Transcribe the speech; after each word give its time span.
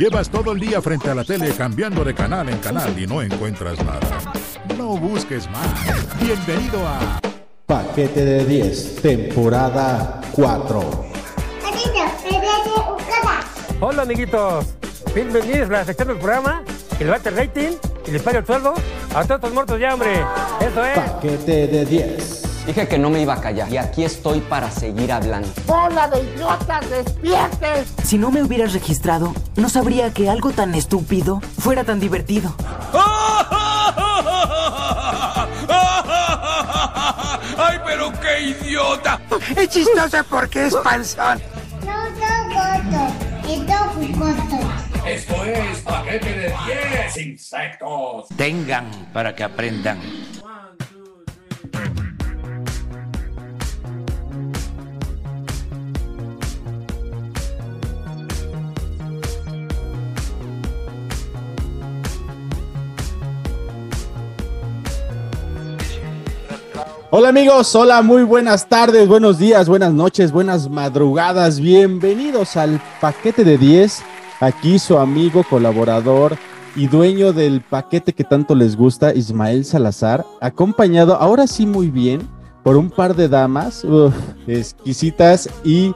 Llevas 0.00 0.30
todo 0.30 0.52
el 0.52 0.60
día 0.60 0.80
frente 0.80 1.10
a 1.10 1.14
la 1.14 1.24
tele 1.24 1.52
cambiando 1.54 2.02
de 2.02 2.14
canal 2.14 2.48
en 2.48 2.56
canal 2.56 2.98
y 2.98 3.06
no 3.06 3.20
encuentras 3.20 3.76
nada. 3.84 4.00
No 4.78 4.96
busques 4.96 5.46
más. 5.50 5.66
Bienvenido 6.18 6.88
a 6.88 7.20
Paquete 7.66 8.24
de 8.24 8.46
10, 8.46 9.02
temporada 9.02 10.22
4. 10.32 11.04
Hola 13.80 14.02
amiguitos, 14.04 14.74
bienvenidos 15.14 15.68
a 15.68 15.72
la 15.72 15.84
sección 15.84 16.08
del 16.08 16.16
programa 16.16 16.62
el 16.98 17.08
rating 17.08 17.72
y 18.06 18.10
le 18.10 18.20
paga 18.20 18.38
el 18.38 18.46
sueldo 18.46 18.72
a 19.14 19.24
todos 19.24 19.32
estos 19.32 19.52
muertos 19.52 19.78
ya, 19.78 19.92
hombre. 19.92 20.24
Eso 20.62 20.82
es. 20.82 20.98
Paquete 20.98 21.66
de 21.66 21.84
10. 21.84 22.39
Dije 22.70 22.86
que 22.86 22.98
no 23.00 23.10
me 23.10 23.20
iba 23.20 23.34
a 23.34 23.40
callar 23.40 23.68
y 23.68 23.78
aquí 23.78 24.04
estoy 24.04 24.38
para 24.38 24.70
seguir 24.70 25.10
hablando. 25.10 25.48
¡Bola 25.66 26.06
de 26.06 26.20
idiotas, 26.20 26.88
despierten! 26.88 27.84
Si 28.04 28.16
no 28.16 28.30
me 28.30 28.44
hubieras 28.44 28.72
registrado, 28.72 29.34
no 29.56 29.68
sabría 29.68 30.14
que 30.14 30.30
algo 30.30 30.52
tan 30.52 30.76
estúpido 30.76 31.40
fuera 31.58 31.82
tan 31.82 31.98
divertido. 31.98 32.54
¡Ay, 37.58 37.80
pero 37.84 38.12
qué 38.20 38.40
idiota! 38.40 39.20
Es 39.56 39.68
chistoso 39.70 40.18
porque 40.30 40.66
es 40.66 40.76
panzón. 40.76 41.42
No 41.84 42.04
son 42.20 42.50
gordos, 42.54 43.12
son 43.66 44.14
jugosos. 44.14 44.64
Esto 45.04 45.44
es 45.44 45.78
paquete 45.80 46.32
de 46.38 46.54
10 46.66 47.16
insectos. 47.16 48.28
Tengan 48.36 48.88
para 49.12 49.34
que 49.34 49.42
aprendan. 49.42 49.98
Hola 67.12 67.30
amigos, 67.30 67.74
hola, 67.74 68.02
muy 68.02 68.22
buenas 68.22 68.68
tardes, 68.68 69.08
buenos 69.08 69.36
días, 69.36 69.68
buenas 69.68 69.92
noches, 69.92 70.30
buenas 70.30 70.70
madrugadas. 70.70 71.58
Bienvenidos 71.58 72.56
al 72.56 72.80
paquete 73.00 73.42
de 73.42 73.58
10. 73.58 74.00
Aquí 74.38 74.78
su 74.78 74.96
amigo, 74.96 75.42
colaborador 75.42 76.36
y 76.76 76.86
dueño 76.86 77.32
del 77.32 77.62
paquete 77.62 78.12
que 78.12 78.22
tanto 78.22 78.54
les 78.54 78.76
gusta, 78.76 79.12
Ismael 79.12 79.64
Salazar, 79.64 80.24
acompañado 80.40 81.16
ahora 81.16 81.48
sí 81.48 81.66
muy 81.66 81.88
bien 81.90 82.20
por 82.62 82.76
un 82.76 82.90
par 82.90 83.16
de 83.16 83.28
damas 83.28 83.84
exquisitas 84.46 85.50
y 85.64 85.92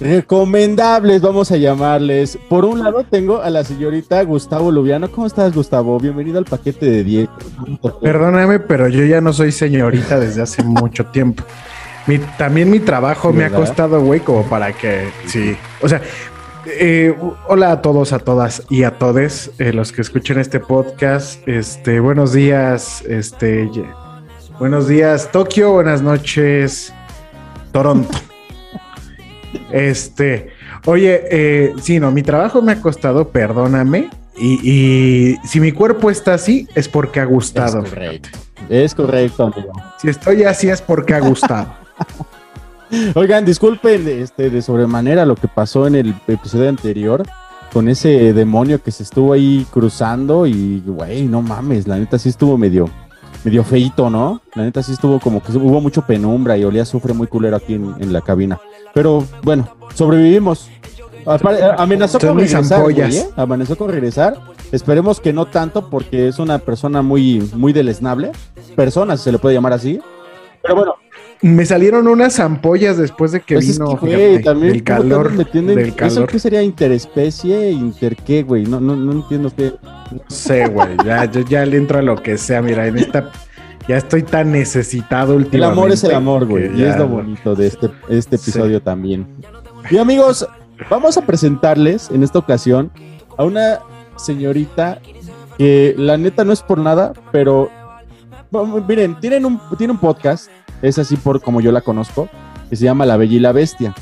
recomendables, 0.00 1.20
vamos 1.20 1.50
a 1.52 1.56
llamarles. 1.56 2.38
Por 2.48 2.64
un 2.64 2.80
lado 2.82 3.04
tengo 3.08 3.40
a 3.42 3.50
la 3.50 3.64
señorita 3.64 4.22
Gustavo 4.24 4.70
Lubiano. 4.70 5.10
¿Cómo 5.10 5.26
estás, 5.26 5.54
Gustavo? 5.54 5.98
Bienvenido 5.98 6.38
al 6.38 6.44
paquete 6.44 6.86
de 6.86 7.04
10. 7.04 7.28
Perdóname, 8.00 8.60
pero 8.60 8.88
yo 8.88 9.04
ya 9.04 9.20
no 9.20 9.32
soy 9.32 9.52
señorita 9.52 10.18
desde 10.18 10.42
hace 10.42 10.62
mucho 10.64 11.06
tiempo. 11.06 11.42
Mi- 12.06 12.18
también 12.38 12.70
mi 12.70 12.80
trabajo 12.80 13.32
me 13.32 13.44
ha 13.44 13.50
costado, 13.50 14.00
güey, 14.00 14.20
como 14.20 14.42
para 14.44 14.72
que, 14.72 15.08
sí. 15.26 15.56
O 15.82 15.88
sea, 15.88 16.00
eh, 16.66 17.14
hola 17.48 17.72
a 17.72 17.82
todos, 17.82 18.12
a 18.12 18.18
todas 18.18 18.62
y 18.70 18.82
a 18.84 18.98
todes 18.98 19.50
eh, 19.58 19.72
los 19.72 19.92
que 19.92 20.00
escuchen 20.02 20.38
este 20.38 20.60
podcast. 20.60 21.46
Este, 21.46 22.00
buenos 22.00 22.32
días, 22.32 23.02
este, 23.08 23.70
buenos 24.58 24.88
días 24.88 25.30
Tokio, 25.32 25.72
buenas 25.72 26.02
noches 26.02 26.92
Toronto. 27.72 28.18
Este, 29.72 30.50
oye, 30.86 31.22
eh, 31.30 31.74
sí, 31.80 32.00
no, 32.00 32.10
mi 32.10 32.22
trabajo 32.22 32.62
me 32.62 32.72
ha 32.72 32.80
costado, 32.80 33.28
perdóname. 33.28 34.10
Y, 34.36 34.60
y 34.62 35.36
si 35.46 35.60
mi 35.60 35.72
cuerpo 35.72 36.10
está 36.10 36.34
así, 36.34 36.68
es 36.74 36.88
porque 36.88 37.20
ha 37.20 37.24
gustado. 37.24 37.82
Es 37.82 37.90
correcto. 37.90 38.28
Es 38.68 38.94
correcto, 38.94 39.44
amigo. 39.44 39.72
Si 40.00 40.08
estoy 40.08 40.44
así 40.44 40.68
es 40.68 40.80
porque 40.80 41.14
ha 41.14 41.20
gustado. 41.20 41.74
Oigan, 43.14 43.44
disculpen 43.44 44.06
este, 44.08 44.50
de 44.50 44.62
sobremanera 44.62 45.26
lo 45.26 45.34
que 45.34 45.48
pasó 45.48 45.86
en 45.86 45.94
el 45.94 46.14
episodio 46.26 46.68
anterior 46.68 47.24
con 47.72 47.88
ese 47.88 48.32
demonio 48.32 48.82
que 48.82 48.90
se 48.90 49.02
estuvo 49.02 49.32
ahí 49.32 49.66
cruzando 49.70 50.46
y, 50.46 50.82
güey, 50.86 51.24
no 51.24 51.42
mames, 51.42 51.86
la 51.86 51.98
neta 51.98 52.18
sí 52.18 52.30
estuvo 52.30 52.56
medio, 52.56 52.88
medio 53.44 53.62
feito, 53.62 54.08
¿no? 54.08 54.40
La 54.54 54.64
neta 54.64 54.82
sí 54.82 54.92
estuvo 54.92 55.20
como 55.20 55.42
que 55.42 55.52
hubo 55.52 55.80
mucho 55.80 56.02
penumbra 56.02 56.56
y 56.56 56.64
olía 56.64 56.80
a 56.80 56.84
azufre 56.84 57.12
muy 57.12 57.26
culero 57.26 57.56
aquí 57.56 57.74
en, 57.74 57.94
en 57.98 58.12
la 58.12 58.22
cabina. 58.22 58.58
Pero 58.94 59.24
bueno, 59.42 59.68
sobrevivimos. 59.94 60.68
Amenazó 61.76 62.18
con 62.18 62.38
regresar, 62.38 62.82
güey. 62.82 63.00
¿eh? 63.00 63.24
Amenazó 63.36 63.76
con 63.76 63.90
regresar. 63.90 64.38
Esperemos 64.72 65.20
que 65.20 65.32
no 65.32 65.46
tanto 65.46 65.88
porque 65.90 66.28
es 66.28 66.38
una 66.38 66.58
persona 66.58 67.02
muy, 67.02 67.50
muy 67.54 67.72
deleznable. 67.72 68.32
Persona, 68.76 69.16
si 69.16 69.24
se 69.24 69.32
le 69.32 69.38
puede 69.38 69.54
llamar 69.54 69.72
así. 69.72 70.00
Pero 70.62 70.74
bueno, 70.74 70.94
Me 71.40 71.64
salieron 71.64 72.08
unas 72.08 72.40
ampollas 72.40 72.96
después 72.96 73.30
de 73.32 73.40
que 73.40 73.54
pues 73.54 73.68
es 73.68 73.78
vino 73.78 73.90
que, 73.98 74.06
güey, 74.06 74.16
fíjate, 74.16 74.44
también 74.44 74.72
del 74.72 74.84
¿cómo 74.84 74.98
te 74.98 75.02
calor. 75.08 75.32
Del 75.52 75.78
¿Eso 75.78 75.96
calor. 75.96 76.28
qué 76.28 76.38
sería 76.38 76.62
interespecie? 76.62 77.70
¿Inter 77.70 78.16
qué, 78.16 78.42
güey? 78.42 78.64
No, 78.64 78.80
no, 78.80 78.96
no 78.96 79.12
entiendo 79.12 79.52
qué. 79.56 79.74
No 80.10 80.20
sé, 80.28 80.66
güey. 80.66 80.88
Ya, 81.04 81.24
yo 81.26 81.40
ya 81.42 81.64
le 81.64 81.76
entro 81.76 81.98
a 81.98 82.02
lo 82.02 82.16
que 82.20 82.36
sea. 82.38 82.60
Mira, 82.60 82.86
en 82.86 82.98
esta 82.98 83.30
ya 83.88 83.96
estoy 83.96 84.22
tan 84.22 84.52
necesitado 84.52 85.32
El 85.32 85.38
últimamente. 85.44 85.80
amor 85.80 85.90
es 85.92 86.04
el 86.04 86.14
amor, 86.14 86.46
güey. 86.46 86.72
Y 86.74 86.78
ya 86.78 86.90
es 86.90 86.98
lo 86.98 87.08
bonito 87.08 87.54
de 87.54 87.66
este, 87.66 87.90
este 88.08 88.36
episodio 88.36 88.80
también. 88.82 89.26
Y 89.90 89.96
amigos, 89.96 90.46
vamos 90.90 91.16
a 91.16 91.22
presentarles 91.22 92.10
en 92.10 92.22
esta 92.22 92.38
ocasión 92.38 92.90
a 93.36 93.44
una 93.44 93.80
señorita 94.16 94.98
que 95.56 95.94
la 95.96 96.16
neta 96.16 96.44
no 96.44 96.52
es 96.52 96.62
por 96.62 96.78
nada, 96.78 97.12
pero 97.32 97.70
miren, 98.86 99.18
tienen 99.20 99.44
un, 99.44 99.60
tiene 99.76 99.92
un 99.92 99.98
podcast, 99.98 100.48
es 100.82 100.98
así 100.98 101.16
por 101.16 101.40
como 101.40 101.60
yo 101.60 101.72
la 101.72 101.80
conozco, 101.80 102.28
que 102.70 102.76
se 102.76 102.84
llama 102.84 103.06
La 103.06 103.16
Bella 103.16 103.36
y 103.36 103.40
la 103.40 103.52
Bestia. 103.52 103.94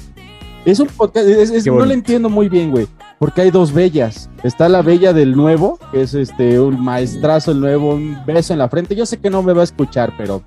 Es 0.65 0.81
un 0.81 0.89
podcast, 0.89 1.27
es- 1.29 1.67
no 1.67 1.87
le 1.87 1.95
entiendo 1.95 2.29
muy 2.29 2.49
bien, 2.49 2.71
güey, 2.73 2.87
porque 3.19 3.43
hay 3.43 3.51
dos 3.51 3.73
bellas. 3.73 4.29
Está 4.43 4.69
la 4.69 4.83
bella 4.83 5.13
del 5.13 5.37
nuevo, 5.37 5.79
que 5.93 6.03
es 6.03 6.15
este 6.15 6.61
un 6.61 6.83
maestrazo 6.83 7.53
el 7.53 7.61
nuevo, 7.61 7.95
un 7.95 8.19
beso 8.27 8.53
en 8.53 8.59
la 8.59 8.69
frente. 8.69 8.95
Yo 8.97 9.07
sé 9.07 9.19
que 9.19 9.31
no 9.31 9.43
me 9.43 9.53
va 9.53 9.63
a 9.63 9.65
escuchar, 9.65 10.13
pero 10.19 10.43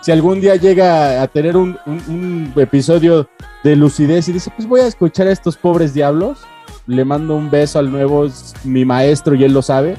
si 0.00 0.12
algún 0.12 0.40
día 0.40 0.56
llega 0.56 1.20
a 1.22 1.26
tener 1.26 1.56
un, 1.56 1.76
un- 1.86 2.52
episodio 2.56 3.28
de 3.64 3.76
lucidez 3.76 4.28
y 4.28 4.32
dice, 4.32 4.50
pues 4.56 4.66
voy 4.68 4.80
a 4.80 4.86
escuchar 4.86 5.26
a 5.26 5.32
estos 5.32 5.56
pobres 5.56 5.92
diablos, 5.94 6.38
le 6.86 7.04
mando 7.04 7.36
un 7.36 7.50
beso 7.50 7.78
al 7.78 7.90
nuevo, 7.90 8.24
es 8.24 8.54
mi 8.64 8.84
maestro 8.84 9.34
y 9.34 9.44
él 9.44 9.52
lo 9.52 9.62
sabe. 9.62 9.96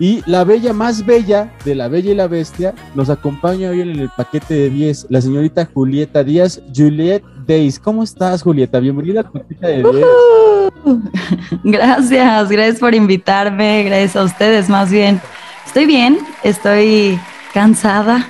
Y 0.00 0.22
la 0.26 0.44
bella 0.44 0.72
más 0.72 1.04
bella 1.04 1.52
de 1.64 1.74
la 1.74 1.88
Bella 1.88 2.12
y 2.12 2.14
la 2.14 2.28
Bestia 2.28 2.72
nos 2.94 3.10
acompaña 3.10 3.70
hoy 3.70 3.80
en 3.80 3.90
el 3.90 4.08
paquete 4.10 4.54
de 4.54 4.70
10, 4.70 5.06
la 5.10 5.20
señorita 5.20 5.68
Julieta 5.74 6.22
Díaz, 6.22 6.62
Juliet 6.74 7.22
Days. 7.46 7.80
¿Cómo 7.80 8.04
estás, 8.04 8.42
Julieta? 8.42 8.78
Bienvenida 8.78 9.20
al 9.20 9.30
paquete 9.32 9.66
de 9.66 9.76
10. 9.82 10.06
Gracias, 11.64 12.48
gracias 12.48 12.78
por 12.78 12.94
invitarme, 12.94 13.82
gracias 13.84 14.14
a 14.16 14.22
ustedes 14.22 14.68
más 14.68 14.90
bien. 14.90 15.20
Estoy 15.66 15.86
bien, 15.86 16.18
estoy 16.44 17.18
cansada, 17.52 18.28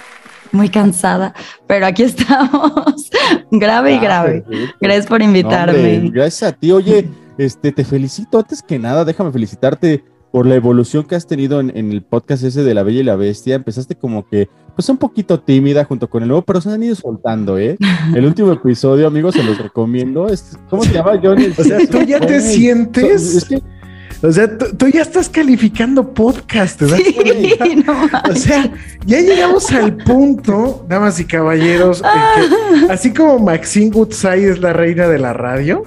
muy 0.53 0.71
cansada, 0.71 1.35
pero 1.67 1.85
aquí 1.87 2.03
estamos, 2.05 3.11
grave 3.51 3.93
y 3.93 3.97
Ah, 3.97 4.01
grave. 4.01 4.45
Gracias 4.81 5.07
por 5.07 5.21
invitarme. 5.21 5.97
hombre, 5.97 6.11
gracias 6.13 6.51
a 6.51 6.53
ti. 6.57 6.73
Oye, 6.73 7.09
este, 7.37 7.73
te 7.73 7.85
felicito. 7.85 8.39
Antes 8.39 8.63
que 8.63 8.79
nada, 8.79 9.05
déjame 9.05 9.31
felicitarte 9.31 10.03
por 10.33 10.47
la 10.47 10.55
evolución 10.55 11.05
que 11.05 11.15
has 11.15 11.27
tenido 11.27 11.61
en, 11.61 11.75
en 11.77 11.91
el 11.93 12.03
podcast 12.03 12.43
ese 12.45 12.63
de 12.63 12.75
La 12.75 12.83
Bella 12.83 13.01
y 13.01 13.05
la 13.05 13.17
Bestia. 13.17 13.55
Empezaste 13.55 13.95
como 13.95 14.29
que, 14.29 14.49
pues, 14.77 14.89
un 14.89 14.97
poquito 14.99 15.41
tímida 15.41 15.85
junto 15.85 16.09
con 16.09 16.23
el 16.23 16.29
nuevo, 16.29 16.43
pero 16.43 16.61
se 16.61 16.71
han 16.71 16.83
ido 16.83 16.95
soltando, 16.95 17.59
¿eh? 17.59 17.77
El 18.15 18.25
último 18.27 18.53
episodio, 18.53 19.07
amigos, 19.07 19.35
se 19.35 19.43
los 19.43 19.59
recomiendo. 19.59 20.29
Es- 20.29 20.59
¿Cómo 20.69 20.83
se 20.85 20.93
llama, 20.93 21.19
Johnny? 21.23 21.47
O 21.59 21.63
sea, 21.65 21.79
tú 21.91 22.03
ya 22.03 22.21
te 22.21 22.41
sientes. 22.41 23.35
Es 23.37 23.45
que, 23.45 23.63
O 24.21 24.33
sea, 24.33 24.59
tú, 24.59 24.67
tú 24.77 24.89
ya 24.89 25.03
estás 25.03 25.29
calificando 25.29 26.13
podcast, 26.13 26.79
¿te 26.79 26.87
das 26.87 26.99
Sí, 26.99 27.83
no 27.87 27.93
O 28.29 28.35
sea, 28.35 28.71
ya 29.07 29.21
llegamos 29.21 29.71
al 29.71 29.97
punto, 29.97 30.85
damas 30.89 31.21
y 31.21 31.25
caballeros, 31.25 32.03
en 32.03 32.87
que, 32.87 32.93
así 32.93 33.13
como 33.13 33.39
Maxine 33.39 33.91
Goodside 33.91 34.51
es 34.51 34.61
la 34.61 34.73
reina 34.73 35.07
de 35.07 35.19
la 35.19 35.33
radio, 35.35 35.85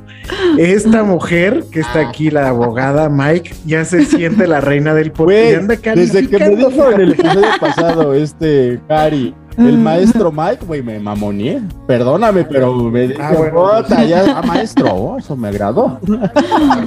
esta 0.57 1.04
mujer 1.04 1.66
que 1.72 1.81
está 1.81 2.07
aquí, 2.07 2.31
la 2.31 2.50
abogada 2.50 3.10
Mike, 3.10 3.54
ya 3.66 3.83
se 3.83 4.06
siente 4.06 4.48
la 4.48 4.62
reina 4.62 4.94
del 4.94 5.12
podcast. 5.12 5.38
y 5.38 5.44
güey, 5.44 5.56
anda 5.56 5.75
desde 5.95 6.28
que 6.30 6.39
me 6.39 6.56
dijo 6.56 6.92
en 6.92 7.01
el 7.01 7.12
episodio 7.12 7.48
pasado, 7.60 8.13
este, 8.13 8.80
Cari, 8.88 9.36
el 9.57 9.77
maestro 9.77 10.31
Mike, 10.31 10.65
güey, 10.65 10.81
me 10.81 11.00
mamoné. 11.00 11.62
Perdóname, 11.88 12.44
pero 12.45 12.74
me 12.75 13.07
dije, 13.07 13.21
Ah, 13.21 13.33
bueno, 13.38 13.68
"Puta, 13.83 14.03
ya, 14.06 14.38
ah, 14.38 14.42
maestro, 14.42 14.94
oh, 14.94 15.18
eso 15.19 15.36
me 15.36 15.50
agradó. 15.50 16.00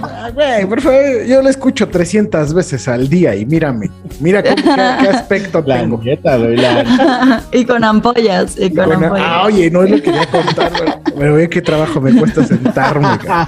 Ah, 0.03 0.31
Güey, 0.35 0.67
por 0.67 0.81
favor, 0.81 1.25
yo 1.27 1.43
lo 1.43 1.49
escucho 1.49 1.89
300 1.89 2.55
veces 2.55 2.89
al 2.89 3.09
día 3.09 3.35
y 3.37 3.45
mírame, 3.47 3.91
mira 4.21 4.43
cómo, 4.43 4.57
qué, 4.57 4.63
qué 4.65 5.09
aspecto 5.09 5.63
La 5.67 5.81
tengo. 5.81 6.01
la- 6.23 7.43
y 7.53 7.65
con 7.65 7.85
ampollas, 7.85 8.57
y 8.59 8.71
con 8.75 8.87
Bueno, 8.87 9.05
ampollas. 9.07 9.27
ah, 9.29 9.43
oye, 9.45 9.71
no 9.71 9.83
es 9.83 9.91
lo 9.91 9.97
que 9.97 10.03
quería 10.03 10.27
contar, 10.27 10.73
pero- 10.79 10.95
pero 11.17 11.35
ve 11.35 11.49
qué 11.49 11.63
trabajo 11.63 12.01
me 12.01 12.13
cuesta 12.17 12.45
sentarme. 12.45 13.19
cara. 13.25 13.47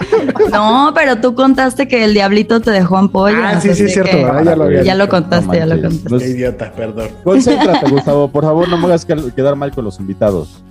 No, 0.53 0.93
pero 0.95 1.17
tú 1.21 1.35
contaste 1.35 1.89
que 1.89 2.05
el 2.05 2.15
diablito 2.15 2.61
te 2.61 2.71
dejó 2.71 2.97
ampollas. 2.99 3.57
Ah, 3.57 3.61
sí, 3.61 3.75
sí, 3.75 3.85
es 3.85 3.93
cierto, 3.95 4.11
que-. 4.13 4.45
Ya 4.45 4.57
lo 4.57 4.65
había 4.65 4.83
Ya 4.83 4.95
lo 4.95 5.09
contaste, 5.09 5.57
ya 5.57 5.67
lo 5.67 5.81
contaste. 5.81 6.09
No 6.11 6.19
Qué 6.19 6.29
idiota, 6.29 6.73
perdón. 6.73 7.09
Concéntrate, 7.25 7.91
Gustavo, 7.91 8.29
por 8.29 8.45
favor, 8.45 8.69
no 8.69 8.77
me 8.79 8.85
hagas 8.87 9.05
que- 9.07 9.33
quedar 9.35 9.57
mal 9.57 9.71
con 9.73 9.85
los 9.85 9.99
invitados. 10.01 10.63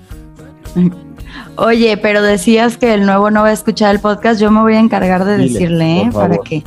Oye, 1.57 1.97
pero 1.97 2.21
decías 2.21 2.77
que 2.77 2.93
el 2.93 3.05
nuevo 3.05 3.31
no 3.31 3.41
va 3.41 3.49
a 3.49 3.53
escuchar 3.53 3.95
el 3.95 4.01
podcast. 4.01 4.39
Yo 4.39 4.51
me 4.51 4.61
voy 4.61 4.75
a 4.75 4.79
encargar 4.79 5.25
de 5.25 5.37
Dile, 5.37 5.53
decirle, 5.53 6.01
¿eh? 6.01 6.09
Para 6.13 6.37
que 6.37 6.63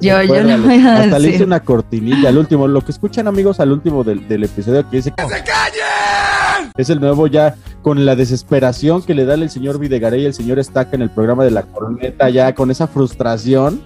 yo, 0.00 0.20
yo 0.22 0.34
le 0.42 0.56
Recuérdale, 0.56 0.58
voy 0.58 0.86
a 0.86 0.96
Hasta 1.02 1.18
le 1.18 1.28
hice 1.28 1.44
una 1.44 1.60
cortinilla 1.60 2.28
al 2.28 2.38
último. 2.38 2.66
Lo 2.66 2.80
que 2.80 2.90
escuchan, 2.92 3.28
amigos, 3.28 3.60
al 3.60 3.70
último 3.72 4.02
del, 4.02 4.26
del 4.26 4.44
episodio 4.44 4.88
que 4.90 4.96
dice. 4.96 5.12
¡Que 5.16 5.22
se 5.22 5.44
callen! 5.44 6.72
Es 6.76 6.90
el 6.90 7.00
nuevo 7.00 7.26
ya 7.28 7.54
con 7.82 8.04
la 8.04 8.16
desesperación 8.16 9.02
que 9.02 9.14
le 9.14 9.24
da 9.24 9.34
el 9.34 9.48
señor 9.50 9.78
Videgaray 9.78 10.22
y 10.22 10.26
el 10.26 10.34
señor 10.34 10.58
Estaca 10.58 10.96
en 10.96 11.02
el 11.02 11.10
programa 11.10 11.44
de 11.44 11.50
la 11.52 11.62
corneta, 11.62 12.30
ya 12.30 12.54
con 12.54 12.70
esa 12.70 12.86
frustración. 12.86 13.80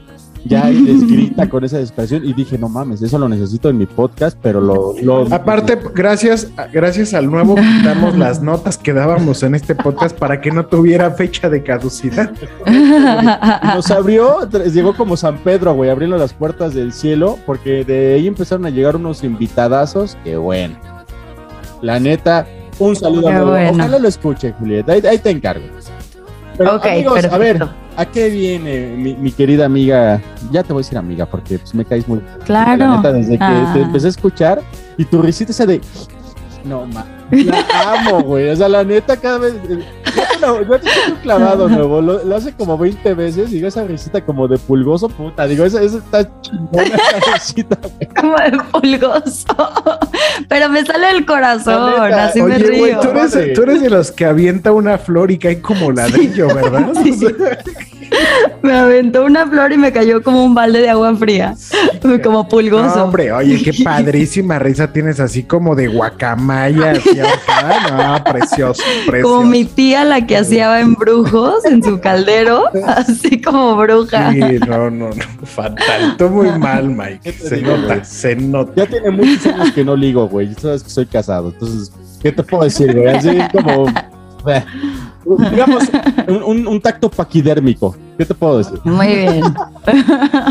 Ya 0.46 0.70
y 0.70 0.80
les 0.80 1.06
grita 1.10 1.48
con 1.48 1.64
esa 1.64 1.78
desesperación. 1.78 2.24
Y 2.24 2.32
dije, 2.32 2.58
no 2.58 2.68
mames, 2.68 3.02
eso 3.02 3.18
lo 3.18 3.28
necesito 3.28 3.68
en 3.68 3.78
mi 3.78 3.86
podcast, 3.86 4.38
pero 4.40 4.60
lo. 4.60 4.94
lo 5.02 5.34
Aparte, 5.34 5.78
gracias, 5.94 6.48
gracias 6.72 7.14
al 7.14 7.30
nuevo 7.30 7.54
quitamos 7.54 8.16
las 8.16 8.42
notas 8.42 8.78
que 8.78 8.92
dábamos 8.92 9.42
en 9.42 9.54
este 9.54 9.74
podcast 9.74 10.16
para 10.16 10.40
que 10.40 10.50
no 10.50 10.66
tuviera 10.66 11.10
fecha 11.10 11.48
de 11.48 11.62
caducidad. 11.62 12.30
Nos 13.74 13.90
abrió, 13.90 14.48
llegó 14.50 14.96
como 14.96 15.16
San 15.16 15.38
Pedro, 15.38 15.74
güey, 15.74 15.90
abriendo 15.90 16.16
las 16.16 16.32
puertas 16.32 16.74
del 16.74 16.92
cielo, 16.92 17.38
porque 17.46 17.84
de 17.84 18.14
ahí 18.14 18.26
empezaron 18.26 18.66
a 18.66 18.70
llegar 18.70 18.96
unos 18.96 19.24
invitadazos 19.24 20.16
que 20.24 20.36
bueno. 20.36 20.76
La 21.82 22.00
neta, 22.00 22.46
un 22.78 22.96
saludo 22.96 23.28
a 23.28 23.32
nuevo. 23.32 23.50
bueno. 23.50 23.72
Ojalá 23.72 23.98
lo 23.98 24.08
escuche, 24.08 24.52
Julieta. 24.52 24.92
Ahí, 24.92 25.02
ahí 25.06 25.18
te 25.18 25.30
encargo. 25.30 25.64
Pero 26.56 26.76
Ok, 26.76 26.86
amigos, 26.86 27.18
a 27.24 27.28
perfecto. 27.28 27.38
ver, 27.38 27.68
¿a 27.96 28.06
qué 28.06 28.28
viene 28.30 28.94
mi, 28.96 29.14
mi 29.14 29.30
querida 29.32 29.66
amiga? 29.66 30.20
Ya 30.50 30.62
te 30.62 30.72
voy 30.72 30.80
a 30.80 30.84
decir 30.84 30.96
amiga, 30.98 31.26
porque 31.26 31.58
pues, 31.58 31.74
me 31.74 31.84
caes 31.84 32.06
muy 32.08 32.20
Claro. 32.44 32.76
la 32.76 32.96
neta, 32.96 33.12
desde 33.12 33.32
que 33.38 33.44
Ah. 33.44 33.70
te 33.74 33.80
empecé 33.82 34.06
a 34.06 34.10
escuchar 34.10 34.62
y 34.96 35.04
tu 35.04 35.20
risita 35.22 35.52
esa 35.52 35.66
de. 35.66 35.80
No, 36.66 36.86
ma. 36.86 37.04
La 37.30 37.92
amo, 37.92 38.22
güey. 38.22 38.48
O 38.50 38.56
sea, 38.56 38.68
la 38.68 38.84
neta, 38.84 39.16
cada 39.16 39.38
vez. 39.38 39.54
eh, 39.68 39.84
Yo 40.40 40.80
te, 40.80 40.88
tengo 40.90 41.06
un 41.08 41.14
clavado 41.22 41.68
nuevo. 41.68 42.00
Lo, 42.00 42.24
lo 42.24 42.36
hace 42.36 42.52
como 42.52 42.76
20 42.78 43.14
veces. 43.14 43.50
Digo, 43.50 43.66
esa 43.68 43.84
risita 43.84 44.24
como 44.24 44.46
de 44.48 44.58
pulgoso, 44.58 45.08
puta. 45.08 45.46
Digo, 45.46 45.64
esa, 45.64 45.82
esa 45.82 45.98
está 45.98 46.40
chingona, 46.40 46.84
esa 46.84 47.32
risita. 47.34 47.78
güey. 47.82 48.08
Como 48.20 48.36
de 48.36 48.58
pulgoso. 48.72 49.46
Pero 50.48 50.68
me 50.68 50.84
sale 50.84 51.10
el 51.10 51.26
corazón, 51.26 52.02
neta, 52.02 52.26
así 52.26 52.42
me 52.42 52.56
Oye, 52.56 52.78
güey, 52.78 52.90
río. 52.92 53.00
tú 53.00 53.08
eres, 53.10 53.52
tú 53.54 53.62
eres 53.62 53.80
de 53.82 53.90
los 53.90 54.10
que 54.12 54.24
avienta 54.26 54.72
una 54.72 54.98
flor 54.98 55.30
y 55.30 55.38
cae 55.38 55.60
como 55.60 55.90
ladrillo, 55.92 56.48
¿verdad? 56.54 56.92
Sí. 57.02 57.18
Me 58.62 58.72
aventó 58.72 59.24
una 59.24 59.46
flor 59.46 59.72
y 59.72 59.78
me 59.78 59.92
cayó 59.92 60.22
como 60.22 60.44
un 60.44 60.54
balde 60.54 60.80
de 60.80 60.90
agua 60.90 61.14
fría. 61.16 61.54
Como 62.22 62.48
pulgoso. 62.48 62.96
No, 62.96 63.04
hombre, 63.04 63.32
oye, 63.32 63.62
qué 63.62 63.72
padrísima 63.84 64.58
risa 64.58 64.92
tienes 64.92 65.18
así 65.18 65.42
como 65.42 65.74
de 65.74 65.88
guacamaya. 65.88 66.92
No, 66.92 68.24
precioso, 68.24 68.82
precioso. 69.06 69.36
Como 69.36 69.48
mi 69.48 69.64
tía, 69.64 70.04
la 70.04 70.24
que 70.24 70.36
hacía 70.36 70.80
embrujos 70.80 71.64
en 71.64 71.82
su 71.82 72.00
caldero, 72.00 72.64
así 72.86 73.40
como 73.40 73.76
bruja. 73.76 74.32
Sí, 74.32 74.40
no, 74.66 74.90
no, 74.90 75.10
no, 75.10 75.46
fatal. 75.46 76.16
Tú 76.16 76.28
muy 76.28 76.50
mal, 76.58 76.88
Mike. 76.88 77.20
¿Qué 77.24 77.32
te 77.32 77.48
Se 77.48 77.56
digo, 77.56 77.76
nota, 77.76 78.04
se 78.04 78.36
nota. 78.36 78.72
Ya 78.76 78.86
tiene 78.86 79.10
muchos 79.10 79.46
años 79.46 79.72
que 79.72 79.84
no 79.84 79.96
ligo, 79.96 80.28
güey. 80.28 80.54
Sabes 80.54 80.82
que 80.82 80.90
soy 80.90 81.06
casado. 81.06 81.48
Entonces, 81.48 81.92
¿qué 82.22 82.32
te 82.32 82.42
puedo 82.42 82.64
decir, 82.64 82.94
güey? 82.94 83.08
Así 83.08 83.38
como. 83.52 83.86
Digamos, 85.50 85.82
un, 86.28 86.42
un- 86.42 86.66
un 86.68 86.80
tacto 86.80 87.10
paquidérmico. 87.10 87.96
¿Qué 88.18 88.24
te 88.24 88.34
puedo 88.34 88.58
decir? 88.58 88.78
Muy 88.84 89.06
bien. 89.16 89.42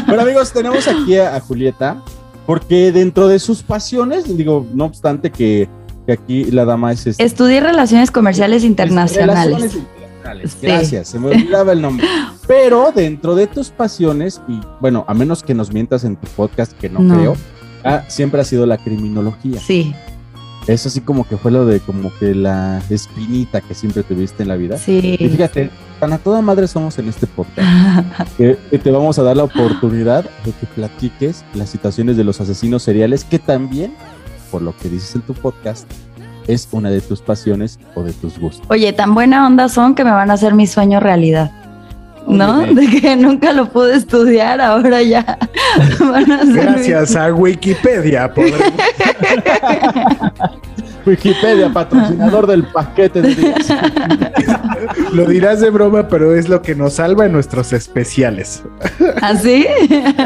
Pero 0.07 0.21
amigos, 0.21 0.51
tenemos 0.51 0.87
aquí 0.87 1.17
a, 1.17 1.35
a 1.35 1.39
Julieta, 1.39 2.01
porque 2.45 2.91
dentro 2.91 3.27
de 3.27 3.39
sus 3.39 3.63
pasiones, 3.63 4.37
digo, 4.37 4.65
no 4.73 4.85
obstante 4.85 5.31
que, 5.31 5.67
que 6.05 6.11
aquí 6.13 6.45
la 6.45 6.65
dama 6.65 6.91
es... 6.91 7.07
este- 7.07 7.23
Estudié 7.23 7.59
relaciones 7.61 8.11
comerciales 8.11 8.61
Relaciones 8.63 8.69
internacionales. 8.69 9.73
internacionales. 9.73 10.51
Sí. 10.59 10.59
Gracias, 10.61 11.07
se 11.09 11.19
me 11.19 11.27
olvidaba 11.29 11.71
el 11.71 11.81
nombre. 11.81 12.07
Pero 12.47 12.91
dentro 12.93 13.35
de 13.35 13.47
tus 13.47 13.69
pasiones, 13.69 14.41
y 14.47 14.59
bueno, 14.81 15.05
a 15.07 15.13
menos 15.13 15.41
que 15.43 15.53
nos 15.53 15.71
mientas 15.71 16.03
en 16.03 16.15
tu 16.15 16.27
podcast, 16.29 16.73
que 16.73 16.89
no, 16.89 16.99
No. 16.99 17.15
creo, 17.15 17.35
ah, 17.83 18.01
siempre 18.07 18.41
ha 18.41 18.43
sido 18.43 18.65
la 18.65 18.77
criminología. 18.77 19.59
Sí, 19.59 19.93
Eso 20.67 20.89
así 20.89 21.01
como 21.01 21.27
que 21.27 21.37
fue 21.37 21.51
lo 21.51 21.65
de 21.65 21.79
como 21.79 22.11
que 22.19 22.33
la 22.33 22.81
espinita 22.89 23.61
que 23.61 23.75
siempre 23.75 24.03
tuviste 24.03 24.43
en 24.43 24.49
la 24.49 24.55
vida. 24.55 24.75
Y 24.75 24.79
sí. 24.79 25.17
fíjate, 25.17 25.69
tan 25.99 26.13
a 26.13 26.17
toda 26.17 26.41
madre 26.41 26.67
somos 26.67 26.97
en 26.97 27.07
este 27.07 27.27
podcast. 27.27 27.67
que, 28.37 28.57
que 28.71 28.79
te 28.79 28.91
vamos 28.91 29.19
a 29.19 29.23
dar 29.23 29.37
la 29.37 29.43
oportunidad 29.43 30.23
de 30.43 30.51
que 30.51 30.65
platiques 30.65 31.45
las 31.53 31.69
situaciones 31.69 32.17
de 32.17 32.23
los 32.23 32.41
asesinos 32.41 32.81
seriales, 32.83 33.23
que 33.23 33.37
también, 33.37 33.93
por 34.49 34.61
lo 34.61 34.75
que 34.75 34.89
dices 34.89 35.15
en 35.15 35.21
tu 35.21 35.33
podcast, 35.33 35.87
es 36.47 36.67
una 36.71 36.89
de 36.89 37.01
tus 37.01 37.21
pasiones 37.21 37.79
o 37.95 38.03
de 38.03 38.13
tus 38.13 38.39
gustos. 38.39 38.65
Oye, 38.69 38.91
tan 38.93 39.13
buena 39.13 39.45
onda 39.45 39.69
son 39.69 39.95
que 39.95 40.03
me 40.03 40.11
van 40.11 40.31
a 40.31 40.33
hacer 40.33 40.53
mi 40.53 40.67
sueño 40.67 40.99
realidad. 40.99 41.51
¿No? 42.27 42.61
De 42.65 42.87
que 42.87 43.15
nunca 43.15 43.53
lo 43.53 43.69
pude 43.69 43.95
estudiar, 43.95 44.59
ahora 44.59 45.01
ya 45.03 45.37
van 45.99 46.31
a 46.31 46.43
mi- 46.43 46.53
Gracias 46.53 47.15
a 47.15 47.31
Wikipedia. 47.33 48.31
Wikipedia, 51.05 51.71
patrocinador 51.71 52.47
del 52.47 52.63
paquete 52.63 53.21
de 53.21 53.35
días. 53.35 53.67
Lo 55.13 55.25
dirás 55.25 55.61
de 55.61 55.69
broma, 55.69 56.07
pero 56.07 56.35
es 56.35 56.49
lo 56.49 56.63
que 56.63 56.73
nos 56.73 56.93
salva 56.93 57.27
en 57.27 57.31
nuestros 57.31 57.73
especiales. 57.73 58.63
¿Así? 59.21 59.67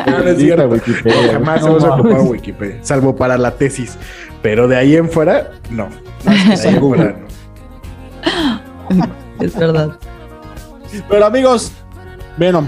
No, 0.07 0.19
no 0.19 0.29
es 0.29 0.37
cierto. 0.37 0.69
Wikipedia. 0.69 1.33
Jamás 1.33 1.61
No 1.61 1.67
hemos 1.67 1.83
ocupado 1.83 2.23
Wikipedia, 2.23 2.77
salvo 2.81 3.13
para 3.15 3.37
la 3.37 3.51
tesis. 3.51 3.97
Pero 4.41 4.69
de 4.69 4.77
ahí 4.77 4.95
en 4.95 5.09
fuera, 5.09 5.51
no. 5.69 5.89
De 6.23 6.31
ahí 6.31 6.75
en 6.75 6.79
fuera, 6.79 7.15
no. 8.89 9.05
Es 9.41 9.55
verdad. 9.57 9.89
Pero 11.09 11.25
amigos, 11.25 11.73
bueno, 12.39 12.67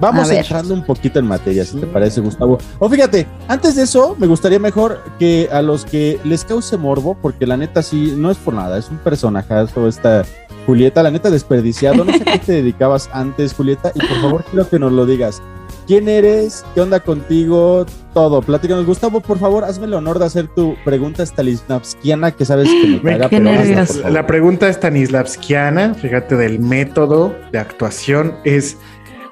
vamos 0.00 0.30
entrando 0.30 0.74
un 0.74 0.82
poquito 0.82 1.18
en 1.18 1.26
materia, 1.26 1.64
si 1.64 1.78
te 1.78 1.86
parece, 1.86 2.20
Gustavo. 2.20 2.58
O 2.78 2.88
fíjate, 2.88 3.26
antes 3.46 3.76
de 3.76 3.82
eso, 3.82 4.16
me 4.18 4.26
gustaría 4.26 4.58
mejor 4.58 5.02
que 5.18 5.48
a 5.52 5.62
los 5.62 5.84
que 5.84 6.18
les 6.24 6.44
cause 6.44 6.76
morbo, 6.78 7.14
porque 7.20 7.46
la 7.46 7.56
neta 7.56 7.82
sí, 7.82 8.14
no 8.16 8.30
es 8.30 8.38
por 8.38 8.54
nada, 8.54 8.78
es 8.78 8.88
un 8.88 8.98
personajazo 8.98 9.86
esta 9.86 10.24
Julieta, 10.66 11.02
la 11.02 11.12
neta 11.12 11.30
desperdiciado. 11.30 12.04
No 12.04 12.12
sé 12.12 12.22
a 12.26 12.32
qué 12.32 12.38
te 12.38 12.52
dedicabas 12.62 13.08
antes, 13.12 13.54
Julieta, 13.54 13.92
y 13.94 14.00
por 14.00 14.20
favor 14.20 14.44
quiero 14.50 14.68
que 14.68 14.78
nos 14.78 14.92
lo 14.92 15.06
digas. 15.06 15.40
¿Quién 15.86 16.08
eres? 16.08 16.64
¿Qué 16.74 16.80
onda 16.80 16.98
contigo? 16.98 17.86
Todo. 18.12 18.42
Platícanos. 18.42 18.86
Gustavo, 18.86 19.20
por 19.20 19.38
favor, 19.38 19.64
hazme 19.64 19.86
el 19.86 19.94
honor 19.94 20.18
de 20.18 20.26
hacer 20.26 20.48
tu 20.48 20.74
pregunta 20.84 21.24
stanislavskiana, 21.24 22.32
que 22.32 22.44
sabes 22.44 22.68
que 22.68 23.00
me 23.02 23.12
caga, 23.12 23.28
pero 23.28 23.50
hazla. 23.50 24.10
La 24.10 24.26
pregunta 24.26 24.68
stanislavskiana, 24.72 25.94
fíjate, 25.94 26.36
del 26.36 26.58
método 26.58 27.34
de 27.52 27.58
actuación 27.58 28.34
es, 28.44 28.78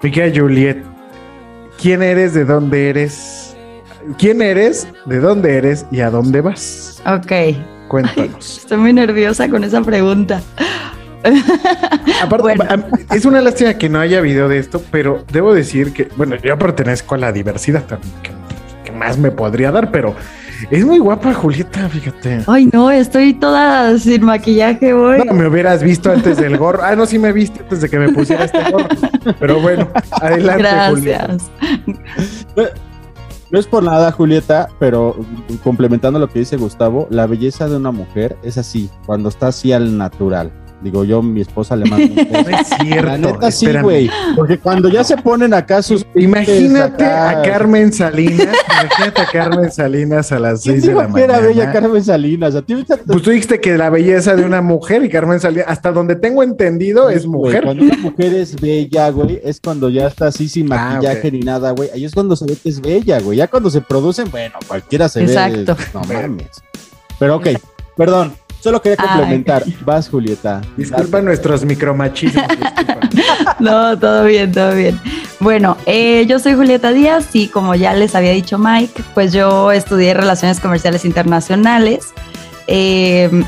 mi 0.02 0.12
querida 0.12 0.40
Juliet, 0.40 0.84
¿quién 1.80 2.02
eres, 2.02 2.34
de 2.34 2.44
dónde 2.44 2.90
eres? 2.90 3.56
¿Quién 4.18 4.40
eres, 4.40 4.86
de 5.06 5.18
dónde 5.18 5.56
eres 5.56 5.86
y 5.90 6.00
a 6.00 6.10
dónde 6.10 6.40
vas? 6.40 7.02
Ok. 7.06 7.32
Cuéntanos. 7.88 8.58
Estoy 8.62 8.78
muy 8.78 8.92
nerviosa 8.92 9.48
con 9.48 9.64
esa 9.64 9.82
pregunta. 9.82 10.40
Aparte, 12.22 12.54
Bueno. 12.56 12.86
es 13.10 13.24
una 13.24 13.40
lástima 13.40 13.74
que 13.74 13.88
no 13.88 14.00
haya 14.00 14.20
video 14.20 14.48
de 14.48 14.58
esto, 14.58 14.82
pero 14.90 15.24
debo 15.32 15.54
decir 15.54 15.92
que, 15.92 16.08
bueno, 16.16 16.36
yo 16.36 16.58
pertenezco 16.58 17.14
a 17.14 17.18
la 17.18 17.32
diversidad 17.32 17.84
que, 17.84 17.96
que 18.84 18.92
más 18.92 19.18
me 19.18 19.30
podría 19.30 19.70
dar, 19.72 19.90
pero 19.90 20.14
es 20.70 20.84
muy 20.84 20.98
guapa 20.98 21.34
Julieta, 21.34 21.88
fíjate. 21.88 22.40
Ay, 22.46 22.68
no, 22.72 22.90
estoy 22.90 23.34
toda 23.34 23.98
sin 23.98 24.24
maquillaje 24.24 24.92
hoy. 24.94 25.22
No 25.24 25.34
me 25.34 25.48
hubieras 25.48 25.82
visto 25.82 26.10
antes 26.10 26.36
del 26.36 26.56
gorro. 26.56 26.82
Ah, 26.82 26.94
no, 26.94 27.06
sí 27.06 27.18
me 27.18 27.32
viste 27.32 27.60
antes 27.60 27.80
de 27.80 27.88
que 27.88 27.98
me 27.98 28.10
pusiera 28.10 28.44
este 28.44 28.70
gorro. 28.70 28.88
Pero 29.40 29.60
bueno, 29.60 29.88
adelante, 30.20 30.68
Julieta. 30.90 31.26
Gracias. 31.26 31.50
No 33.50 33.58
es 33.60 33.66
por 33.66 33.82
nada, 33.84 34.10
Julieta, 34.10 34.68
pero 34.80 35.16
complementando 35.62 36.18
lo 36.18 36.28
que 36.28 36.40
dice 36.40 36.56
Gustavo, 36.56 37.06
la 37.10 37.26
belleza 37.26 37.68
de 37.68 37.76
una 37.76 37.92
mujer 37.92 38.36
es 38.42 38.58
así, 38.58 38.90
cuando 39.06 39.28
está 39.28 39.48
así 39.48 39.72
al 39.72 39.96
natural. 39.96 40.50
Digo, 40.84 41.02
yo, 41.02 41.22
mi 41.22 41.40
esposa 41.40 41.74
le 41.76 41.86
mando 41.88 42.06
un 42.06 42.14
beso. 42.30 42.50
No 42.50 42.58
es 42.58 42.66
cierto. 42.68 43.06
La 43.06 43.18
neta 43.18 43.50
sí, 43.50 43.66
güey. 43.82 44.10
Porque 44.36 44.58
cuando 44.58 44.88
ya 44.90 45.02
se 45.02 45.16
ponen 45.16 45.54
acá 45.54 45.82
sus. 45.82 46.04
Imagínate 46.14 47.04
acá- 47.04 47.30
a 47.30 47.42
Carmen 47.42 47.92
Salinas, 47.92 48.54
imagínate 48.68 49.22
a 49.22 49.26
Carmen 49.32 49.72
Salinas 49.72 50.30
a 50.30 50.38
las 50.38 50.62
¿Quién 50.62 50.74
6 50.82 50.86
de 50.86 50.94
la 50.94 51.08
mañana. 51.08 51.38
era 51.38 51.46
bella 51.46 51.72
Carmen 51.72 52.04
Salinas? 52.04 52.54
A 52.54 52.62
ti 52.62 52.74
ahorita 52.74 52.98
te- 52.98 53.04
Pues 53.04 53.22
tú 53.22 53.30
dijiste 53.30 53.60
que 53.60 53.76
la 53.78 53.88
belleza 53.90 54.36
de 54.36 54.44
una 54.44 54.60
mujer 54.60 55.02
y 55.04 55.08
Carmen 55.08 55.40
Salinas, 55.40 55.66
hasta 55.68 55.90
donde 55.90 56.16
tengo 56.16 56.42
entendido, 56.42 57.08
es 57.08 57.26
mujer. 57.26 57.64
Cuando 57.64 57.82
una 57.84 57.96
mujer 57.96 58.34
es 58.34 58.60
bella, 58.60 59.08
güey, 59.10 59.40
es 59.42 59.60
cuando 59.60 59.88
ya 59.88 60.06
está 60.06 60.26
así 60.26 60.48
sin 60.48 60.70
Ah, 60.72 60.92
maquillaje 60.96 61.32
ni 61.32 61.40
nada, 61.40 61.70
güey. 61.70 61.88
Ahí 61.94 62.04
es 62.04 62.12
cuando 62.12 62.36
se 62.36 62.44
ve 62.44 62.56
que 62.62 62.68
es 62.68 62.80
bella, 62.80 63.20
güey. 63.20 63.38
Ya 63.38 63.48
cuando 63.48 63.70
se 63.70 63.80
producen, 63.80 64.30
bueno, 64.30 64.56
cualquiera 64.68 65.08
se 65.08 65.22
Exacto. 65.22 65.74
ve. 65.76 65.84
No 65.94 66.00
mames. 66.02 66.62
Pero 67.18 67.36
ok, 67.36 67.46
perdón. 67.96 68.34
Solo 68.64 68.80
quería 68.80 68.96
Ay. 68.98 69.08
complementar. 69.08 69.62
Vas, 69.84 70.08
Julieta. 70.08 70.62
Disculpa 70.74 71.20
nuestros 71.20 71.66
micromachismos. 71.66 72.46
disculpa. 72.48 73.00
No, 73.60 73.98
todo 73.98 74.24
bien, 74.24 74.52
todo 74.52 74.74
bien. 74.74 74.98
Bueno, 75.38 75.76
eh, 75.84 76.24
yo 76.26 76.38
soy 76.38 76.54
Julieta 76.54 76.90
Díaz 76.90 77.28
y 77.34 77.48
como 77.48 77.74
ya 77.74 77.92
les 77.92 78.14
había 78.14 78.32
dicho 78.32 78.58
Mike, 78.58 79.02
pues 79.12 79.34
yo 79.34 79.70
estudié 79.70 80.14
Relaciones 80.14 80.60
Comerciales 80.60 81.04
Internacionales. 81.04 82.14
Eh, 82.66 83.44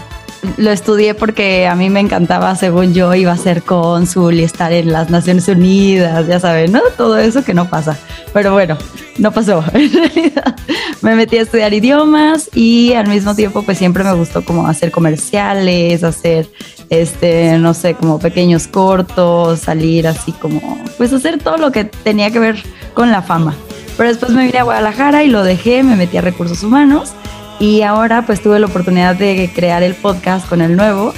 lo 0.57 0.71
estudié 0.71 1.15
porque 1.15 1.67
a 1.67 1.75
mí 1.75 1.91
me 1.91 2.01
encantaba, 2.01 2.55
según 2.57 2.95
yo, 2.95 3.15
iba 3.15 3.33
a 3.33 3.37
ser 3.37 3.63
cónsul 3.63 4.35
y 4.35 4.45
estar 4.45 4.73
en 4.73 4.93
las 4.93 5.11
Naciones 5.11 5.49
Unidas, 5.49 6.27
ya 6.27 6.41
saben, 6.41 6.73
¿no? 6.73 6.81
Todo 6.97 7.19
eso 7.19 7.45
que 7.45 7.55
no 7.55 7.69
pasa. 7.69 7.97
Pero 8.33 8.53
bueno, 8.53 8.77
no 9.19 9.33
pasó. 9.33 9.65
En 9.75 9.93
realidad, 9.93 10.57
me 11.03 11.15
metí 11.15 11.39
a 11.39 11.43
estudiar 11.43 11.73
idiomas 11.75 12.51
y 12.55 12.95
al 12.95 13.09
mismo 13.09 13.35
tiempo, 13.35 13.63
pues 13.63 13.79
siempre 13.79 14.05
me 14.05 14.13
gustó 14.15 14.45
como 14.45 14.67
hacer 14.67 14.91
comerciales, 14.91 16.03
hacer, 16.05 16.49
este, 16.91 17.59
no 17.59 17.75
sé, 17.75 17.95
como 17.95 18.19
pequeños 18.19 18.67
cortos, 18.67 19.61
salir 19.61 20.07
así 20.07 20.33
como, 20.33 20.79
pues 20.97 21.13
hacer 21.13 21.39
todo 21.39 21.57
lo 21.57 21.73
que 21.73 21.85
tenía 21.85 22.31
que 22.31 22.39
ver 22.39 22.63
con 22.95 23.11
la 23.11 23.23
fama. 23.23 23.55
Pero 23.97 24.09
después 24.11 24.33
me 24.33 24.45
vine 24.45 24.59
a 24.59 24.65
Guadalajara 24.65 25.25
y 25.25 25.29
lo 25.29 25.43
dejé, 25.43 25.83
me 25.83 25.97
metí 25.97 26.17
a 26.17 26.21
recursos 26.21 26.63
humanos 26.63 27.13
y 27.59 27.83
ahora 27.83 28.23
pues 28.23 28.43
tuve 28.43 28.59
la 28.59 28.67
oportunidad 28.67 29.17
de 29.17 29.51
crear 29.55 29.83
el 29.83 29.95
podcast 29.95 30.49
con 30.49 30.61
el 30.61 30.77
nuevo 30.77 31.13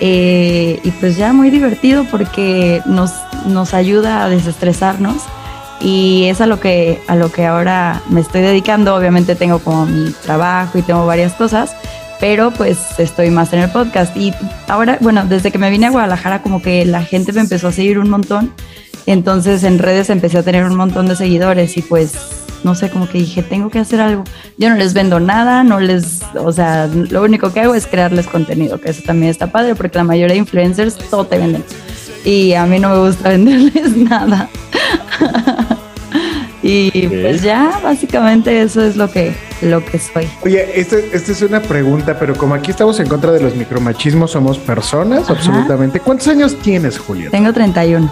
eh, 0.00 0.80
y 0.82 0.90
pues 0.92 1.16
ya 1.16 1.32
muy 1.32 1.50
divertido 1.50 2.04
porque 2.10 2.82
nos, 2.86 3.12
nos 3.46 3.74
ayuda 3.74 4.24
a 4.24 4.28
desestresarnos. 4.28 5.22
Y 5.80 6.26
es 6.28 6.40
a 6.40 6.46
lo 6.46 6.60
que 6.60 7.02
a 7.08 7.16
lo 7.16 7.30
que 7.30 7.44
ahora 7.44 8.00
me 8.08 8.20
estoy 8.20 8.40
dedicando. 8.40 8.94
Obviamente 8.94 9.34
tengo 9.34 9.58
como 9.58 9.84
mi 9.86 10.10
trabajo 10.22 10.78
y 10.78 10.82
tengo 10.82 11.06
varias 11.06 11.32
cosas 11.34 11.74
pero 12.20 12.52
pues 12.52 12.78
estoy 12.98 13.28
más 13.30 13.52
en 13.52 13.60
el 13.60 13.70
podcast. 13.70 14.16
Y 14.16 14.32
ahora 14.68 14.98
bueno 15.00 15.26
desde 15.26 15.50
que 15.50 15.58
me 15.58 15.68
vine 15.68 15.86
a 15.86 15.90
Guadalajara 15.90 16.42
como 16.42 16.62
que 16.62 16.84
la 16.86 17.02
gente 17.02 17.32
me 17.32 17.40
empezó 17.40 17.68
a 17.68 17.72
seguir 17.72 17.98
un 17.98 18.08
montón. 18.08 18.52
Entonces 19.06 19.62
en 19.64 19.78
redes 19.78 20.08
empecé 20.08 20.38
a 20.38 20.42
tener 20.42 20.64
un 20.64 20.76
montón 20.76 21.06
de 21.06 21.16
seguidores 21.16 21.76
y 21.76 21.82
pues 21.82 22.43
no 22.64 22.74
sé, 22.74 22.90
como 22.90 23.06
que 23.06 23.18
dije, 23.18 23.42
tengo 23.42 23.70
que 23.70 23.78
hacer 23.78 24.00
algo. 24.00 24.24
Yo 24.56 24.70
no 24.70 24.76
les 24.76 24.94
vendo 24.94 25.20
nada, 25.20 25.62
no 25.62 25.78
les, 25.78 26.22
o 26.34 26.50
sea, 26.50 26.86
lo 26.86 27.22
único 27.22 27.52
que 27.52 27.60
hago 27.60 27.74
es 27.74 27.86
crearles 27.86 28.26
contenido, 28.26 28.80
que 28.80 28.90
eso 28.90 29.02
también 29.04 29.30
está 29.30 29.48
padre 29.48 29.74
porque 29.74 29.98
la 29.98 30.04
mayoría 30.04 30.34
de 30.34 30.38
influencers 30.38 30.96
todo 30.96 31.26
te 31.26 31.38
venden. 31.38 31.62
Y 32.24 32.54
a 32.54 32.64
mí 32.64 32.78
no 32.80 32.88
me 32.88 33.06
gusta 33.06 33.28
venderles 33.28 33.96
nada. 33.96 34.48
y 36.62 37.06
pues 37.06 37.42
ya, 37.42 37.78
básicamente 37.82 38.62
eso 38.62 38.82
es 38.82 38.96
lo 38.96 39.10
que, 39.10 39.36
lo 39.60 39.84
que 39.84 39.98
soy. 39.98 40.26
Oye, 40.42 40.80
esta 40.80 40.96
esta 40.96 41.32
es 41.32 41.42
una 41.42 41.60
pregunta, 41.60 42.18
pero 42.18 42.34
como 42.34 42.54
aquí 42.54 42.70
estamos 42.70 42.98
en 42.98 43.08
contra 43.08 43.30
de 43.30 43.40
los 43.40 43.54
micromachismos, 43.54 44.30
somos 44.30 44.58
personas, 44.58 45.28
absolutamente. 45.28 46.00
¿Cuántos 46.00 46.28
años 46.28 46.56
tienes, 46.62 46.98
Julieta? 46.98 47.30
Tengo 47.30 47.52
31. 47.52 48.10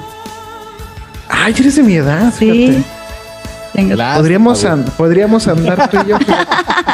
Ay, 1.31 1.55
eres 1.59 1.77
de 1.77 1.83
mi 1.83 1.95
edad. 1.95 2.33
Sí. 2.39 2.69
fíjate. 2.69 3.02
Tengo, 3.73 3.97
Podríamos, 4.17 4.65
and- 4.65 4.91
podríamos 4.91 5.49
andar 5.49 5.89
tú 5.91 5.99
y 6.05 6.09
yo. 6.11 6.19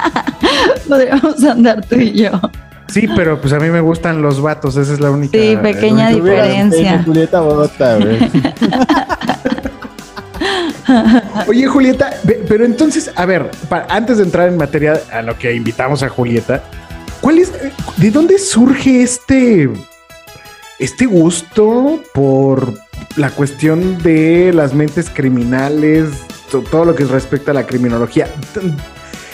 podríamos 0.88 1.44
andar 1.44 1.84
tú 1.84 1.96
y 1.96 2.12
yo. 2.12 2.30
Sí, 2.88 3.06
pero 3.14 3.40
pues 3.40 3.52
a 3.52 3.58
mí 3.58 3.68
me 3.68 3.80
gustan 3.80 4.22
los 4.22 4.40
vatos, 4.40 4.76
esa 4.76 4.92
es 4.94 5.00
la 5.00 5.10
única. 5.10 5.36
Sí, 5.38 5.56
pequeña 5.60 6.08
único- 6.08 6.24
diferencia. 6.24 7.02
Julieta 7.04 7.40
güey. 7.40 8.18
Oye, 11.48 11.66
Julieta, 11.66 12.10
pero 12.48 12.64
entonces, 12.64 13.10
a 13.14 13.26
ver, 13.26 13.50
antes 13.88 14.16
de 14.18 14.24
entrar 14.24 14.48
en 14.48 14.56
materia 14.56 15.00
a 15.12 15.20
lo 15.22 15.38
que 15.38 15.54
invitamos 15.54 16.02
a 16.02 16.08
Julieta, 16.08 16.62
¿cuál 17.20 17.38
es, 17.38 17.52
de 17.96 18.10
dónde 18.10 18.38
surge 18.38 19.02
este, 19.02 19.68
este 20.78 21.04
gusto 21.06 22.00
por 22.14 22.72
la 23.16 23.30
cuestión 23.30 23.98
de 24.02 24.50
las 24.54 24.72
mentes 24.72 25.10
criminales, 25.10 26.08
todo 26.48 26.84
lo 26.84 26.94
que 26.94 27.04
respecta 27.04 27.50
a 27.52 27.54
la 27.54 27.66
criminología? 27.66 28.28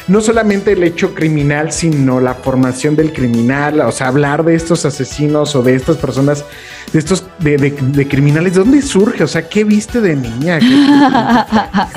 No 0.07 0.21
solamente 0.21 0.73
el 0.73 0.83
hecho 0.85 1.15
criminal, 1.15 1.73
sino 1.73 2.21
la 2.21 2.35
formación 2.35 2.95
del 2.95 3.11
criminal, 3.13 3.81
o 3.81 3.91
sea, 3.91 4.09
hablar 4.09 4.45
de 4.45 4.55
estos 4.55 4.85
asesinos 4.85 5.57
o 5.57 5.63
de 5.63 5.75
estas 5.77 5.97
personas, 5.97 6.45
de 6.93 6.99
estos, 6.99 7.25
de, 7.39 7.57
de- 7.57 7.71
de 7.71 8.07
criminales, 8.07 8.53
¿de 8.53 8.59
dónde 8.61 8.83
surge? 8.83 9.25
O 9.25 9.29
sea, 9.29 9.49
¿qué 9.49 9.65
viste 9.65 10.03
de 10.03 10.15
niña? 10.15 10.59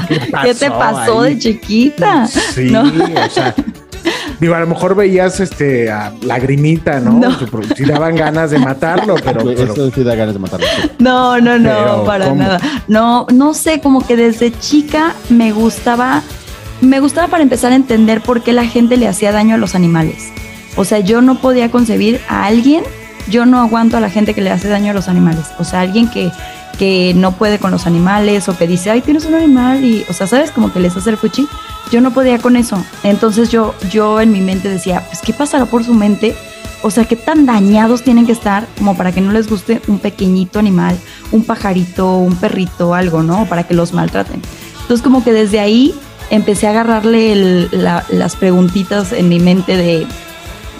¿Qué, 0.07 0.19
¿Qué 0.45 0.53
te 0.59 0.69
pasó 0.71 1.21
ahí? 1.21 1.33
de 1.36 1.39
chiquita? 1.41 2.25
Sí, 2.27 2.69
No. 2.71 2.83
o 2.83 3.29
sea. 3.29 3.53
Digo, 4.39 4.55
a 4.55 4.59
lo 4.59 4.67
mejor 4.67 4.95
veías 4.95 5.39
este 5.39 5.91
a 5.91 6.11
Lagrimita, 6.23 6.99
¿no? 6.99 7.11
No. 7.13 7.37
Si 7.75 7.85
daban 7.85 8.15
ganas 8.15 8.51
de 8.51 8.59
matarlo, 8.59 9.15
pero, 9.23 9.43
pero- 9.43 9.73
Eso 9.73 9.91
sí 9.91 10.03
da 10.03 10.15
ganas 10.15 10.33
de 10.35 10.39
matarlo. 10.39 10.65
sí. 10.81 10.89
No, 10.99 11.39
no, 11.39 11.57
no, 11.57 11.69
Pero, 11.69 12.03
para 12.05 12.29
¿cómo? 12.29 12.41
nada. 12.43 12.59
No, 12.87 13.25
no 13.33 13.53
sé, 13.53 13.79
como 13.81 14.05
que 14.05 14.15
desde 14.15 14.51
chica 14.59 15.13
me 15.29 15.51
gustaba, 15.51 16.21
me 16.81 16.99
gustaba 16.99 17.27
para 17.27 17.43
empezar 17.43 17.71
a 17.71 17.75
entender 17.75 18.21
por 18.21 18.43
qué 18.43 18.53
la 18.53 18.65
gente 18.65 18.97
le 18.97 19.07
hacía 19.07 19.31
daño 19.31 19.55
a 19.55 19.57
los 19.57 19.75
animales. 19.75 20.29
O 20.75 20.85
sea, 20.85 20.99
yo 20.99 21.21
no 21.21 21.39
podía 21.39 21.71
concebir 21.71 22.21
a 22.29 22.45
alguien, 22.45 22.83
yo 23.29 23.45
no 23.45 23.59
aguanto 23.61 23.97
a 23.97 23.99
la 23.99 24.09
gente 24.09 24.33
que 24.33 24.41
le 24.41 24.51
hace 24.51 24.67
daño 24.69 24.91
a 24.91 24.93
los 24.93 25.07
animales. 25.07 25.45
O 25.57 25.63
sea, 25.63 25.81
alguien 25.81 26.07
que, 26.09 26.31
que 26.77 27.13
no 27.15 27.31
puede 27.31 27.57
con 27.57 27.71
los 27.71 27.87
animales 27.87 28.47
o 28.47 28.55
que 28.57 28.67
dice, 28.67 28.91
ay, 28.91 29.01
tienes 29.01 29.25
un 29.25 29.33
animal 29.33 29.83
y, 29.83 30.05
o 30.07 30.13
sea, 30.13 30.27
¿sabes? 30.27 30.51
Como 30.51 30.71
que 30.71 30.79
les 30.79 30.95
hace 30.95 31.09
el 31.09 31.17
fuchi. 31.17 31.47
Yo 31.91 32.01
no 32.01 32.12
podía 32.12 32.39
con 32.39 32.56
eso. 32.56 32.84
Entonces 33.03 33.50
yo, 33.50 33.74
yo 33.89 34.20
en 34.20 34.32
mi 34.32 34.41
mente 34.41 34.70
decía, 34.70 35.03
pues, 35.08 35.22
¿qué 35.22 35.34
pasará 35.34 35.65
por 35.65 35.84
su 35.84 35.94
mente? 35.94 36.36
O 36.84 36.91
sea, 36.91 37.06
¿qué 37.06 37.15
tan 37.15 37.46
dañados 37.46 38.03
tienen 38.03 38.25
que 38.25 38.32
estar 38.32 38.67
como 38.77 38.96
para 38.96 39.12
que 39.12 39.22
no 39.22 39.32
les 39.32 39.50
guste 39.50 39.82
un 39.88 40.00
pequeñito 40.00 40.60
animal, 40.60 40.98
un 41.32 41.44
pajarito, 41.44 42.17
un 42.17 42.36
perrito, 42.36 42.94
algo, 42.94 43.24
¿no? 43.24 43.46
Para 43.46 43.63
que 43.63 43.74
los 43.74 43.94
maltraten. 43.94 44.41
Entonces, 44.82 45.03
como 45.03 45.24
que 45.24 45.34
desde 45.34 45.60
ahí 45.60 45.94
empecé 46.29 46.67
a 46.67 46.72
agarrarle 46.72 47.67
las 48.10 48.36
preguntitas 48.36 49.12
en 49.12 49.29
mi 49.29 49.39
mente 49.39 49.75
de, 49.75 50.06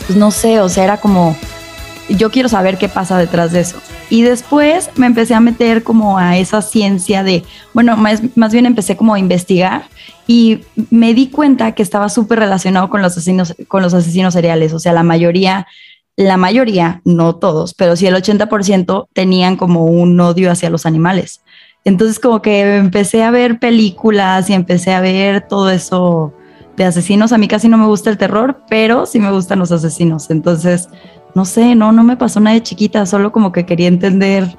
pues 0.06 0.18
no 0.18 0.32
sé, 0.32 0.60
o 0.62 0.70
sea, 0.70 0.84
era 0.84 0.98
como, 0.98 1.36
yo 2.10 2.32
quiero 2.32 2.50
saber 2.50 2.78
qué 2.78 2.90
pasa 2.90 3.18
detrás 3.18 3.52
de 3.52 3.62
eso. 3.62 3.78
Y 4.10 4.22
después 4.22 4.90
me 4.96 5.06
empecé 5.06 5.34
a 5.34 5.40
meter 5.40 5.84
como 5.84 6.18
a 6.18 6.38
esa 6.38 6.62
ciencia 6.62 7.24
de, 7.24 7.44
bueno, 7.74 7.98
más, 7.98 8.22
más 8.36 8.54
bien 8.54 8.66
empecé 8.66 8.96
como 8.96 9.14
a 9.14 9.20
investigar 9.20 9.86
y 10.28 10.62
me 10.90 11.14
di 11.14 11.28
cuenta 11.28 11.74
que 11.74 11.84
estaba 11.84 12.10
súper 12.10 12.40
relacionado 12.40 12.90
con 12.90 13.02
los 13.02 13.14
asesinos, 13.14 13.56
con 13.68 13.82
los 13.82 13.94
asesinos 13.94 14.34
seriales. 14.34 14.74
O 14.74 14.80
sea, 14.80 14.94
la 14.94 15.04
mayoría, 15.04 15.68
la 16.16 16.38
mayoría, 16.38 17.02
no 17.04 17.36
todos, 17.36 17.74
pero 17.74 17.96
sí 17.96 18.08
el 18.08 18.16
80% 18.16 19.08
tenían 19.14 19.58
como 19.58 19.86
un 19.86 20.20
odio 20.20 20.52
hacia 20.52 20.70
los 20.70 20.86
animales. 20.86 21.42
Entonces 21.84 22.20
como 22.20 22.42
que 22.42 22.78
empecé 22.78 23.24
a 23.24 23.32
ver 23.32 23.60
películas 23.60 24.50
y 24.50 24.54
empecé 24.54 24.94
a 24.94 25.00
ver 25.00 25.48
todo 25.48 25.70
eso 25.70 26.34
de 26.76 26.86
asesinos. 26.86 27.34
A 27.34 27.38
mí 27.38 27.48
casi 27.48 27.68
no 27.68 27.78
me 27.78 27.88
gusta 27.88 28.10
el 28.10 28.18
terror, 28.18 28.62
pero 28.70 29.06
sí 29.06 29.20
me 29.20 29.32
gustan 29.32 29.60
los 29.60 29.72
asesinos. 29.72 30.30
Entonces, 30.30 30.90
no 31.38 31.46
sé, 31.46 31.76
no, 31.76 31.92
no 31.92 32.04
me 32.04 32.18
pasó 32.18 32.40
nada 32.40 32.56
de 32.56 32.64
chiquita, 32.64 33.06
solo 33.06 33.32
como 33.32 33.52
que 33.52 33.64
quería 33.64 33.88
entender, 33.88 34.58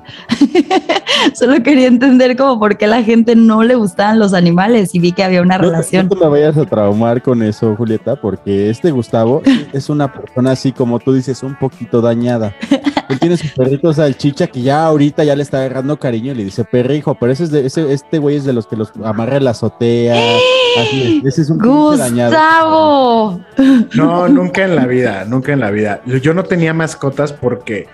solo 1.35 1.61
quería 1.65 1.89
entender 1.89 2.37
como 2.37 2.61
por 2.61 2.79
qué 2.79 2.87
la 2.87 3.03
gente 3.03 3.35
no 3.35 3.65
le 3.65 3.75
gustaban 3.75 4.21
los 4.21 4.33
animales 4.33 4.95
y 4.95 5.01
vi 5.01 5.11
que 5.11 5.25
había 5.25 5.43
una 5.43 5.59
No 5.59 5.65
relación. 5.65 6.07
No 6.07 6.15
te 6.17 6.25
me 6.25 6.31
vayas 6.31 6.57
a 6.57 6.65
traumar 6.67 7.21
con 7.21 7.43
eso, 7.43 7.75
Julieta, 7.75 8.15
porque 8.15 8.71
este 8.71 8.93
Gustavo 8.93 9.43
es 9.73 9.91
una 9.91 10.13
persona 10.13 10.53
así 10.53 10.71
como 10.71 11.01
tú 11.01 11.13
dices, 11.13 11.43
un 11.43 11.57
poquito 11.57 12.01
dañada. 12.01 12.55
Él 13.09 13.19
tiene 13.19 13.37
su 13.37 13.49
perrito 13.55 13.93
salchicha 13.93 14.47
que 14.47 14.61
ya 14.61 14.85
ahorita 14.85 15.25
ya 15.25 15.35
le 15.35 15.43
está 15.43 15.59
agarrando 15.59 15.99
cariño 15.99 16.33
y 16.33 16.35
le 16.35 16.45
dice 16.45 16.65
perrijo, 16.65 17.15
pero 17.15 17.33
ese 17.33 17.45
es 17.45 17.51
de, 17.51 17.67
ese, 17.67 17.93
este 17.93 18.19
güey 18.19 18.37
es 18.37 18.45
de 18.45 18.53
los 18.53 18.67
que 18.67 18.77
los 18.77 18.93
amarra 19.03 19.39
en 19.39 19.45
la 19.45 19.51
azotea. 19.51 20.15
Así 20.79 21.23
es, 21.25 21.33
ese 21.33 21.43
es 21.43 21.51
un 21.51 21.59
dañado. 21.99 22.31
Gustavo. 22.31 23.41
No, 23.95 24.29
nunca 24.29 24.65
en 24.65 24.77
la 24.77 24.87
vida, 24.87 25.25
nunca 25.25 25.53
en 25.53 25.61
la 25.61 25.71
vida. 25.71 26.03
Yo 26.05 26.35
no 26.35 26.45
tenía 26.45 26.68
mascotas 26.75 27.33
porque 27.33 27.89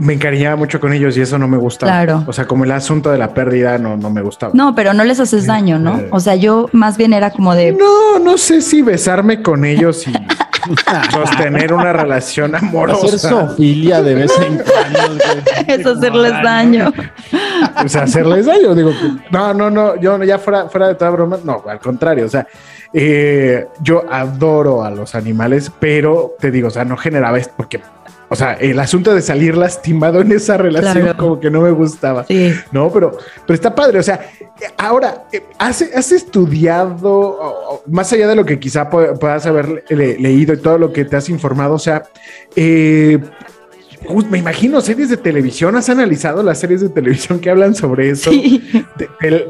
me 0.00 0.14
encariñaba 0.14 0.56
mucho 0.56 0.80
con 0.80 0.92
ellos 0.92 1.16
y 1.16 1.20
eso 1.20 1.38
no 1.38 1.46
me 1.46 1.58
gustaba. 1.58 1.92
Claro. 1.92 2.24
O 2.26 2.32
sea, 2.32 2.46
como 2.46 2.64
el 2.64 2.72
asunto 2.72 3.10
de 3.10 3.18
la 3.18 3.34
pérdida 3.34 3.76
no, 3.78 3.96
no 3.96 4.10
me 4.10 4.22
gustaba. 4.22 4.52
No, 4.54 4.74
pero 4.74 4.94
no 4.94 5.04
les 5.04 5.20
haces 5.20 5.46
daño, 5.46 5.78
¿no? 5.78 6.00
O 6.10 6.20
sea, 6.20 6.36
yo 6.36 6.68
más 6.72 6.96
bien 6.96 7.12
era 7.12 7.30
como 7.30 7.54
de, 7.54 7.72
No, 7.72 8.18
no 8.18 8.38
sé 8.38 8.62
si 8.62 8.80
besarme 8.80 9.42
con 9.42 9.64
ellos 9.64 10.06
y 10.08 10.12
sostener 11.12 11.74
una 11.74 11.92
relación 11.92 12.54
amorosa. 12.54 13.06
Hacer 13.06 13.18
sofilia 13.18 14.02
de 14.02 14.14
vez 14.14 14.32
en 14.40 14.58
cuando. 14.64 15.24
Es 15.66 15.86
hacerles 15.86 16.32
daño. 16.42 16.92
O 17.84 17.88
sea, 17.88 18.02
hacerles 18.02 18.46
daño. 18.46 18.74
Digo, 18.74 18.92
no, 19.30 19.54
no, 19.54 19.70
no, 19.70 20.00
yo 20.00 20.22
ya 20.24 20.38
fuera, 20.38 20.68
fuera 20.68 20.88
de 20.88 20.94
toda 20.94 21.10
broma, 21.10 21.38
no, 21.44 21.62
al 21.66 21.80
contrario, 21.80 22.26
o 22.26 22.28
sea, 22.28 22.46
eh, 22.92 23.66
yo 23.80 24.04
adoro 24.10 24.84
a 24.84 24.90
los 24.90 25.14
animales, 25.14 25.70
pero 25.78 26.34
te 26.38 26.50
digo, 26.50 26.68
o 26.68 26.70
sea, 26.70 26.84
no 26.84 26.96
generaba 26.96 27.38
esto 27.38 27.54
porque 27.56 27.80
o 28.32 28.36
sea, 28.36 28.52
el 28.52 28.78
asunto 28.78 29.12
de 29.12 29.22
salir 29.22 29.56
lastimado 29.56 30.20
en 30.20 30.30
esa 30.30 30.56
relación 30.56 31.16
como 31.16 31.40
que 31.40 31.50
no 31.50 31.62
me 31.62 31.72
gustaba. 31.72 32.24
Sí. 32.26 32.54
No, 32.70 32.88
pero, 32.92 33.18
pero 33.44 33.54
está 33.54 33.74
padre. 33.74 33.98
O 33.98 34.04
sea, 34.04 34.20
ahora, 34.78 35.24
eh, 35.32 35.42
¿has, 35.58 35.82
has 35.82 36.12
estudiado, 36.12 37.82
más 37.86 38.12
allá 38.12 38.28
de 38.28 38.36
lo 38.36 38.44
que 38.44 38.60
quizá 38.60 38.88
puedas 38.88 39.46
haber 39.46 39.84
leído 39.90 40.54
y 40.54 40.58
todo 40.58 40.78
lo 40.78 40.92
que 40.92 41.04
te 41.04 41.16
has 41.16 41.28
informado? 41.28 41.74
O 41.74 41.78
sea, 41.80 42.04
eh, 42.54 43.18
me 44.30 44.38
imagino 44.38 44.80
series 44.80 45.08
de 45.08 45.16
televisión, 45.16 45.76
has 45.76 45.88
analizado 45.88 46.42
las 46.42 46.58
series 46.58 46.80
de 46.80 46.88
televisión 46.88 47.38
que 47.38 47.50
hablan 47.50 47.74
sobre 47.74 48.10
eso. 48.10 48.30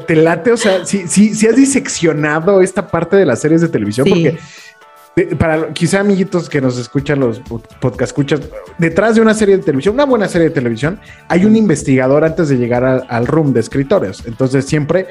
Te, 0.07 0.15
late, 0.15 0.51
o 0.51 0.57
sea, 0.57 0.85
si 0.85 1.07
sí, 1.07 1.33
sí, 1.33 1.47
has 1.47 1.55
diseccionado 1.55 2.61
esta 2.61 2.87
parte 2.89 3.15
de 3.15 3.25
las 3.25 3.39
series 3.39 3.61
de 3.61 3.69
televisión, 3.69 4.07
porque 4.09 4.37
para 5.37 5.73
quizá 5.73 5.99
amiguitos 5.99 6.49
que 6.49 6.61
nos 6.61 6.77
escuchan 6.77 7.19
los 7.19 7.41
podcast 7.81 8.01
escuchas, 8.01 8.41
detrás 8.77 9.15
de 9.15 9.21
una 9.21 9.33
serie 9.33 9.57
de 9.57 9.63
televisión, 9.63 9.95
una 9.95 10.05
buena 10.05 10.27
serie 10.29 10.47
de 10.47 10.53
televisión, 10.53 10.99
hay 11.27 11.43
un 11.43 11.57
investigador 11.57 12.23
antes 12.23 12.47
de 12.47 12.57
llegar 12.57 13.05
al, 13.07 13.27
room 13.27 13.51
de 13.51 13.59
escritores. 13.59 14.23
Entonces 14.25 14.65
siempre, 14.65 15.07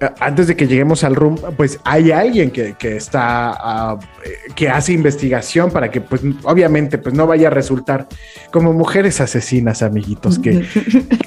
eh, 0.00 0.10
antes 0.20 0.46
de 0.46 0.56
que 0.56 0.66
lleguemos 0.66 1.04
al 1.04 1.16
room, 1.16 1.38
pues 1.56 1.80
hay 1.84 2.10
alguien 2.10 2.50
que, 2.50 2.76
está, 2.82 3.52
ah, 3.52 3.98
eh, 4.24 4.52
que 4.54 4.68
hace 4.68 4.92
investigación 4.92 5.70
para 5.70 5.90
que, 5.90 6.02
pues 6.02 6.20
obviamente, 6.42 6.98
pues 6.98 7.14
no 7.14 7.26
vaya 7.26 7.48
a 7.48 7.50
resultar 7.50 8.06
como 8.52 8.74
mujeres 8.74 9.22
asesinas, 9.22 9.82
amiguitos, 9.82 10.38
que, 10.38 10.66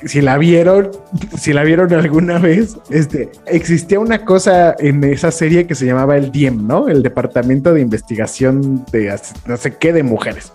si 0.06 0.22
la 0.22 0.38
vieron, 0.38 0.92
si 1.36 1.52
la 1.52 1.64
vieron 1.64 1.92
alguna 1.94 2.38
vez, 2.38 2.78
este, 2.92 3.32
existía 3.48 4.00
una 4.00 4.24
cosa 4.24 4.76
en 4.78 5.04
esa 5.04 5.32
serie 5.32 5.66
que 5.66 5.74
se 5.74 5.88
llamaba 5.88 6.16
el 6.16 6.32
DIEM, 6.32 6.68
¿no? 6.68 6.88
El 6.88 7.02
Departamento 7.02 7.74
de 7.74 7.82
Investigación 7.82 8.03
investigación 8.04 8.86
de 8.92 9.18
no 9.46 9.58
sé 9.58 9.76
qué 9.78 9.94
de 9.94 10.04
mujeres. 10.04 10.52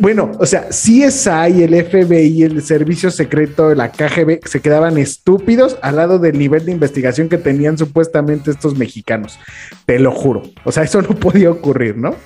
Bueno, 0.00 0.32
o 0.40 0.46
sea, 0.46 0.70
CSI, 0.70 1.62
el 1.62 1.84
FBI, 1.84 2.42
el 2.42 2.62
Servicio 2.62 3.12
Secreto, 3.12 3.72
la 3.76 3.92
KGB 3.92 4.40
se 4.44 4.60
quedaban 4.60 4.98
estúpidos 4.98 5.78
al 5.82 5.96
lado 5.96 6.18
del 6.18 6.36
nivel 6.36 6.66
de 6.66 6.72
investigación 6.72 7.28
que 7.28 7.38
tenían 7.38 7.78
supuestamente 7.78 8.50
estos 8.50 8.76
mexicanos. 8.76 9.38
Te 9.86 10.00
lo 10.00 10.10
juro. 10.10 10.42
O 10.64 10.72
sea, 10.72 10.82
eso 10.82 11.00
no 11.00 11.10
podía 11.20 11.50
ocurrir, 11.50 11.96
¿no? 11.96 12.16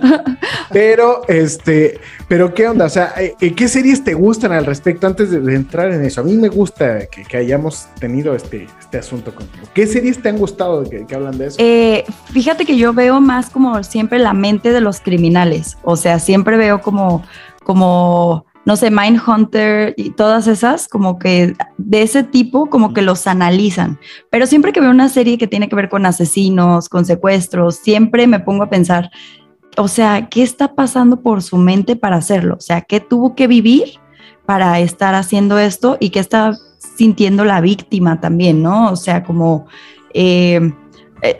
pero, 0.72 1.28
este, 1.28 2.00
pero 2.32 2.54
¿qué 2.54 2.66
onda? 2.66 2.86
O 2.86 2.88
sea, 2.88 3.12
eh, 3.18 3.34
eh, 3.42 3.52
¿qué 3.52 3.68
series 3.68 4.02
te 4.02 4.14
gustan 4.14 4.52
al 4.52 4.64
respecto 4.64 5.06
antes 5.06 5.30
de, 5.30 5.54
entrar 5.54 5.92
en 5.92 6.02
eso? 6.02 6.22
A 6.22 6.24
mí 6.24 6.32
me 6.32 6.48
gusta 6.48 7.00
que, 7.06 7.36
hayamos 7.36 7.88
tenido 8.00 8.34
este, 8.34 8.68
este 8.80 8.96
asunto 8.96 9.34
contigo. 9.34 9.66
¿Qué 9.74 9.86
series 9.86 10.22
te 10.22 10.30
han 10.30 10.38
gustado 10.38 10.82
que, 10.88 11.04
que 11.06 11.14
hablan 11.14 11.36
de 11.36 11.48
eso? 11.48 11.56
Eh, 11.60 12.06
fíjate 12.32 12.64
que 12.64 12.78
yo 12.78 12.94
veo 12.94 13.20
más 13.20 13.50
como 13.50 13.84
siempre 13.84 14.18
la 14.18 14.32
mente 14.32 14.72
de 14.72 14.80
los 14.80 15.00
criminales. 15.00 15.76
O 15.82 15.94
sea, 15.94 16.18
siempre 16.18 16.56
veo 16.56 16.80
como 16.80 17.22
como, 17.62 18.46
no 18.64 18.76
sé, 18.76 18.90
Mindhunter 18.90 19.94
y 19.96 20.10
todas 20.10 20.46
esas, 20.46 20.88
como 20.88 21.18
que 21.18 21.54
de 21.78 22.02
ese 22.02 22.22
tipo, 22.22 22.66
como 22.66 22.92
que 22.92 23.02
los 23.02 23.26
analizan. 23.26 23.98
Pero 24.30 24.46
siempre 24.46 24.72
que 24.72 24.80
veo 24.80 24.90
una 24.90 25.08
serie 25.08 25.38
que 25.38 25.46
tiene 25.46 25.68
que 25.68 25.76
ver 25.76 25.88
con 25.88 26.06
asesinos, 26.06 26.88
con 26.88 27.04
secuestros, 27.04 27.76
siempre 27.76 28.26
me 28.26 28.40
pongo 28.40 28.64
a 28.64 28.70
pensar, 28.70 29.10
o 29.76 29.88
sea, 29.88 30.28
¿qué 30.28 30.42
está 30.42 30.74
pasando 30.74 31.20
por 31.20 31.42
su 31.42 31.56
mente 31.56 31.96
para 31.96 32.16
hacerlo? 32.16 32.56
O 32.56 32.60
sea, 32.60 32.82
¿qué 32.82 33.00
tuvo 33.00 33.34
que 33.34 33.46
vivir 33.46 34.00
para 34.46 34.80
estar 34.80 35.14
haciendo 35.14 35.58
esto 35.58 35.96
y 36.00 36.10
qué 36.10 36.18
está 36.18 36.52
sintiendo 36.78 37.44
la 37.44 37.60
víctima 37.60 38.20
también, 38.20 38.62
¿no? 38.62 38.90
O 38.90 38.96
sea, 38.96 39.22
como... 39.24 39.66
Eh, 40.14 40.72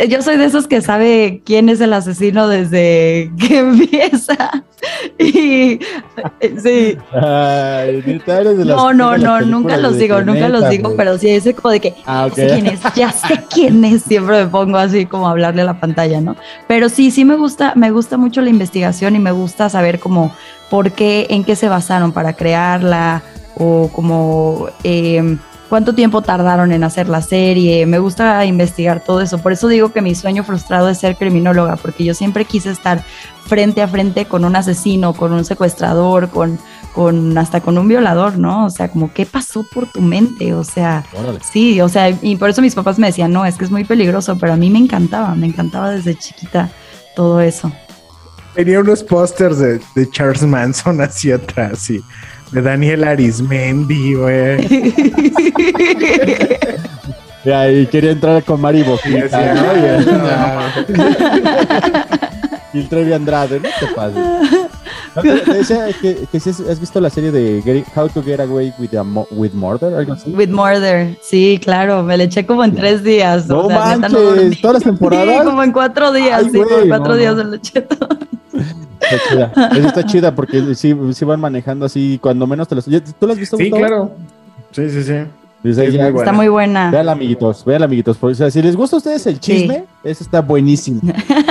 yo 0.09 0.23
soy 0.23 0.37
de 0.37 0.45
esos 0.45 0.69
que 0.69 0.81
sabe 0.81 1.43
quién 1.45 1.69
es 1.69 1.81
el 1.81 1.93
asesino 1.93 2.47
desde 2.47 3.33
que 3.39 3.59
empieza. 3.59 4.65
Y 5.19 5.81
eh, 6.41 6.57
sí. 6.63 6.99
no, 8.65 8.93
no, 8.93 9.19
no, 9.19 9.41
nunca 9.41 9.77
los 9.77 9.97
digo, 9.97 10.23
nunca 10.23 10.49
los 10.49 10.69
digo, 10.71 10.95
pero 10.97 11.19
sí 11.19 11.29
ese 11.31 11.55
como 11.55 11.71
de 11.71 11.81
que 11.81 11.95
ah, 12.07 12.29
sé 12.35 12.47
quién 12.49 12.67
es, 12.67 12.81
ya 12.95 13.11
sé 13.13 13.45
quién 13.53 13.85
es, 13.85 14.03
siempre 14.03 14.45
me 14.45 14.51
pongo 14.51 14.79
así 14.79 15.07
como 15.07 15.29
a 15.29 15.33
hablarle 15.33 15.63
a 15.63 15.67
la 15.67 15.81
pantalla, 15.81 16.21
¿no? 16.21 16.37
Pero 16.67 16.89
sí, 16.89 17.11
sí 17.11 17.25
me 17.25 17.37
gusta, 17.37 17.75
me 17.77 17.91
gusta 17.91 18.17
mucho 18.17 18.41
la 18.41 18.51
investigación 18.51 19.15
y 19.17 19.19
me 19.19 19.33
gusta 19.33 19.69
saber 19.69 20.01
como 20.01 20.35
por 20.71 20.93
qué, 20.93 21.27
en 21.31 21.45
qué 21.45 21.55
se 21.55 21.69
basaron 21.69 22.13
para 22.13 22.33
crearla 22.33 23.23
o 23.55 23.89
como 23.93 24.69
eh, 24.85 25.37
cuánto 25.73 25.95
tiempo 25.95 26.21
tardaron 26.21 26.71
en 26.71 26.85
hacer 26.85 27.09
la 27.09 27.23
serie, 27.23 27.87
me 27.87 27.99
gusta 27.99 28.45
investigar 28.45 29.03
todo 29.03 29.23
eso, 29.23 29.39
por 29.39 29.53
eso 29.53 29.69
digo 29.69 29.91
que 29.91 30.03
mi 30.03 30.15
sueño 30.15 30.45
frustrado 30.45 30.91
es 30.91 30.99
ser 30.99 31.17
criminóloga, 31.17 31.77
porque 31.77 32.05
yo 32.05 32.13
siempre 32.13 32.45
quise 32.45 32.71
estar 32.71 33.03
frente 33.47 33.81
a 33.81 33.89
frente 33.89 34.27
con 34.27 34.45
un 34.45 34.55
asesino, 34.55 35.15
con 35.15 35.33
un 35.33 35.47
secuestrador, 35.47 36.29
con, 36.29 36.59
con 36.95 37.39
hasta 37.39 37.63
con 37.63 37.79
un 37.79 37.89
violador, 37.89 38.37
¿no? 38.37 38.67
O 38.67 38.69
sea, 38.69 38.91
como 38.91 39.15
qué 39.15 39.25
pasó 39.25 39.65
por 39.73 39.87
tu 39.87 40.03
mente, 40.03 40.53
o 40.53 40.63
sea, 40.63 41.07
sí, 41.51 41.81
o 41.81 41.89
sea, 41.89 42.11
y 42.21 42.37
por 42.37 42.51
eso 42.51 42.61
mis 42.61 42.75
papás 42.75 42.99
me 42.99 43.07
decían, 43.07 43.33
no, 43.33 43.47
es 43.47 43.57
que 43.57 43.65
es 43.65 43.71
muy 43.71 43.85
peligroso, 43.85 44.37
pero 44.37 44.53
a 44.53 44.57
mí 44.57 44.69
me 44.69 44.79
encantaba, 44.79 45.35
me 45.35 45.47
encantaba 45.47 45.91
desde 45.93 46.19
chiquita 46.19 46.71
todo 47.17 47.41
eso. 47.41 47.73
Tenía 48.55 48.79
unos 48.79 49.03
pósters 49.03 49.59
de, 49.59 49.81
de 49.95 50.11
Charles 50.11 50.43
Manson 50.43 51.01
así 51.01 51.33
atrás, 51.33 51.79
sí 51.79 52.05
de 52.53 52.63
Daniel 52.63 53.05
Arismendi, 53.05 54.15
güey. 54.15 54.61
y 57.45 57.87
quería 57.87 58.13
entrar 58.13 58.45
con 58.45 58.61
Mari 58.61 58.83
Boquita, 58.83 59.55
¿no? 59.55 59.65
Y 62.73 62.79
el 62.79 62.89
Trevi 62.89 63.13
Andrade, 63.13 63.61
no 63.61 63.69
te 63.81 63.87
pases. 63.95 64.23
Que, 65.21 66.29
que 66.31 66.41
si 66.41 66.51
has 66.51 66.81
visto 66.81 67.01
la 67.01 67.11
serie 67.11 67.31
de 67.31 67.85
How 67.95 68.09
to 68.09 68.23
Get 68.23 68.41
Away 68.41 68.73
with, 68.79 68.91
with 69.33 69.53
Murder, 69.53 69.95
algo 69.95 70.13
así. 70.15 70.33
With 70.35 70.49
Murder, 70.49 71.17
sí, 71.21 71.61
claro, 71.63 72.03
me 72.03 72.17
le 72.17 72.25
eché 72.25 72.47
como 72.47 72.65
en 72.65 72.75
tres 72.75 73.03
días. 73.03 73.47
No 73.47 73.67
o 73.67 73.69
sea, 73.69 73.99
manches, 73.99 74.61
todas 74.61 74.75
las 74.75 74.83
temporadas. 74.85 75.23
Sí, 75.43 75.45
como 75.45 75.63
en 75.63 75.73
cuatro 75.73 76.13
días, 76.13 76.43
sí, 76.51 76.59
como 76.59 76.79
en 76.79 76.89
cuatro 76.89 77.17
días 77.17 77.37
me 77.37 77.45
le 77.45 77.57
eché 77.57 77.83
todo. 77.83 78.09
Está 79.01 79.19
chida. 79.29 79.53
Eso 79.77 79.89
está 79.89 80.07
chida 80.07 80.35
porque 80.35 80.75
sí, 80.75 80.95
sí 81.13 81.25
van 81.25 81.41
manejando 81.41 81.87
así, 81.87 82.19
cuando 82.23 82.47
menos 82.47 82.69
te 82.69 82.75
los. 82.75 82.85
¿Tú 82.85 83.27
lo 83.27 83.33
has 83.33 83.39
visto? 83.39 83.57
Sí, 83.57 83.71
claro. 83.71 84.13
Sí, 84.71 84.89
sí, 84.91 85.03
sí. 85.03 85.15
está 85.65 86.33
muy 86.33 86.49
buena. 86.49 86.91
Vean, 86.91 87.09
amiguitos, 87.09 87.65
vean, 87.65 87.83
amiguitos. 87.83 88.17
O 88.21 88.35
sea, 88.35 88.51
si 88.51 88.63
les 88.63 88.77
gusta 88.77 88.97
a 88.97 88.99
ustedes 88.99 89.27
el 89.27 89.39
chisme, 89.41 89.85
eso 90.03 90.25
está 90.25 90.41
buenísimo. 90.41 91.01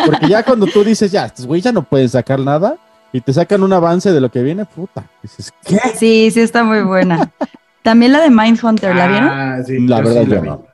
Porque 0.06 0.28
ya 0.28 0.44
cuando 0.44 0.66
tú 0.66 0.84
dices, 0.84 1.12
ya, 1.12 1.26
estos 1.26 1.46
güey 1.46 1.62
ya 1.62 1.72
no 1.72 1.84
pueden 1.84 2.10
sacar 2.10 2.40
nada 2.40 2.78
y 3.14 3.22
te 3.22 3.34
sacan 3.34 3.64
un 3.64 3.74
avance 3.74 4.12
de 4.12 4.22
lo 4.22 4.30
que 4.30 4.42
viene, 4.42 4.66
puta. 4.66 5.10
Dices, 5.22 5.54
¿qué? 5.66 5.78
Sí, 5.98 6.32
sí, 6.32 6.40
está 6.40 6.64
muy 6.64 6.82
buena. 6.82 7.32
También 7.84 8.12
la 8.12 8.22
de 8.22 8.30
Mindhunter, 8.30 8.96
¿la 8.96 9.08
vieron? 9.08 9.30
Ah, 9.30 9.64
sí. 9.66 9.80
La 9.80 10.02
verdad, 10.02 10.24
yo 10.24 10.42
no. 10.42 10.66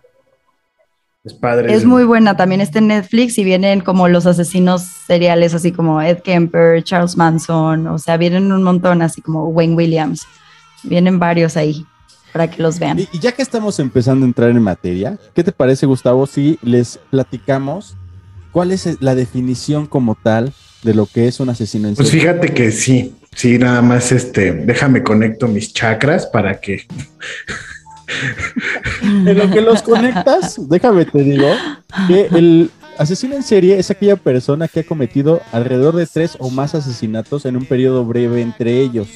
Es 1.24 1.34
padre. 1.34 1.74
Es 1.74 1.84
muy 1.84 2.06
buena, 2.06 2.38
también 2.38 2.62
está 2.62 2.80
en 2.80 2.88
Netflix 2.88 3.38
y 3.38 3.44
vienen 3.44 3.82
como 3.82 4.08
los 4.08 4.26
asesinos 4.26 4.84
seriales, 4.84 5.54
así 5.54 5.72
como 5.72 6.02
Ed 6.02 6.20
Kemper, 6.20 6.84
Charles 6.84 7.18
Manson, 7.18 7.88
o 7.88 7.98
sea, 7.98 8.16
vienen 8.18 8.52
un 8.52 8.64
montón, 8.64 9.02
así 9.02 9.22
como 9.22 9.48
Wayne 9.50 9.76
Williams. 9.76 10.26
Vienen 10.84 11.20
varios 11.20 11.58
ahí 11.58 11.86
para 12.32 12.50
que 12.50 12.62
los 12.62 12.80
vean. 12.80 13.00
Y, 13.00 13.20
ya 13.20 13.34
que 13.34 13.42
estamos 13.42 13.80
empezando 13.80 14.26
a 14.26 14.28
entrar 14.28 14.50
en 14.52 14.62
materia, 14.62 15.18
¿qué 15.34 15.44
te 15.44 15.52
parece, 15.52 15.86
Gustavo, 15.86 16.28
si 16.28 16.60
les 16.62 16.98
platicamos 17.10 17.98
cuál 18.52 18.72
es 18.72 19.02
la 19.02 19.16
definición 19.16 19.86
como 19.86 20.16
tal 20.16 20.54
de 20.84 20.94
lo 20.94 21.06
que 21.06 21.28
es 21.28 21.40
un 21.40 21.50
asesino 21.50 21.88
en 21.88 21.96
serie? 21.96 22.12
Pues 22.12 22.22
fíjate 22.22 22.54
que 22.54 22.72
sí, 22.72 23.16
sí, 23.36 23.58
nada 23.58 23.82
más 23.82 24.12
este, 24.12 24.52
déjame 24.52 25.04
conecto 25.04 25.48
mis 25.48 25.74
chakras 25.74 26.26
para 26.28 26.60
que 26.60 26.86
en 29.02 29.38
lo 29.38 29.50
que 29.50 29.62
los 29.62 29.82
conectas, 29.82 30.60
déjame 30.70 31.06
te 31.06 31.24
digo 31.24 31.50
que 32.08 32.28
el 32.32 32.72
asesino 32.98 33.36
en 33.36 33.44
serie 33.44 33.80
es 33.80 33.92
aquella 33.92 34.16
persona 34.16 34.68
que 34.68 34.82
ha 34.82 34.84
cometido 34.84 35.42
alrededor 35.52 35.96
de 35.96 36.08
tres 36.08 36.36
o 36.40 36.50
más 36.50 36.76
asesinatos 36.76 37.46
en 37.46 37.58
un 37.58 37.66
periodo 37.66 38.06
breve 38.06 38.42
entre 38.42 38.80
ellos. 38.80 39.08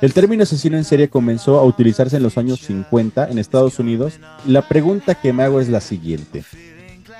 El 0.00 0.12
término 0.12 0.42
asesino 0.42 0.76
en 0.76 0.84
serie 0.84 1.08
comenzó 1.08 1.58
a 1.58 1.64
utilizarse 1.64 2.16
en 2.16 2.24
los 2.24 2.36
años 2.36 2.60
50 2.60 3.28
en 3.28 3.38
Estados 3.38 3.78
Unidos. 3.78 4.14
La 4.46 4.68
pregunta 4.68 5.14
que 5.14 5.32
me 5.32 5.44
hago 5.44 5.60
es 5.60 5.68
la 5.68 5.80
siguiente. 5.80 6.44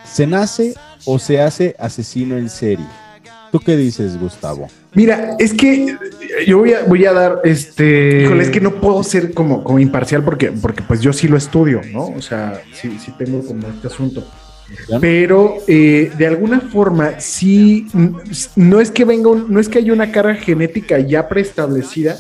¿Se 0.05 0.27
nace 0.27 0.75
o 1.05 1.19
se 1.19 1.41
hace 1.41 1.77
asesino 1.79 2.37
en 2.37 2.51
serie? 2.51 2.85
¿Tú 3.53 3.61
qué 3.61 3.77
dices, 3.77 4.19
Gustavo? 4.19 4.71
Mira, 4.95 5.37
es 5.39 5.53
que 5.53 5.95
yo 6.47 6.57
voy 6.57 6.73
a, 6.73 6.85
voy 6.85 7.05
a 7.05 7.13
dar 7.13 7.41
este. 7.45 8.23
Híjole, 8.23 8.45
es 8.45 8.49
que 8.49 8.63
no 8.63 8.81
puedo 8.81 9.05
ser 9.05 9.35
como, 9.35 9.63
como 9.63 9.79
imparcial 9.79 10.25
porque, 10.25 10.51
porque 10.51 10.83
pues 10.83 11.03
yo 11.03 11.13
sí 11.13 11.29
lo 11.29 11.37
estudio, 11.37 11.83
¿no? 11.93 12.07
O 12.07 12.23
sea, 12.23 12.63
sí, 12.73 12.99
sí 12.99 13.13
tengo 13.19 13.45
como 13.45 13.69
este 13.69 13.89
asunto. 13.89 14.27
pero 15.03 15.59
eh, 15.69 16.11
de 16.17 16.27
alguna 16.27 16.63
forma 16.63 17.21
sí, 17.21 17.87
no 18.57 18.81
es 18.81 18.91
que 18.91 19.05
venga, 19.05 19.31
no 19.47 19.61
es 19.61 19.69
que 19.69 19.81
haya 19.81 19.93
una 19.93 20.11
carga 20.11 20.35
genética 20.37 20.99
ya 20.99 21.29
preestablecida, 21.29 22.17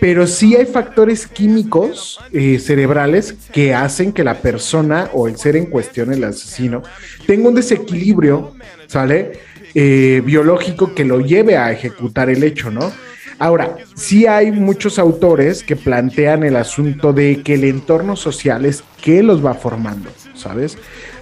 pero 0.00 0.26
sí 0.26 0.54
hay 0.54 0.66
factores 0.66 1.26
químicos 1.26 2.18
eh, 2.30 2.58
cerebrales 2.58 3.34
que 3.52 3.74
hacen 3.74 4.12
que 4.12 4.22
la 4.22 4.34
persona 4.34 5.08
o 5.14 5.28
el 5.28 5.38
ser 5.38 5.56
en 5.56 5.66
cuestión, 5.66 6.12
el 6.12 6.24
asesino, 6.24 6.82
tenga 7.26 7.48
un 7.48 7.54
desequilibrio, 7.54 8.54
¿sale? 8.86 9.47
Eh, 9.80 10.22
biológico 10.24 10.92
que 10.92 11.04
lo 11.04 11.20
lleve 11.20 11.56
a 11.56 11.70
ejecutar 11.70 12.28
el 12.30 12.42
hecho, 12.42 12.68
¿no? 12.68 12.90
Ahora, 13.38 13.76
sí 13.94 14.26
hay 14.26 14.50
muchos 14.50 14.98
autores 14.98 15.62
que 15.62 15.76
plantean 15.76 16.42
el 16.42 16.56
asunto 16.56 17.12
de 17.12 17.44
que 17.44 17.54
el 17.54 17.62
entorno 17.62 18.16
social 18.16 18.64
es 18.64 18.82
que 19.00 19.22
los 19.22 19.44
va 19.44 19.54
formando, 19.54 20.10
¿sabes? 20.34 20.76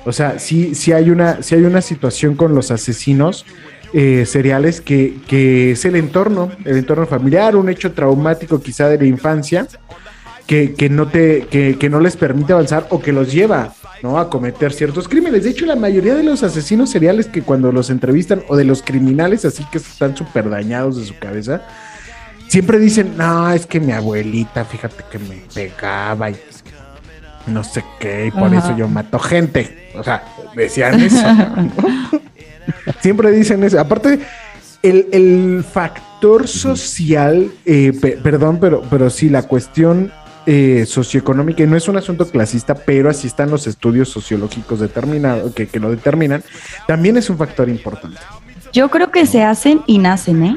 O 0.06 0.12
sea, 0.12 0.38
sí, 0.38 0.72
hay, 0.90 1.10
una, 1.10 1.38
hay 1.50 1.64
una 1.64 1.82
situación 1.82 2.34
con 2.34 2.54
los 2.54 2.70
asesinos 2.70 3.44
eh, 3.92 4.24
seriales 4.24 4.80
que, 4.80 5.16
que, 5.28 5.72
es 5.72 5.84
el 5.84 5.94
entorno, 5.94 6.50
el 6.64 6.78
entorno 6.78 7.06
familiar, 7.06 7.56
un 7.56 7.68
hecho 7.68 7.92
traumático 7.92 8.62
quizá 8.62 8.88
de 8.88 8.96
la 8.96 9.04
infancia, 9.04 9.68
que, 10.46 10.74
que 10.74 10.88
no, 10.88 11.08
te, 11.08 11.46
que, 11.50 11.76
que 11.78 11.88
no 11.90 12.00
les 12.00 12.16
permite 12.16 12.52
avanzar 12.52 12.86
o 12.90 13.00
que 13.00 13.12
los 13.12 13.32
lleva 13.32 13.74
¿no? 14.02 14.18
a 14.18 14.30
cometer 14.30 14.72
ciertos 14.72 15.08
crímenes. 15.08 15.44
De 15.44 15.50
hecho, 15.50 15.66
la 15.66 15.76
mayoría 15.76 16.14
de 16.14 16.22
los 16.22 16.42
asesinos 16.42 16.90
seriales 16.90 17.26
que 17.26 17.42
cuando 17.42 17.72
los 17.72 17.90
entrevistan, 17.90 18.42
o 18.48 18.56
de 18.56 18.64
los 18.64 18.82
criminales 18.82 19.44
así 19.44 19.64
que 19.72 19.78
están 19.78 20.16
súper 20.16 20.48
dañados 20.48 20.96
de 20.98 21.04
su 21.04 21.18
cabeza, 21.18 21.62
siempre 22.48 22.78
dicen, 22.78 23.14
no, 23.16 23.50
es 23.50 23.66
que 23.66 23.80
mi 23.80 23.92
abuelita, 23.92 24.64
fíjate 24.64 25.04
que 25.10 25.18
me 25.18 25.42
pegaba 25.52 26.30
y 26.30 26.36
no 27.48 27.62
sé 27.64 27.82
qué, 28.00 28.26
y 28.26 28.30
por 28.30 28.44
Ajá. 28.54 28.58
eso 28.58 28.76
yo 28.76 28.88
mato 28.88 29.18
gente. 29.18 29.90
O 29.96 30.02
sea, 30.04 30.24
decían 30.54 31.00
eso. 31.00 31.16
siempre 33.00 33.30
dicen 33.32 33.62
eso. 33.64 33.80
Aparte, 33.80 34.20
el, 34.82 35.06
el 35.12 35.64
factor 35.64 36.46
social, 36.48 37.50
eh, 37.64 37.92
pe- 38.00 38.18
perdón, 38.22 38.58
pero, 38.60 38.82
pero 38.90 39.10
sí, 39.10 39.28
la 39.28 39.42
cuestión 39.42 40.12
eh, 40.46 40.84
socioeconómica, 40.86 41.62
y 41.62 41.66
no 41.66 41.76
es 41.76 41.88
un 41.88 41.96
asunto 41.96 42.26
clasista, 42.28 42.74
pero 42.74 43.10
así 43.10 43.26
están 43.26 43.50
los 43.50 43.66
estudios 43.66 44.08
sociológicos 44.08 44.80
determinados, 44.80 45.52
que, 45.54 45.66
que 45.66 45.80
lo 45.80 45.90
determinan, 45.90 46.42
también 46.86 47.16
es 47.16 47.28
un 47.30 47.36
factor 47.38 47.68
importante. 47.68 48.18
Yo 48.72 48.88
creo 48.90 49.10
que 49.10 49.26
se 49.26 49.42
hacen 49.42 49.82
y 49.86 49.98
nacen, 49.98 50.44
¿eh? 50.44 50.56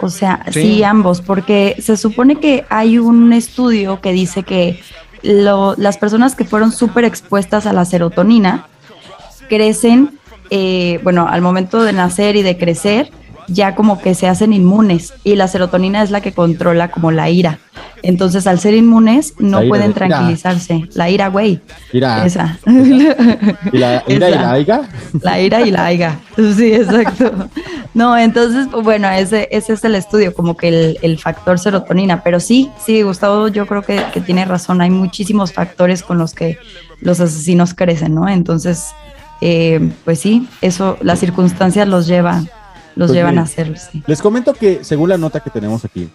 O 0.00 0.10
sea, 0.10 0.44
Sí. 0.50 0.60
sí. 0.62 0.82
ambos, 0.84 1.20
porque 1.20 1.76
se 1.80 1.96
supone 1.96 2.36
que 2.36 2.64
hay 2.68 2.98
un 2.98 3.32
estudio 3.32 4.00
que 4.00 4.12
dice 4.12 4.42
que 4.44 4.80
lo- 5.22 5.74
las 5.76 5.98
personas 5.98 6.36
que 6.36 6.44
fueron 6.44 6.70
súper 6.70 7.04
expuestas 7.04 7.66
a 7.66 7.72
la 7.72 7.84
serotonina 7.84 8.66
crecen, 9.48 10.18
eh, 10.50 11.00
bueno, 11.02 11.26
al 11.28 11.42
momento 11.42 11.82
de 11.82 11.92
nacer 11.92 12.36
y 12.36 12.42
de 12.42 12.56
crecer, 12.58 13.10
ya 13.48 13.74
como 13.74 14.00
que 14.00 14.14
se 14.14 14.28
hacen 14.28 14.52
inmunes 14.52 15.14
y 15.24 15.34
la 15.36 15.48
serotonina 15.48 16.02
es 16.02 16.10
la 16.10 16.20
que 16.20 16.32
controla 16.32 16.90
como 16.90 17.10
la 17.10 17.30
ira. 17.30 17.58
Entonces, 18.02 18.46
al 18.46 18.58
ser 18.58 18.74
inmunes, 18.74 19.34
no 19.38 19.60
ira 19.62 19.68
pueden 19.68 19.92
tranquilizarse. 19.92 20.88
La 20.94 21.10
ira, 21.10 21.28
güey. 21.28 21.60
Ira. 21.92 22.24
Esa. 22.24 22.58
¿Y 22.66 23.78
la 23.78 24.02
ira 24.06 24.30
y 24.30 24.34
la 24.34 24.52
aiga? 24.52 24.82
La 25.20 25.40
ira 25.40 25.60
y 25.66 25.70
la 25.70 25.84
aiga. 25.86 26.18
Sí, 26.36 26.72
exacto. 26.72 27.48
No, 27.94 28.16
entonces, 28.16 28.68
pues, 28.70 28.84
bueno, 28.84 29.08
ese, 29.10 29.48
ese 29.50 29.72
es 29.72 29.84
el 29.84 29.94
estudio, 29.94 30.34
como 30.34 30.56
que 30.56 30.68
el, 30.68 30.98
el 31.02 31.18
factor 31.18 31.58
serotonina. 31.58 32.22
Pero 32.22 32.40
sí, 32.40 32.70
sí, 32.84 33.02
Gustavo, 33.02 33.48
yo 33.48 33.66
creo 33.66 33.82
que, 33.82 34.02
que 34.12 34.20
tiene 34.20 34.44
razón. 34.44 34.80
Hay 34.80 34.90
muchísimos 34.90 35.52
factores 35.52 36.02
con 36.02 36.18
los 36.18 36.34
que 36.34 36.58
los 37.00 37.20
asesinos 37.20 37.74
crecen, 37.74 38.14
¿no? 38.14 38.28
Entonces, 38.28 38.86
eh, 39.40 39.92
pues 40.04 40.20
sí, 40.20 40.48
eso, 40.60 40.98
las 41.00 41.20
circunstancias 41.20 41.86
los 41.86 42.06
llevan, 42.06 42.48
los 42.96 43.08
Pues 43.08 43.16
llevan 43.16 43.38
a 43.38 43.42
hacerlo, 43.42 43.76
sí. 43.76 44.02
Les 44.06 44.20
comento 44.20 44.52
que, 44.54 44.82
según 44.82 45.10
la 45.10 45.18
nota 45.18 45.40
que 45.40 45.50
tenemos 45.50 45.84
aquí, 45.84 46.08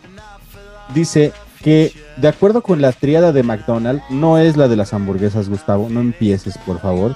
dice 0.93 1.32
que 1.63 1.93
de 2.17 2.28
acuerdo 2.28 2.62
con 2.62 2.82
la 2.82 2.91
tríada 2.91 3.32
de 3.32 3.41
McDonald's, 3.41 4.04
no 4.10 4.38
es 4.38 4.58
la 4.58 4.67
de 4.67 4.76
las 4.76 4.93
hamburguesas, 4.93 5.49
Gustavo, 5.49 5.88
no 5.89 6.02
empieces, 6.02 6.58
por 6.60 6.80
favor. 6.80 7.15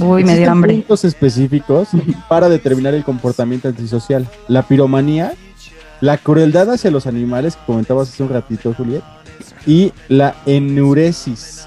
Uy, 0.00 0.24
me 0.24 0.36
dio 0.36 0.50
hambre. 0.50 0.72
puntos 0.74 1.04
específicos 1.04 1.88
para 2.28 2.48
determinar 2.48 2.94
el 2.94 3.04
comportamiento 3.04 3.68
antisocial. 3.68 4.26
La 4.48 4.62
piromanía, 4.62 5.34
la 6.00 6.16
crueldad 6.18 6.70
hacia 6.70 6.90
los 6.90 7.06
animales, 7.06 7.54
que 7.56 7.62
comentabas 7.66 8.08
hace 8.08 8.22
un 8.22 8.30
ratito, 8.30 8.74
Juliet, 8.74 9.02
y 9.66 9.92
la 10.08 10.34
enuresis. 10.46 11.66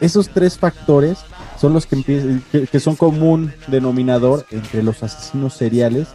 Esos 0.00 0.28
tres 0.28 0.56
factores 0.58 1.18
son 1.60 1.72
los 1.72 1.86
que, 1.86 1.96
empie- 1.96 2.40
que, 2.50 2.66
que 2.66 2.80
son 2.80 2.96
común 2.96 3.52
denominador 3.66 4.46
entre 4.50 4.82
los 4.82 5.02
asesinos 5.02 5.54
seriales 5.54 6.08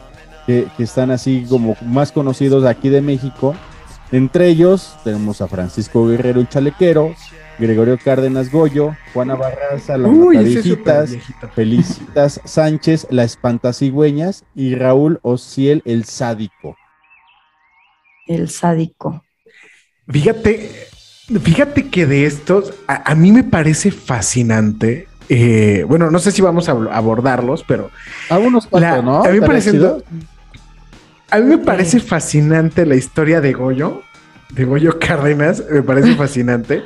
que, 0.46 0.68
que 0.78 0.84
están 0.84 1.12
así 1.12 1.46
como 1.50 1.76
más 1.86 2.12
conocidos 2.12 2.66
aquí 2.66 2.89
de 2.89 3.02
México. 3.02 3.56
Entre 4.13 4.47
ellos 4.47 4.95
tenemos 5.04 5.41
a 5.41 5.47
Francisco 5.47 6.08
Guerrero 6.08 6.39
el 6.39 6.47
Chalequero, 6.47 7.15
Gregorio 7.58 7.97
Cárdenas 7.97 8.52
Goyo, 8.52 8.95
Juana 9.12 9.34
Barraza, 9.36 9.97
la 9.97 10.08
Uy, 10.08 10.38
Mataviejitas. 10.38 11.15
Felicitas 11.56 12.39
Sánchez, 12.45 13.08
la 13.10 13.23
Espantacigüeñas 13.23 14.43
y 14.54 14.76
Raúl 14.76 15.19
Ociel 15.23 15.82
el 15.86 16.06
Sádico. 16.06 16.78
El 18.28 18.49
sádico. 18.49 19.23
Fíjate, 20.08 20.69
fíjate 21.41 21.89
que 21.89 22.06
de 22.06 22.26
estos, 22.26 22.73
a, 22.88 23.12
a 23.12 23.15
mí 23.15 23.32
me 23.32 23.43
parece 23.43 23.89
fascinante. 23.91 25.08
eh, 25.28 25.86
bueno, 25.88 26.12
no 26.12 26.19
sé 26.19 26.32
si 26.32 26.41
vamos 26.41 26.69
a 26.69 26.76
ab- 26.76 26.89
abordarlos, 26.91 27.63
pero 27.67 27.89
A 28.30 28.38
unos 28.38 28.67
cuantos, 28.67 28.91
la- 28.97 29.02
¿no? 29.02 29.15
a 29.23 29.23
mí 29.23 29.23
me 29.23 29.34
¿Estaría 29.36 29.47
parece, 29.47 29.71
chido? 29.71 30.04
A 31.34 31.39
mí 31.39 31.46
me 31.46 31.58
parece 31.58 32.00
fascinante 32.00 32.86
la 32.86 32.96
historia 32.96 33.41
de 33.41 33.54
Goyo, 33.54 34.02
de 34.52 34.65
Goyo 34.65 35.00
Cárdenas, 35.00 35.63
me 35.72 35.82
parece 35.82 36.15
fascinante. 36.24 36.84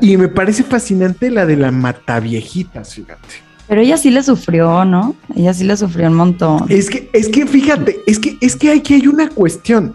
Y 0.00 0.16
me 0.16 0.28
parece 0.28 0.64
fascinante 0.64 1.30
la 1.30 1.46
de 1.46 1.56
la 1.56 1.70
Mataviejitas, 1.70 2.94
fíjate. 2.94 3.42
Pero 3.68 3.80
ella 3.80 3.96
sí 3.96 4.10
le 4.10 4.22
sufrió, 4.22 4.84
¿no? 4.84 5.14
Ella 5.34 5.54
sí 5.54 5.64
le 5.64 5.76
sufrió 5.76 6.08
un 6.08 6.14
montón. 6.14 6.66
Es 6.68 6.90
que, 6.90 7.08
es 7.12 7.28
que 7.28 7.46
fíjate, 7.46 8.00
es 8.06 8.18
que, 8.18 8.36
es 8.40 8.56
que 8.56 8.72
aquí 8.72 8.94
hay 8.94 9.06
una 9.06 9.28
cuestión. 9.30 9.94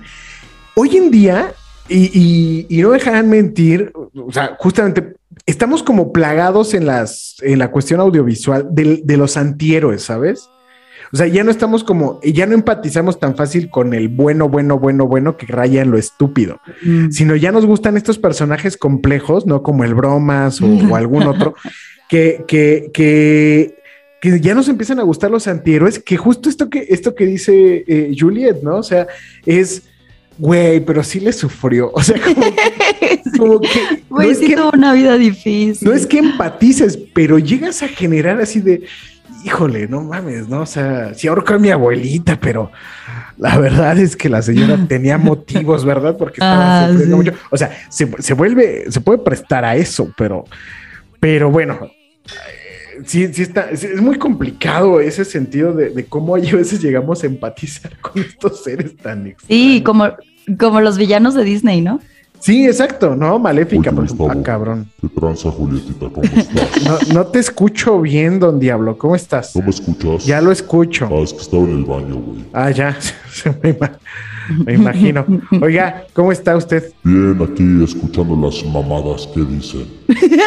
Hoy 0.75 0.97
en 0.97 1.11
día, 1.11 1.51
y, 1.87 2.09
y- 2.17 2.65
y 2.69 2.81
no 2.81 2.91
dejarán 2.91 3.29
mentir, 3.29 3.91
o 3.93 4.31
sea, 4.31 4.55
justamente 4.57 5.15
estamos 5.45 5.83
como 5.83 6.11
plagados 6.11 6.73
en 6.73 6.85
las, 6.87 7.35
en 7.41 7.59
la 7.59 7.69
cuestión 7.69 7.99
audiovisual 7.99 8.67
del- 8.71 9.01
de, 9.03 9.17
los 9.17 9.37
antihéroes, 9.37 10.01
¿sabes? 10.03 10.49
O 11.11 11.17
sea, 11.17 11.27
ya 11.27 11.43
no 11.43 11.51
estamos 11.51 11.83
como, 11.83 12.19
ya 12.23 12.45
no 12.45 12.53
empatizamos 12.53 13.19
tan 13.19 13.35
fácil 13.35 13.69
con 13.69 13.93
el 13.93 14.07
bueno, 14.09 14.47
bueno, 14.47 14.77
bueno, 14.77 15.07
bueno 15.07 15.37
que 15.37 15.45
raya 15.47 15.81
en 15.81 15.91
lo 15.91 15.97
estúpido, 15.97 16.59
Mm. 16.83 17.09
sino 17.11 17.35
ya 17.35 17.51
nos 17.51 17.65
gustan 17.65 17.97
estos 17.97 18.17
personajes 18.19 18.77
complejos, 18.77 19.45
¿no? 19.47 19.63
Como 19.63 19.83
el 19.83 19.95
Bromas 19.95 20.61
o, 20.61 20.67
o 20.67 20.95
algún 20.95 21.23
otro, 21.23 21.55
que, 22.09 22.43
que, 22.47 22.91
que, 22.93 23.75
que 24.21 24.39
ya 24.39 24.53
nos 24.53 24.67
empiezan 24.69 24.99
a 24.99 25.03
gustar 25.03 25.31
los 25.31 25.47
antihéroes, 25.47 25.99
que 25.99 26.17
justo 26.17 26.49
esto 26.49 26.69
que, 26.69 26.85
esto 26.89 27.15
que 27.15 27.25
dice 27.25 27.83
eh, 27.87 28.15
Juliet, 28.17 28.61
¿no? 28.61 28.77
O 28.77 28.83
sea, 28.83 29.07
es, 29.45 29.83
güey, 30.37 30.79
pero 30.85 31.03
sí 31.03 31.19
le 31.19 31.31
sufrió. 31.33 31.91
O 31.93 32.01
sea, 32.03 32.19
como 32.21 32.41
que, 32.41 33.21
como 33.37 33.59
que- 33.61 34.03
Güey, 34.09 34.27
no 34.27 34.31
es 34.33 34.39
sí 34.39 34.47
que- 34.47 34.55
tuvo 34.55 34.71
una 34.73 34.93
vida 34.93 35.17
difícil. 35.17 35.87
no 35.87 35.93
es 35.95 36.05
que 36.05 36.19
empatices, 36.19 36.97
pero 37.13 37.39
llegas 37.39 37.81
a 37.83 37.87
generar 37.87 38.39
así 38.41 38.59
de, 38.59 38.83
híjole, 39.43 39.87
no 39.87 40.01
mames, 40.01 40.47
¿no? 40.49 40.61
O 40.61 40.65
sea, 40.65 41.13
sí 41.13 41.27
ahorcó 41.27 41.53
a 41.55 41.59
mi 41.59 41.69
abuelita, 41.69 42.39
pero 42.39 42.71
la 43.37 43.57
verdad 43.57 43.97
es 43.97 44.15
que 44.15 44.29
la 44.29 44.41
señora 44.41 44.77
tenía 44.87 45.17
motivos, 45.17 45.85
¿verdad? 45.85 46.17
Porque 46.17 46.35
estaba 46.41 46.85
Ah, 46.85 46.87
sufriendo 46.89 47.17
sí. 47.17 47.23
mucho. 47.23 47.33
O 47.49 47.57
sea, 47.57 47.71
se, 47.89 48.09
se 48.21 48.33
vuelve, 48.33 48.85
se 48.91 49.01
puede 49.01 49.19
prestar 49.19 49.63
a 49.65 49.75
eso, 49.75 50.13
pero, 50.17 50.45
pero 51.19 51.49
bueno. 51.49 51.79
eh, 52.25 53.01
Sí, 53.05 53.33
sí 53.33 53.43
está, 53.43 53.69
es, 53.71 53.85
es 53.85 54.01
muy 54.01 54.17
complicado 54.17 54.99
ese 54.99 55.23
sentido 55.23 55.71
de, 55.73 55.89
de 55.91 56.03
cómo 56.05 56.35
a 56.35 56.39
veces 56.39 56.81
llegamos 56.81 57.23
a 57.23 57.27
empatizar 57.27 57.97
con 58.01 58.21
estos 58.21 58.61
seres 58.61 58.97
tan 58.97 59.25
extraños. 59.25 59.43
Sí, 59.47 59.81
como, 59.85 60.11
como 60.59 60.81
los 60.81 60.97
villanos 60.97 61.33
de 61.33 61.45
Disney, 61.45 61.79
¿no? 61.79 62.01
Sí, 62.39 62.65
exacto, 62.65 63.15
¿no? 63.15 63.37
Maléfica, 63.37 63.91
por 63.91 64.05
ejemplo. 64.05 64.25
Gustavo. 64.25 64.39
Ah, 64.41 64.43
cabrón. 64.43 64.87
¿Qué 65.01 65.09
tranza, 65.09 65.51
Julietita? 65.51 66.07
¿Cómo 66.09 66.23
estás? 66.23 66.83
No, 67.09 67.13
no 67.13 67.25
te 67.27 67.39
escucho 67.39 67.99
bien, 68.01 68.39
don 68.39 68.59
Diablo. 68.59 68.97
¿Cómo 68.97 69.15
estás? 69.15 69.55
¿No 69.55 69.63
me 69.63 69.69
escuchas? 69.69 70.25
Ya 70.25 70.39
lo 70.41 70.51
escucho. 70.51 71.09
Ah, 71.11 71.19
es 71.23 71.33
que 71.33 71.41
estaba 71.41 71.63
en 71.63 71.71
el 71.79 71.85
baño, 71.85 72.15
güey. 72.15 72.45
Ah, 72.53 72.71
ya, 72.71 72.97
me, 73.63 73.75
ima- 73.77 73.91
me 74.65 74.73
imagino. 74.73 75.25
Oiga, 75.61 76.05
¿cómo 76.13 76.31
está 76.31 76.55
usted? 76.55 76.93
Bien, 77.03 77.37
aquí 77.41 77.83
escuchando 77.83 78.35
las 78.35 78.63
mamadas 78.65 79.27
que 79.33 79.41
dicen. 79.41 79.85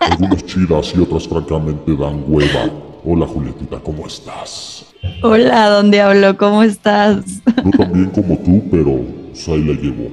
Algunas 0.00 0.44
chidas 0.46 0.92
y 0.96 1.00
otras 1.00 1.28
francamente 1.28 1.94
dan 1.96 2.24
hueva. 2.26 2.70
Hola, 3.04 3.26
Julietita, 3.26 3.78
¿cómo 3.78 4.06
estás? 4.06 4.84
Hola, 5.22 5.68
don 5.70 5.90
Diablo, 5.90 6.36
¿cómo 6.36 6.62
estás? 6.62 7.24
Yo 7.64 7.70
también 7.70 8.06
como 8.10 8.36
tú, 8.38 8.62
pero 8.70 9.00
pues 9.30 9.48
ahí 9.48 9.62
la 9.64 9.72
llevo. 9.80 10.10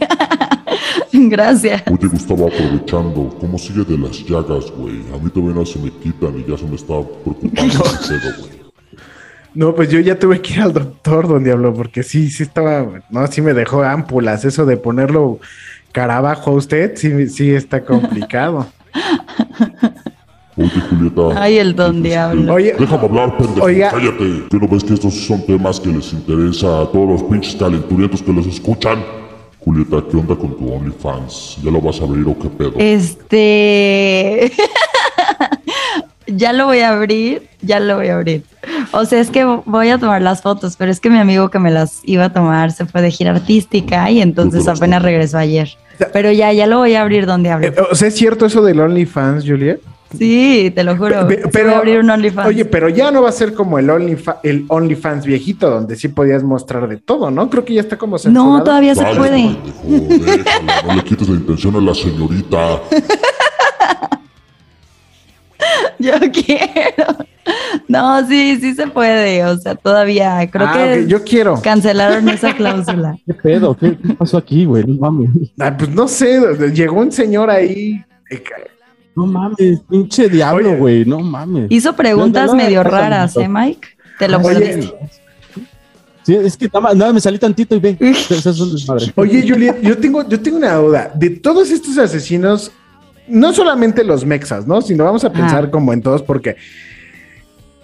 Gracias. 1.12 1.82
Oye, 1.90 2.08
Gustavo, 2.08 2.48
aprovechando, 2.48 3.36
¿cómo 3.40 3.58
sigue 3.58 3.84
de 3.84 3.98
las 3.98 4.24
llagas, 4.24 4.70
güey? 4.70 5.02
A 5.14 5.18
mí 5.22 5.30
todavía 5.30 5.54
no 5.54 5.66
se 5.66 5.78
me 5.78 5.90
quitan 5.90 6.38
y 6.38 6.50
ya 6.50 6.56
se 6.56 6.64
me 6.64 6.76
está 6.76 6.94
preocupando 7.24 7.84
ese 8.00 8.14
pedo, 8.14 8.32
güey. 8.38 8.60
No, 9.52 9.74
pues 9.74 9.90
yo 9.90 9.98
ya 9.98 10.16
tuve 10.16 10.40
que 10.40 10.54
ir 10.54 10.60
al 10.60 10.72
doctor, 10.72 11.26
don 11.26 11.42
Diablo, 11.42 11.74
porque 11.74 12.04
sí, 12.04 12.30
sí 12.30 12.44
estaba, 12.44 13.02
no, 13.10 13.26
sí 13.26 13.42
me 13.42 13.52
dejó 13.52 13.82
ámpulas. 13.82 14.44
Eso 14.44 14.64
de 14.64 14.76
ponerlo 14.76 15.40
cara 15.92 16.18
abajo 16.18 16.52
a 16.52 16.54
usted, 16.54 16.96
sí, 16.96 17.28
sí 17.28 17.50
está 17.50 17.84
complicado. 17.84 18.66
Oye, 20.56 20.80
Julieta. 20.88 21.42
Ay, 21.42 21.58
el 21.58 21.74
don 21.74 22.02
diablo. 22.02 22.54
Oye, 22.54 22.74
Déjame 22.78 23.04
hablar, 23.04 23.36
pendejo. 23.38 23.66
Oiga. 23.66 23.90
Cállate. 23.90 24.44
¿Qué 24.50 24.56
no 24.58 24.68
ves 24.68 24.84
que 24.84 24.94
estos 24.94 25.14
son 25.14 25.44
temas 25.46 25.80
que 25.80 25.88
les 25.88 26.12
interesa 26.12 26.82
a 26.82 26.86
todos 26.86 27.08
los 27.08 27.22
pinches 27.24 27.56
calenturientos 27.56 28.22
que 28.22 28.32
los 28.32 28.46
escuchan? 28.46 29.02
Julieta, 29.64 30.02
¿qué 30.10 30.16
onda 30.16 30.36
con 30.36 30.56
tu 30.56 30.72
OnlyFans? 30.72 31.58
¿Ya 31.62 31.70
lo 31.70 31.80
vas 31.80 32.00
a 32.00 32.04
abrir 32.04 32.26
o 32.26 32.38
qué 32.38 32.48
pedo? 32.48 32.72
Este. 32.78 34.50
ya 36.26 36.52
lo 36.52 36.66
voy 36.66 36.80
a 36.80 36.90
abrir, 36.90 37.48
ya 37.60 37.78
lo 37.78 37.96
voy 37.96 38.08
a 38.08 38.16
abrir. 38.16 38.42
O 38.92 39.04
sea, 39.04 39.20
es 39.20 39.30
que 39.30 39.44
voy 39.44 39.90
a 39.90 39.98
tomar 39.98 40.22
las 40.22 40.40
fotos, 40.40 40.76
pero 40.76 40.90
es 40.90 40.98
que 40.98 41.10
mi 41.10 41.18
amigo 41.18 41.50
que 41.50 41.58
me 41.58 41.70
las 41.70 42.00
iba 42.04 42.24
a 42.24 42.32
tomar 42.32 42.72
se 42.72 42.86
fue 42.86 43.02
de 43.02 43.10
gira 43.10 43.32
artística 43.32 44.10
y 44.10 44.22
entonces 44.22 44.66
apenas 44.66 45.02
regresó 45.02 45.38
ayer. 45.38 45.68
Pero 46.12 46.32
ya, 46.32 46.52
ya 46.52 46.66
lo 46.66 46.78
voy 46.78 46.94
a 46.94 47.02
abrir 47.02 47.26
donde 47.26 47.50
abrir. 47.50 47.74
Eh, 47.76 47.82
o 47.90 47.94
sea, 47.94 48.08
¿es 48.08 48.14
cierto 48.14 48.46
eso 48.46 48.62
del 48.62 48.80
OnlyFans, 48.80 49.44
Juliet? 49.46 49.80
Sí, 50.18 50.72
te 50.74 50.82
lo 50.82 50.96
juro. 50.96 51.26
Pe- 51.28 51.36
voy 51.42 51.50
pero, 51.52 51.74
a 51.74 51.78
abrir 51.78 52.00
un 52.00 52.10
OnlyFans. 52.10 52.48
Oye, 52.48 52.64
pero 52.64 52.88
ya 52.88 53.10
no 53.12 53.22
va 53.22 53.28
a 53.28 53.32
ser 53.32 53.54
como 53.54 53.78
el, 53.78 53.88
Onlyfa- 53.88 54.38
el 54.42 54.64
OnlyFans 54.68 55.24
viejito, 55.24 55.70
donde 55.70 55.94
sí 55.96 56.08
podías 56.08 56.42
mostrar 56.42 56.88
de 56.88 56.96
todo, 56.96 57.30
¿no? 57.30 57.48
Creo 57.48 57.64
que 57.64 57.74
ya 57.74 57.80
está 57.80 57.96
como 57.96 58.18
censurado. 58.18 58.58
no, 58.58 58.64
todavía 58.64 58.94
se 58.94 59.04
puede. 59.14 59.56
no 60.86 60.94
le 60.94 61.04
quites 61.04 61.28
la 61.28 61.36
intención 61.36 61.76
a 61.76 61.80
la 61.80 61.94
señorita. 61.94 62.80
Yo 65.98 66.12
quiero. 66.32 67.16
No, 67.86 68.26
sí, 68.26 68.58
sí 68.60 68.74
se 68.74 68.86
puede. 68.86 69.44
O 69.44 69.56
sea, 69.58 69.74
todavía 69.74 70.48
creo 70.50 70.66
Ah, 70.66 70.72
que 70.74 71.06
yo 71.06 71.22
quiero. 71.22 71.60
cancelaron 71.62 72.28
esa 72.30 72.54
cláusula. 72.54 73.16
¿Qué 73.26 73.34
pedo? 73.34 73.76
¿Qué, 73.76 73.96
qué 73.98 74.14
pasó 74.14 74.38
aquí, 74.38 74.64
güey? 74.64 74.84
No 74.86 74.94
mames. 74.98 75.28
Ah, 75.58 75.76
pues 75.76 75.90
no 75.90 76.08
sé, 76.08 76.40
llegó 76.72 77.00
un 77.00 77.12
señor 77.12 77.50
ahí. 77.50 78.02
No 79.16 79.26
mames, 79.26 79.80
pinche 79.88 80.28
diablo, 80.28 80.76
güey. 80.76 81.04
No 81.04 81.20
mames. 81.20 81.66
Hizo 81.70 81.94
preguntas 81.94 82.46
No, 82.46 82.52
no, 82.54 82.58
no, 82.58 82.64
medio 82.64 82.82
raras. 82.82 83.36
¿eh, 83.36 83.48
Mike? 83.48 83.88
Te 84.18 84.28
lo 84.28 84.40
perdiste. 84.42 84.94
Sí, 86.22 86.34
es 86.36 86.56
que 86.56 86.66
nada, 86.66 86.80
más- 86.80 86.96
nada, 86.96 87.12
me 87.12 87.20
salí 87.20 87.38
tantito 87.38 87.74
y 87.74 87.80
ve. 87.80 87.96
Oye, 89.16 89.44
Juliet, 89.48 89.80
yo 89.82 89.96
tengo, 89.98 90.28
yo 90.28 90.38
tengo 90.40 90.58
una 90.58 90.74
duda. 90.74 91.10
De 91.14 91.30
todos 91.30 91.70
estos 91.70 91.96
asesinos, 91.98 92.70
no 93.26 93.52
solamente 93.52 94.04
los 94.04 94.24
mexas, 94.24 94.66
¿no? 94.66 94.80
Sino 94.82 95.04
vamos 95.04 95.24
a 95.24 95.32
pensar 95.32 95.70
como 95.70 95.92
en 95.92 96.02
todos, 96.02 96.22
porque 96.22 96.56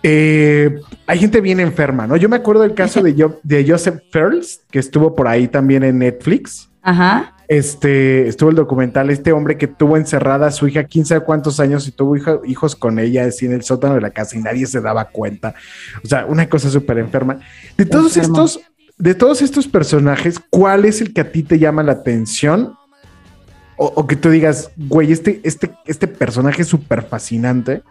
eh, 0.03 0.79
hay 1.07 1.19
gente 1.19 1.41
bien 1.41 1.61
enferma, 1.61 2.07
¿no? 2.07 2.17
Yo 2.17 2.29
me 2.29 2.37
acuerdo 2.37 2.63
del 2.63 2.75
caso 2.75 3.03
de, 3.03 3.15
Jo- 3.21 3.41
de 3.43 3.65
Joseph 3.69 4.03
Ferls, 4.11 4.61
que 4.71 4.79
estuvo 4.79 5.15
por 5.15 5.27
ahí 5.27 5.49
también 5.49 5.83
en 5.83 5.99
Netflix. 5.99 6.69
Ajá. 6.83 7.33
Este, 7.49 8.27
estuvo 8.27 8.51
el 8.51 8.57
documental, 8.57 9.11
este 9.11 9.33
hombre 9.33 9.57
que 9.57 9.69
tuvo 9.69 9.97
encerrada 9.97 10.49
a 10.49 10.51
su 10.51 10.67
hija 10.67 10.85
15 10.85 11.21
cuántos 11.21 11.61
años 11.61 11.87
y 11.87 11.93
tuvo 11.93 12.17
hijos 12.45 12.75
con 12.75 12.99
ella 12.99 13.25
así 13.25 13.47
en 13.47 13.53
el 13.53 13.63
sótano 13.63 13.95
de 13.95 14.01
la 14.01 14.11
casa 14.11 14.37
y 14.37 14.43
nadie 14.43 14.67
se 14.67 14.81
daba 14.81 15.07
cuenta. 15.07 15.55
O 16.05 16.09
sea, 16.09 16.27
una 16.27 16.49
cosa 16.49 16.71
súper 16.71 16.99
enferma. 16.99 17.39
De 17.77 17.87
todos 17.87 18.17
estos, 18.17 18.61
de 18.99 19.15
todos 19.15 19.43
estos 19.43 19.69
personajes, 19.69 20.41
¿cuál 20.51 20.85
es 20.85 21.01
el 21.01 21.13
que 21.13 21.21
a 21.21 21.31
ti 21.31 21.43
te 21.43 21.59
llama 21.59 21.83
la 21.83 21.93
atención? 21.93 22.75
O, 23.77 23.93
o 23.95 24.07
que 24.07 24.17
tú 24.17 24.31
digas, 24.31 24.71
güey, 24.77 25.13
este, 25.13 25.41
este, 25.45 25.71
este 25.85 26.09
personaje 26.09 26.63
es 26.63 26.69
súper 26.69 27.03
fascinante 27.03 27.83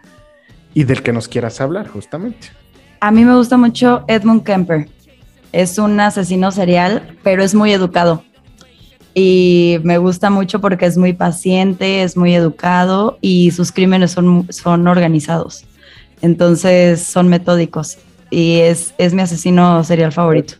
y 0.74 0.84
del 0.84 1.02
que 1.02 1.12
nos 1.12 1.28
quieras 1.28 1.60
hablar, 1.62 1.88
justamente. 1.88 2.48
A 3.00 3.10
mí 3.10 3.24
me 3.24 3.34
gusta 3.34 3.56
mucho 3.56 4.04
Edmund 4.08 4.42
Kemper. 4.42 4.88
Es 5.52 5.78
un 5.78 5.98
asesino 6.00 6.50
serial, 6.50 7.16
pero 7.22 7.42
es 7.42 7.54
muy 7.54 7.72
educado. 7.72 8.25
Y 9.18 9.78
me 9.82 9.96
gusta 9.96 10.28
mucho 10.28 10.60
porque 10.60 10.84
es 10.84 10.98
muy 10.98 11.14
paciente, 11.14 12.02
es 12.02 12.18
muy 12.18 12.34
educado 12.34 13.16
y 13.22 13.50
sus 13.50 13.72
crímenes 13.72 14.10
son, 14.10 14.46
son 14.50 14.86
organizados. 14.86 15.64
Entonces 16.20 17.02
son 17.02 17.26
metódicos. 17.28 17.96
Y 18.30 18.58
es, 18.60 18.92
es 18.98 19.14
mi 19.14 19.22
asesino 19.22 19.82
serial 19.84 20.12
favorito. 20.12 20.54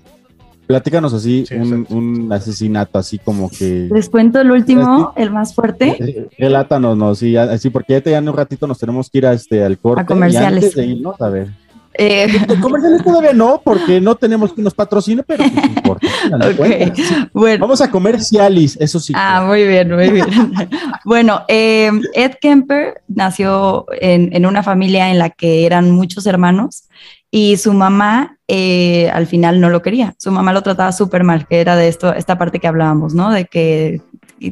Platícanos 0.67 1.13
así 1.13 1.45
un, 1.53 1.87
un 1.91 2.33
asesinato 2.33 2.99
así 2.99 3.19
como 3.19 3.51
que. 3.51 3.89
Les 3.93 4.09
cuento 4.09 4.41
el 4.41 4.51
último, 4.51 5.13
el 5.17 5.31
más 5.31 5.55
fuerte. 5.55 5.97
Eh, 6.01 6.27
Relátanos, 6.39 6.97
no, 6.97 7.15
sí, 7.15 7.37
así 7.37 7.69
porque 7.69 7.93
ya, 7.93 8.01
te- 8.01 8.11
ya 8.13 8.19
en 8.19 8.29
un 8.29 8.37
ratito 8.37 8.67
nos 8.67 8.79
tenemos 8.79 9.11
que 9.11 9.19
ir 9.19 9.27
a 9.27 9.35
este 9.35 9.63
al 9.63 9.77
corte. 9.79 10.01
A 10.01 10.07
comerciales. 10.07 10.63
Y 10.63 10.67
antes 10.67 10.75
de 10.75 10.87
irnos, 10.87 11.21
a 11.21 11.29
ver. 11.29 11.49
Eh, 11.99 12.27
Comerciales 12.61 13.03
todavía 13.03 13.33
no, 13.33 13.61
porque 13.65 14.01
no 14.01 14.15
tenemos 14.15 14.53
que 14.53 14.63
nos 14.63 14.75
patrocine, 14.75 15.23
pero 15.23 15.45
pues 15.45 15.55
no 15.55 15.65
importa. 15.65 16.07
dale 16.31 16.51
Ok, 16.51 16.57
cuenta. 16.57 17.31
bueno. 17.33 17.59
Vamos 17.61 17.81
a 17.81 17.91
comercialis, 17.91 18.77
eso 18.81 19.01
sí. 19.01 19.13
Ah, 19.17 19.45
muy 19.47 19.67
bien, 19.67 19.91
muy 19.95 20.11
bien. 20.11 20.27
bueno, 21.05 21.43
eh, 21.49 21.91
Ed 22.15 22.33
Kemper 22.41 23.03
nació 23.09 23.87
en, 24.01 24.35
en 24.35 24.47
una 24.47 24.63
familia 24.63 25.11
en 25.11 25.19
la 25.19 25.31
que 25.31 25.67
eran 25.67 25.91
muchos 25.91 26.27
hermanos 26.27 26.85
y 27.31 27.57
su 27.57 27.73
mamá 27.73 28.39
eh, 28.49 29.11
al 29.13 29.27
final 29.27 29.61
no 29.61 29.71
lo 29.71 29.83
quería. 29.83 30.15
Su 30.19 30.31
mamá 30.31 30.53
lo 30.53 30.63
trataba 30.63 30.93
súper 30.93 31.25
mal, 31.25 31.47
que 31.47 31.61
era 31.61 31.77
de 31.77 31.89
esto, 31.89 32.13
esta 32.15 32.39
parte 32.39 32.61
que 32.61 32.69
hablábamos, 32.69 33.15
¿no? 33.15 33.31
De 33.33 33.47
que 33.47 34.01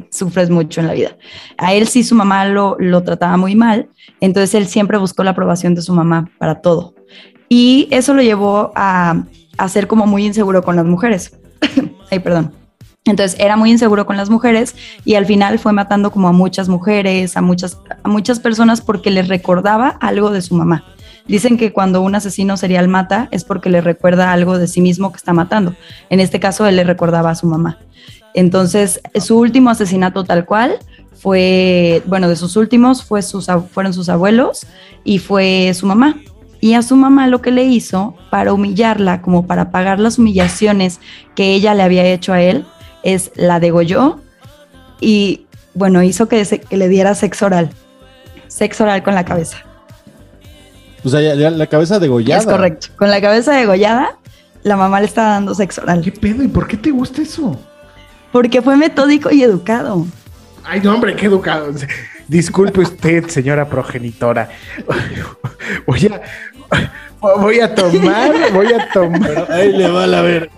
sufres 0.09 0.49
mucho 0.49 0.81
en 0.81 0.87
la 0.87 0.93
vida. 0.93 1.15
A 1.57 1.73
él 1.73 1.87
sí 1.87 2.03
su 2.03 2.15
mamá 2.15 2.45
lo, 2.45 2.75
lo 2.79 3.03
trataba 3.03 3.37
muy 3.37 3.55
mal, 3.55 3.87
entonces 4.19 4.55
él 4.55 4.67
siempre 4.67 4.97
buscó 4.97 5.23
la 5.23 5.31
aprobación 5.31 5.75
de 5.75 5.83
su 5.83 5.93
mamá 5.93 6.29
para 6.39 6.61
todo. 6.61 6.94
Y 7.49 7.87
eso 7.91 8.13
lo 8.13 8.21
llevó 8.21 8.71
a, 8.75 9.23
a 9.57 9.69
ser 9.69 9.87
como 9.87 10.05
muy 10.07 10.25
inseguro 10.25 10.63
con 10.63 10.75
las 10.75 10.85
mujeres. 10.85 11.37
Ay, 12.11 12.19
perdón. 12.19 12.53
Entonces 13.05 13.39
era 13.39 13.55
muy 13.55 13.69
inseguro 13.69 14.07
con 14.07 14.17
las 14.17 14.31
mujeres 14.31 14.75
y 15.05 15.13
al 15.13 15.27
final 15.27 15.59
fue 15.59 15.73
matando 15.73 16.11
como 16.11 16.27
a 16.27 16.31
muchas 16.31 16.69
mujeres, 16.69 17.37
a 17.37 17.41
muchas, 17.41 17.77
a 18.03 18.09
muchas 18.09 18.39
personas 18.39 18.81
porque 18.81 19.11
les 19.11 19.27
recordaba 19.27 19.89
algo 19.89 20.31
de 20.31 20.41
su 20.41 20.55
mamá. 20.55 20.83
Dicen 21.27 21.57
que 21.57 21.71
cuando 21.71 22.01
un 22.01 22.15
asesino 22.15 22.57
serial 22.57 22.87
mata 22.87 23.27
es 23.31 23.43
porque 23.43 23.69
le 23.69 23.81
recuerda 23.81 24.31
algo 24.31 24.57
de 24.57 24.67
sí 24.67 24.81
mismo 24.81 25.11
que 25.11 25.17
está 25.17 25.33
matando. 25.33 25.75
En 26.09 26.19
este 26.19 26.39
caso, 26.39 26.67
él 26.67 26.75
le 26.75 26.83
recordaba 26.83 27.31
a 27.31 27.35
su 27.35 27.47
mamá. 27.47 27.79
Entonces, 28.33 29.01
su 29.19 29.37
último 29.37 29.69
asesinato 29.69 30.23
tal 30.23 30.45
cual 30.45 30.77
fue, 31.13 32.03
bueno, 32.05 32.27
de 32.27 32.35
sus 32.35 32.55
últimos 32.57 33.03
fue 33.03 33.21
sus, 33.21 33.47
fueron 33.71 33.93
sus 33.93 34.09
abuelos 34.09 34.67
y 35.03 35.19
fue 35.19 35.73
su 35.73 35.87
mamá. 35.87 36.15
Y 36.65 36.73
a 36.73 36.81
su 36.81 36.95
mamá 36.95 37.27
lo 37.27 37.43
que 37.43 37.51
le 37.51 37.63
hizo 37.65 38.15
para 38.31 38.51
humillarla, 38.51 39.21
como 39.21 39.45
para 39.45 39.69
pagar 39.69 39.99
las 39.99 40.17
humillaciones 40.17 40.99
que 41.35 41.53
ella 41.53 41.75
le 41.75 41.83
había 41.83 42.03
hecho 42.05 42.33
a 42.33 42.41
él, 42.41 42.65
es 43.03 43.31
la 43.35 43.59
degolló 43.59 44.19
y, 44.99 45.45
bueno, 45.75 46.01
hizo 46.01 46.27
que, 46.27 46.43
se- 46.43 46.61
que 46.61 46.75
le 46.75 46.87
diera 46.87 47.13
sexo 47.13 47.45
oral. 47.45 47.69
Sexo 48.47 48.83
oral 48.83 49.03
con 49.03 49.13
la 49.13 49.25
cabeza. 49.25 49.57
O 51.03 51.09
sea, 51.09 51.21
ya- 51.21 51.35
ya 51.35 51.51
la 51.51 51.67
cabeza 51.67 51.99
degollada. 51.99 52.41
Es 52.41 52.47
correcto. 52.47 52.87
Con 52.95 53.11
la 53.11 53.21
cabeza 53.21 53.53
degollada, 53.53 54.17
la 54.63 54.75
mamá 54.75 54.99
le 55.01 55.05
estaba 55.05 55.33
dando 55.33 55.53
sexo 55.53 55.83
oral. 55.83 56.01
¿Qué 56.01 56.11
pedo? 56.13 56.41
¿Y 56.41 56.47
por 56.47 56.67
qué 56.67 56.77
te 56.77 56.89
gusta 56.89 57.21
eso? 57.21 57.59
Porque 58.31 58.63
fue 58.63 58.75
metódico 58.75 59.29
y 59.31 59.43
educado. 59.43 60.07
Ay, 60.63 60.81
no, 60.83 60.95
hombre, 60.95 61.15
qué 61.15 61.27
educado. 61.27 61.71
Disculpe 62.27 62.79
usted, 62.81 63.27
señora 63.27 63.69
progenitora. 63.69 64.49
Voy 65.85 66.07
a, 66.07 66.21
voy 67.21 67.59
a 67.59 67.73
tomar, 67.73 68.31
voy 68.53 68.67
a 68.73 68.89
tomar. 68.91 69.47
Ahí 69.51 69.71
le 69.73 69.89
va 69.89 70.05
la 70.07 70.21
ver. 70.21 70.49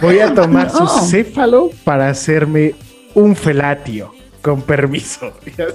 Voy 0.00 0.18
a 0.20 0.34
tomar 0.34 0.72
No. 0.72 0.86
su 0.88 1.06
céfalo 1.10 1.70
para 1.84 2.08
hacerme 2.08 2.74
un 3.14 3.34
felatio. 3.36 4.12
Con 4.42 4.62
permiso. 4.62 5.32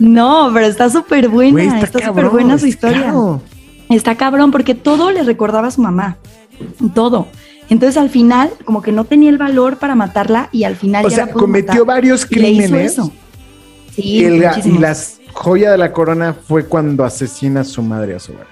No, 0.00 0.50
pero 0.54 0.66
está 0.66 0.88
súper 0.88 1.28
buena. 1.28 1.50
Güey, 1.52 1.66
está 1.66 1.80
está 1.98 2.06
súper 2.06 2.28
buena 2.28 2.56
su 2.56 2.66
historia. 2.68 3.02
claro. 3.02 3.42
Está 3.90 4.14
cabrón 4.14 4.52
porque 4.52 4.76
todo 4.76 5.10
le 5.10 5.24
recordaba 5.24 5.66
a 5.66 5.70
su 5.72 5.80
mamá. 5.82 6.18
Todo. 6.94 7.26
Entonces 7.68 7.96
al 7.96 8.08
final, 8.08 8.50
como 8.64 8.80
que 8.80 8.92
no 8.92 9.04
tenía 9.04 9.28
el 9.30 9.38
valor 9.38 9.78
para 9.78 9.96
matarla 9.96 10.50
y 10.52 10.62
al 10.64 10.76
final 10.76 11.04
O 11.04 11.08
ya 11.08 11.16
sea, 11.16 11.26
la 11.26 11.32
cometió 11.32 11.84
matar. 11.84 11.84
varios 11.86 12.26
Y 12.30 12.34
le 12.36 12.50
hizo 12.50 12.62
crímenes. 12.68 12.92
eso. 12.92 13.12
Sí, 13.94 14.02
Y, 14.04 14.24
el, 14.24 14.36
y 14.36 14.46
muchísimos. 14.46 14.80
la 14.80 14.96
joya 15.32 15.72
de 15.72 15.78
la 15.78 15.90
corona 15.92 16.32
fue 16.46 16.64
cuando 16.66 17.04
asesina 17.04 17.62
a 17.62 17.64
su 17.64 17.82
madre 17.82 18.14
a 18.14 18.20
su 18.20 18.30
abuela. 18.32 18.50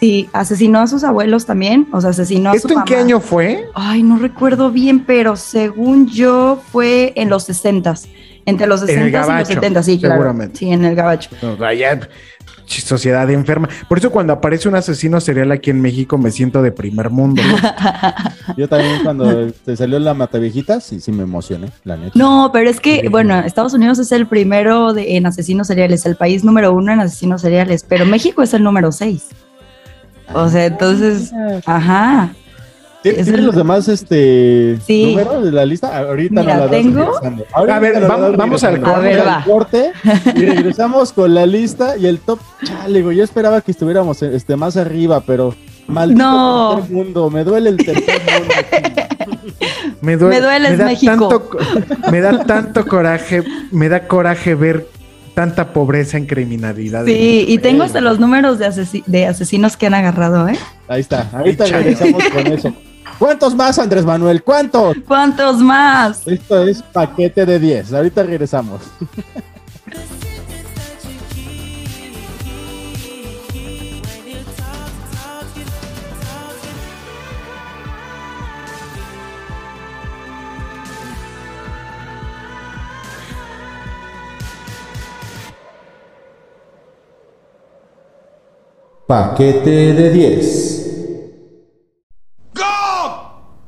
Sí, 0.00 0.28
asesinó 0.32 0.80
a 0.80 0.86
sus 0.86 1.04
abuelos 1.04 1.44
también, 1.44 1.86
o 1.92 2.00
sea, 2.00 2.10
asesinó 2.10 2.50
a 2.50 2.54
¿Esto 2.54 2.68
su 2.68 2.78
en 2.78 2.84
qué 2.84 2.96
año 2.96 3.20
fue? 3.20 3.66
Ay, 3.74 4.02
no 4.02 4.16
recuerdo 4.16 4.70
bien, 4.70 5.04
pero 5.04 5.36
según 5.36 6.08
yo 6.08 6.58
fue 6.72 7.12
en 7.16 7.28
los 7.28 7.44
60 7.44 7.94
entre 8.46 8.66
los 8.66 8.80
En 8.80 8.86
60 8.88 9.04
el 9.04 9.08
y 9.08 9.12
los 9.12 9.26
gabacho, 9.26 9.52
70, 9.52 9.82
sí, 9.82 9.98
claro. 9.98 10.14
seguramente. 10.14 10.56
Sí, 10.58 10.70
en 10.70 10.84
el 10.86 10.94
gabacho. 10.94 11.28
No, 11.42 11.56
vaya, 11.58 12.00
sociedad 12.66 13.28
enferma. 13.30 13.68
Por 13.88 13.98
eso 13.98 14.10
cuando 14.10 14.32
aparece 14.32 14.68
un 14.68 14.74
asesino 14.76 15.20
serial 15.20 15.52
aquí 15.52 15.70
en 15.70 15.80
México 15.82 16.16
me 16.16 16.30
siento 16.30 16.62
de 16.62 16.72
primer 16.72 17.10
mundo. 17.10 17.42
Yo 18.56 18.68
también 18.68 19.02
cuando 19.04 19.52
te 19.52 19.76
salió 19.76 19.98
la 19.98 20.14
Mataviejitas, 20.14 20.84
sí, 20.84 21.00
sí 21.00 21.12
me 21.12 21.24
emocioné, 21.24 21.68
la 21.84 21.96
neta. 21.96 22.12
No, 22.14 22.50
pero 22.52 22.70
es 22.70 22.80
que, 22.80 23.08
bueno, 23.10 23.38
Estados 23.40 23.74
Unidos 23.74 23.98
es 23.98 24.12
el 24.12 24.26
primero 24.26 24.94
de- 24.94 25.16
en 25.16 25.26
asesinos 25.26 25.66
seriales, 25.66 26.06
el 26.06 26.16
país 26.16 26.42
número 26.44 26.72
uno 26.72 26.92
en 26.92 27.00
asesinos 27.00 27.42
seriales, 27.42 27.84
pero 27.86 28.06
México 28.06 28.42
es 28.42 28.54
el 28.54 28.62
número 28.62 28.92
seis. 28.92 29.26
O 30.34 30.48
sea, 30.48 30.66
entonces, 30.66 31.32
ajá. 31.66 32.30
¿Tien- 33.02 33.12
Es 33.16 33.24
¿Tienes 33.24 33.40
el- 33.40 33.46
los 33.46 33.54
demás 33.56 33.88
este, 33.88 34.78
Sí. 34.86 35.06
números 35.06 35.42
de 35.44 35.52
la 35.52 35.64
lista? 35.64 35.96
Ahorita 35.96 36.40
Mira, 36.42 36.56
no 36.56 36.64
la 36.66 36.70
tengo-. 36.70 37.12
Ahorita 37.54 37.76
A 37.76 37.78
ver, 37.80 38.02
la 38.02 38.08
vamos- 38.36 38.62
al 38.62 38.78
corte. 38.80 38.90
A 38.94 38.98
ver, 38.98 39.16
Vamos 39.18 39.26
va. 39.32 39.36
al 39.38 39.44
corte 39.44 39.92
y 40.36 40.44
regresamos 40.44 41.12
con 41.14 41.34
la 41.34 41.46
lista 41.46 41.96
y 41.96 42.06
el 42.06 42.18
top. 42.18 42.38
Chale, 42.62 43.02
güey, 43.02 43.16
yo 43.16 43.24
esperaba 43.24 43.62
que 43.62 43.70
estuviéramos 43.70 44.22
este, 44.22 44.54
más 44.56 44.76
arriba, 44.76 45.22
pero 45.26 45.54
maldito 45.86 46.22
No. 46.22 46.74
tercer 46.76 46.94
mundo, 46.94 47.30
me 47.30 47.42
duele 47.44 47.70
el 47.70 47.76
tercer 47.78 48.20
mundo. 48.20 48.54
aquí. 48.58 49.00
Me, 50.02 50.16
duele, 50.16 50.36
Me 50.36 50.40
dueles, 50.46 50.78
da 50.78 50.84
México. 50.86 51.28
Tanto, 51.28 52.10
me 52.10 52.20
da 52.22 52.44
tanto 52.44 52.86
coraje, 52.86 53.42
me 53.70 53.88
da 53.90 54.06
coraje 54.08 54.54
ver 54.54 54.86
tanta 55.40 55.72
pobreza 55.72 56.18
en 56.18 56.26
criminalidad. 56.26 57.06
Sí, 57.06 57.46
y 57.48 57.56
tengo 57.58 57.82
hasta 57.82 58.02
los 58.02 58.20
números 58.20 58.58
de, 58.58 58.66
asesi- 58.68 59.02
de 59.06 59.26
asesinos 59.26 59.74
que 59.74 59.86
han 59.86 59.94
agarrado, 59.94 60.46
¿eh? 60.46 60.58
Ahí 60.86 61.00
está, 61.00 61.30
ahorita 61.32 61.64
regresamos 61.64 62.22
con 62.24 62.46
eso. 62.46 62.74
¿Cuántos 63.18 63.54
más, 63.54 63.78
Andrés 63.78 64.04
Manuel? 64.04 64.42
¿Cuántos? 64.42 64.94
¿Cuántos 65.08 65.56
más? 65.60 66.26
Esto 66.26 66.62
es 66.66 66.82
paquete 66.82 67.46
de 67.46 67.58
10. 67.58 67.92
Ahorita 67.94 68.22
regresamos. 68.22 68.82
Paquete 89.10 89.92
de 89.92 90.10
10. 90.10 90.86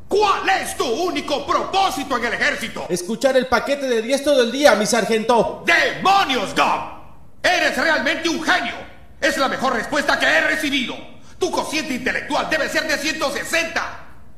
¿Cuál 0.07 0.48
es 0.62 0.76
tu 0.76 0.87
único 0.87 1.44
propósito 1.44 2.16
en 2.16 2.26
el 2.26 2.35
ejército? 2.35 2.87
Escuchar 2.88 3.37
el 3.37 3.48
paquete 3.48 3.88
de 3.88 4.02
10 4.02 4.22
todo 4.22 4.40
el 4.44 4.52
día, 4.52 4.76
mi 4.76 4.87
sargento. 4.87 5.64
¡Demonios, 5.66 6.55
Gob! 6.55 7.42
¡Eres 7.42 7.76
realmente 7.76 8.28
un 8.28 8.40
genio! 8.40 8.74
Es 9.20 9.37
la 9.37 9.48
mejor 9.48 9.72
respuesta 9.72 10.16
que 10.16 10.26
he 10.26 10.42
recibido. 10.42 10.94
Tu 11.40 11.50
cociente 11.50 11.94
intelectual 11.94 12.48
debe 12.48 12.68
ser 12.68 12.87
de 12.87 12.96
160. 12.96 13.83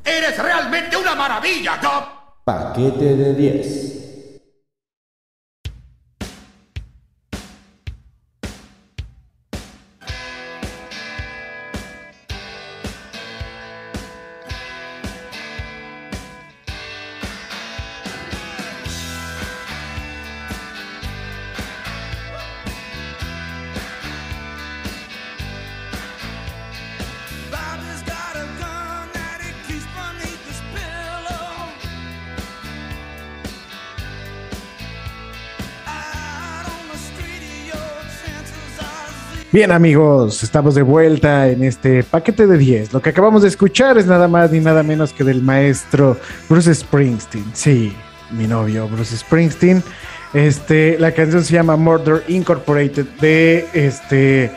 ¡Eres 0.03 0.39
realmente 0.39 0.97
una 0.97 1.15
maravilla, 1.15 1.79
Gob! 1.83 2.05
Paquete 2.47 3.15
de 3.15 3.35
10. 3.35 4.04
Bien 39.55 39.71
amigos, 39.71 40.43
estamos 40.43 40.75
de 40.75 40.83
vuelta 40.83 41.49
en 41.49 41.63
este 41.63 42.03
paquete 42.03 42.49
de 42.49 42.59
10. 42.59 42.93
Lo 42.93 43.01
que 43.01 43.11
acabamos 43.11 43.43
de 43.43 43.49
escuchar 43.49 43.97
es 43.99 44.07
nada 44.07 44.27
más 44.27 44.51
ni 44.51 44.59
nada 44.59 44.83
menos 44.83 45.13
que 45.13 45.23
del 45.23 45.43
maestro 45.43 46.17
Bruce 46.49 46.75
Springsteen. 46.75 47.45
Sí, 47.53 47.95
mi 48.33 48.49
novio 48.49 48.89
Bruce 48.89 49.17
Springsteen. 49.17 49.81
Este, 50.33 50.99
la 50.99 51.13
canción 51.13 51.45
se 51.45 51.55
llama 51.55 51.77
Murder 51.77 52.25
Incorporated 52.27 53.07
de 53.21 53.69
este 53.75 54.51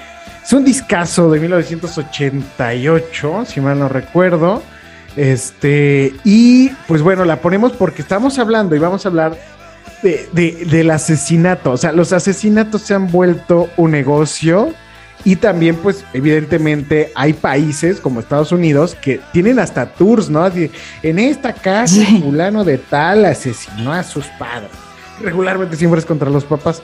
es 0.44 0.52
un 0.52 0.66
discazo 0.66 1.30
de 1.30 1.42
1988, 1.42 3.44
si 3.46 3.62
mal 3.62 3.78
no 3.78 3.90
recuerdo. 3.90 4.64
Este, 5.16 6.12
y 6.24 6.70
pues 6.88 7.04
bueno, 7.04 7.24
la 7.24 7.40
ponemos 7.40 7.74
porque 7.74 8.02
estamos 8.02 8.40
hablando 8.40 8.76
y 8.76 8.80
vamos 8.80 9.06
a 9.06 9.10
hablar 9.10 9.38
de, 10.02 10.28
de- 10.32 10.66
del 10.66 10.90
asesinato. 10.90 11.74
O 11.74 11.78
sea, 11.78 11.92
los 11.92 12.14
asesinatos 12.14 12.82
se 12.82 12.96
han 12.96 13.12
vuelto 13.12 13.70
un 13.78 13.92
negocio 13.92 14.74
y 15.26 15.36
también, 15.36 15.76
pues, 15.76 16.06
evidentemente 16.14 17.12
hay 17.16 17.34
países 17.34 18.00
como 18.00 18.20
Estados 18.20 18.52
Unidos 18.52 18.96
que 19.02 19.20
tienen 19.34 19.60
hasta 19.60 19.86
tours, 19.86 20.30
¿no? 20.30 20.44
Así, 20.44 20.72
en 21.04 21.20
esta 21.20 21.54
casa, 21.54 22.02
fulano 22.22 22.64
de 22.64 22.78
tal 22.78 23.26
asesinó 23.26 23.92
a 23.92 24.04
sus 24.04 24.26
padres. 24.40 24.72
Regularmente 25.22 25.76
siempre 25.76 26.00
es 26.00 26.06
contra 26.06 26.30
los 26.30 26.46
papás. 26.46 26.82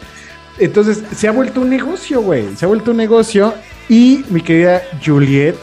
Entonces, 0.59 1.03
se 1.15 1.27
ha 1.27 1.31
vuelto 1.31 1.61
un 1.61 1.69
negocio, 1.69 2.21
güey. 2.21 2.55
Se 2.55 2.65
ha 2.65 2.67
vuelto 2.67 2.91
un 2.91 2.97
negocio. 2.97 3.53
Y 3.89 4.23
mi 4.29 4.41
querida 4.41 4.81
Juliet, 5.05 5.55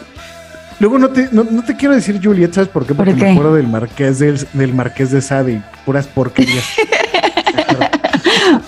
luego 0.78 0.98
no 0.98 1.08
te, 1.08 1.28
no, 1.32 1.44
no 1.44 1.64
te 1.64 1.76
quiero 1.76 1.94
decir 1.94 2.20
Juliet, 2.22 2.52
¿sabes 2.52 2.68
por 2.68 2.86
qué? 2.86 2.94
Porque 2.94 3.12
¿Por 3.12 3.20
me 3.20 3.30
acuerdo 3.32 3.54
del 3.54 3.66
marqués 3.66 4.18
del, 4.18 4.46
del 4.52 4.74
marqués 4.74 5.10
de 5.10 5.20
Sade 5.20 5.62
puras 5.84 6.06
porquerías. 6.06 6.64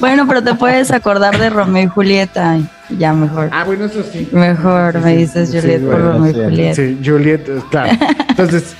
Bueno, 0.01 0.27
pero 0.27 0.43
te 0.43 0.55
puedes 0.55 0.91
acordar 0.91 1.39
de 1.39 1.51
Romeo 1.51 1.85
y 1.85 1.87
Julieta. 1.87 2.59
Ya 2.91 3.13
mejor. 3.13 3.49
Ah, 3.53 3.65
bueno, 3.65 3.87
eso 3.87 4.03
sí. 4.03 4.29
Mejor 4.33 4.99
me 5.01 5.17
dices 5.17 5.51
Sí, 5.51 5.59
Juliet 5.61 5.81
por 5.83 5.91
bueno, 6.03 6.13
Romeo 6.13 6.31
y 6.31 6.35
sí, 6.35 6.41
Julieta. 6.43 6.75
Sí, 6.75 6.99
Juliet, 7.05 7.49
claro. 7.71 7.93
Entonces, 8.29 8.75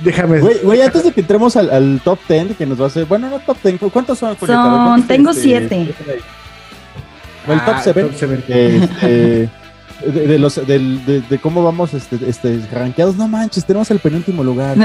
déjame. 0.00 0.38
Güey, 0.40 0.58
güey, 0.62 0.80
antes 0.82 1.04
de 1.04 1.12
que 1.12 1.20
entremos 1.20 1.56
al, 1.56 1.70
al 1.70 2.00
top 2.02 2.18
10, 2.28 2.56
que 2.56 2.66
nos 2.66 2.80
va 2.80 2.84
a 2.84 2.88
hacer. 2.88 3.04
Bueno, 3.04 3.28
no 3.28 3.38
top 3.40 3.58
10. 3.62 3.80
¿Cuántos 3.92 4.18
son? 4.18 4.34
Julieta? 4.36 4.62
Son, 4.62 4.84
¿cuántos, 4.86 5.08
tengo 5.08 5.30
este, 5.30 5.42
siete. 5.42 5.94
O 7.48 7.52
el 7.52 7.58
top 7.60 7.74
Ah, 7.76 7.80
7. 7.82 8.02
top 8.02 8.14
seven. 8.14 8.44
de, 8.46 9.48
de 10.12 10.38
los, 10.38 10.66
del- 10.66 11.04
de, 11.06 11.20
de 11.22 11.38
cómo 11.38 11.62
vamos 11.64 11.94
este, 11.94 12.18
este, 12.28 12.60
rankeados. 12.72 13.16
No 13.16 13.28
manches, 13.28 13.64
tenemos 13.64 13.90
el 13.90 13.98
penúltimo 13.98 14.42
lugar. 14.44 14.76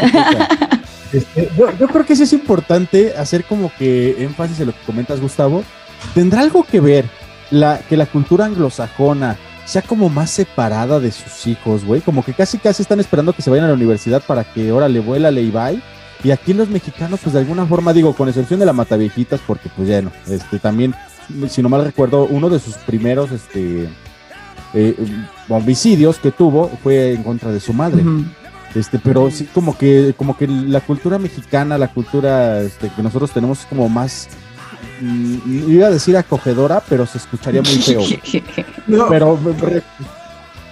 Este, 1.14 1.50
yo, 1.58 1.70
yo 1.78 1.88
creo 1.90 2.06
que 2.06 2.16
sí 2.16 2.24
es 2.24 2.34
importante 2.34 3.14
hacer 3.18 3.44
como 3.44 3.72
que 3.78 4.16
énfasis 4.24 4.60
en 4.62 4.68
lo 4.68 4.72
que 4.74 4.80
comentas, 4.86 5.20
Gustavo. 5.20 5.64
¿Tendrá 6.16 6.42
algo 6.42 6.64
que 6.64 6.80
ver 6.80 7.06
la, 7.52 7.80
que 7.80 7.98
la 7.98 8.06
cultura 8.06 8.46
anglosajona 8.46 9.38
sea 9.66 9.82
como 9.82 10.10
más 10.10 10.32
separada 10.32 11.00
de 11.00 11.12
sus 11.12 11.48
hijos, 11.48 11.86
güey? 11.86 12.02
Como 12.02 12.26
que 12.26 12.34
casi 12.34 12.58
casi 12.58 12.82
están 12.82 13.00
esperando 13.00 13.34
que 13.34 13.42
se 13.42 13.50
vayan 13.50 13.66
a 13.66 13.70
la 13.70 13.76
universidad 13.76 14.24
para 14.26 14.44
que, 14.44 14.72
órale, 14.72 15.00
vuélale 15.00 15.42
y 15.42 15.52
bye. 15.52 15.82
Y 16.24 16.32
aquí 16.32 16.54
los 16.54 16.70
mexicanos, 16.70 17.20
pues 17.22 17.34
de 17.34 17.40
alguna 17.40 17.66
forma, 17.66 17.94
digo, 17.94 18.14
con 18.14 18.28
excepción 18.28 18.60
de 18.60 18.66
la 18.66 18.74
Mataviejitas, 18.74 19.40
porque 19.46 19.70
pues 19.76 19.88
ya 19.88 20.02
no, 20.02 20.12
este, 20.28 20.60
también, 20.60 20.94
si 21.48 21.62
no 21.62 21.70
mal 21.70 21.84
recuerdo, 21.84 22.26
uno 22.26 22.50
de 22.50 22.60
sus 22.60 22.76
primeros, 22.76 23.32
este, 23.32 23.90
eh, 24.74 24.96
homicidios 25.50 26.18
que 26.18 26.32
tuvo 26.32 26.70
fue 26.82 27.14
en 27.14 27.24
contra 27.24 27.52
de 27.52 27.60
su 27.60 27.74
madre. 27.74 28.04
Este, 28.74 29.00
pero 29.00 29.30
sí 29.32 29.50
como 29.54 29.78
que, 29.78 30.14
como 30.16 30.38
que 30.38 30.48
la 30.48 30.80
cultura 30.80 31.18
mexicana, 31.18 31.78
la 31.78 31.90
cultura 31.90 32.62
este, 32.62 32.90
que 32.90 33.04
nosotros 33.04 33.32
tenemos 33.32 33.62
es 33.62 33.66
como 33.66 33.90
más, 33.90 34.30
iba 35.02 35.88
a 35.88 35.92
decir 35.92 36.16
acogedora, 36.18 36.82
pero 36.88 37.06
se 37.06 37.18
escucharía 37.18 37.62
muy 37.62 37.72
feo. 37.72 38.02
No, 38.88 39.08
pero, 39.10 39.40
pero, 39.60 39.82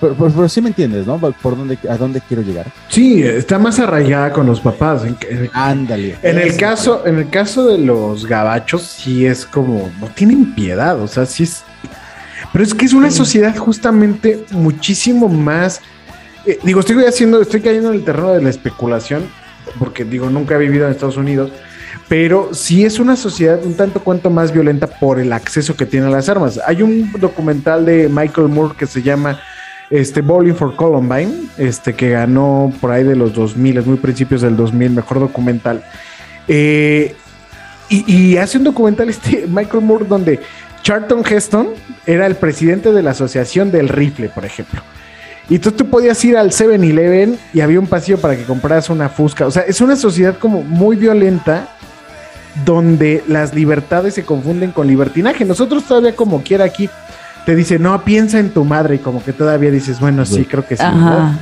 pero, 0.01 0.15
pero 0.17 0.49
sí 0.49 0.61
me 0.61 0.69
entiendes, 0.69 1.05
¿no? 1.05 1.17
Por 1.19 1.57
dónde, 1.57 1.77
a 1.89 1.97
dónde 1.97 2.21
quiero 2.27 2.41
llegar. 2.41 2.67
Sí, 2.87 3.21
está 3.23 3.59
más 3.59 3.79
arraigada 3.79 4.31
con 4.31 4.45
los 4.47 4.59
papás. 4.61 5.03
En- 5.05 5.49
Ándale. 5.53 6.17
en 6.23 6.37
el 6.39 6.55
caso, 6.57 7.05
en 7.05 7.17
el 7.17 7.29
caso 7.29 7.65
de 7.67 7.77
los 7.77 8.25
gabachos, 8.25 8.81
sí 8.83 9.25
es 9.25 9.45
como, 9.45 9.91
no 9.99 10.07
tienen 10.07 10.53
piedad, 10.55 10.99
o 11.01 11.07
sea, 11.07 11.25
sí 11.25 11.43
es. 11.43 11.63
Pero 12.53 12.63
es 12.63 12.73
que 12.73 12.85
es 12.85 12.93
una 12.93 13.11
sociedad 13.11 13.55
justamente 13.57 14.45
muchísimo 14.51 15.27
más. 15.27 15.81
eh, 16.45 16.57
digo, 16.63 16.79
estoy 16.79 17.03
haciendo, 17.05 17.41
estoy 17.41 17.61
cayendo 17.61 17.89
en 17.89 17.95
el 17.99 18.03
terreno 18.05 18.33
de 18.33 18.41
la 18.41 18.49
especulación, 18.49 19.23
porque 19.77 20.03
digo, 20.05 20.29
nunca 20.29 20.55
he 20.55 20.57
vivido 20.57 20.85
en 20.85 20.91
Estados 20.91 21.17
Unidos, 21.17 21.51
pero 22.07 22.53
sí 22.53 22.85
es 22.85 22.99
una 22.99 23.15
sociedad 23.15 23.63
un 23.63 23.75
tanto 23.75 24.01
cuanto 24.01 24.29
más 24.29 24.51
violenta 24.51 24.87
por 24.87 25.19
el 25.19 25.31
acceso 25.33 25.75
que 25.75 25.85
tiene 25.85 26.07
a 26.07 26.09
las 26.09 26.29
armas. 26.29 26.59
Hay 26.65 26.81
un 26.81 27.11
documental 27.19 27.85
de 27.85 28.09
Michael 28.09 28.49
Moore 28.49 28.75
que 28.77 28.87
se 28.87 29.01
llama 29.01 29.39
este 29.89 30.21
Bowling 30.21 30.53
for 30.53 30.75
Columbine, 30.75 31.47
este 31.57 31.93
que 31.93 32.11
ganó 32.11 32.71
por 32.79 32.91
ahí 32.91 33.03
de 33.03 33.15
los 33.15 33.33
2000, 33.33 33.77
es 33.77 33.85
muy 33.85 33.97
principios 33.97 34.41
del 34.41 34.55
2000, 34.55 34.91
mejor 34.91 35.19
documental. 35.19 35.83
Eh, 36.47 37.15
y, 37.89 38.11
y 38.11 38.37
hace 38.37 38.57
un 38.57 38.65
documental 38.65 39.09
este 39.09 39.45
Michael 39.49 39.83
Moore 39.83 40.05
donde 40.05 40.39
Charlton 40.83 41.23
Heston 41.25 41.69
era 42.05 42.25
el 42.25 42.35
presidente 42.35 42.91
de 42.91 43.03
la 43.03 43.11
Asociación 43.11 43.71
del 43.71 43.89
Rifle, 43.89 44.29
por 44.29 44.45
ejemplo. 44.45 44.81
Y 45.49 45.57
tú, 45.57 45.71
tú 45.71 45.89
podías 45.89 46.23
ir 46.23 46.37
al 46.37 46.51
7-Eleven 46.51 47.37
y 47.53 47.61
había 47.61 47.79
un 47.79 47.87
pasillo 47.87 48.19
para 48.19 48.35
que 48.35 48.43
compraras 48.43 48.89
una 48.89 49.09
fusca. 49.09 49.47
O 49.47 49.51
sea, 49.51 49.63
es 49.63 49.81
una 49.81 49.95
sociedad 49.95 50.37
como 50.37 50.61
muy 50.61 50.95
violenta 50.95 51.69
donde 52.65 53.23
las 53.27 53.53
libertades 53.53 54.13
se 54.15 54.23
confunden 54.25 54.71
con 54.71 54.87
libertinaje. 54.87 55.45
Nosotros 55.45 55.83
todavía 55.83 56.15
como 56.15 56.41
quiera 56.41 56.65
aquí 56.65 56.89
te 57.45 57.55
dice, 57.55 57.79
no, 57.79 58.03
piensa 58.03 58.39
en 58.39 58.49
tu 58.51 58.63
madre 58.65 58.95
y 58.95 58.99
como 58.99 59.23
que 59.23 59.33
todavía 59.33 59.71
dices, 59.71 59.99
bueno, 59.99 60.25
sí, 60.25 60.45
creo 60.45 60.65
que 60.67 60.77
sí. 60.77 60.83
¿no? 60.83 61.35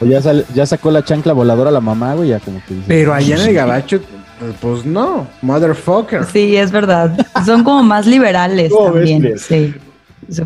O 0.00 0.06
ya, 0.06 0.20
sal- 0.20 0.44
ya 0.54 0.66
sacó 0.66 0.90
la 0.90 1.04
chancla 1.04 1.32
voladora 1.32 1.70
la 1.70 1.80
mamá, 1.80 2.14
güey, 2.14 2.30
ya 2.30 2.40
como 2.40 2.60
que 2.66 2.74
dice, 2.74 2.86
Pero 2.88 3.14
allá 3.14 3.36
en 3.36 3.48
el 3.48 3.54
gabacho, 3.54 4.00
pues 4.60 4.84
no, 4.84 5.26
motherfucker. 5.42 6.24
Sí, 6.24 6.56
es 6.56 6.72
verdad. 6.72 7.12
Son 7.46 7.62
como 7.62 7.82
más 7.84 8.06
liberales 8.06 8.72
¿Cómo 8.72 8.92
ves, 8.92 9.10
también. 9.10 9.38
Sí, 9.38 9.74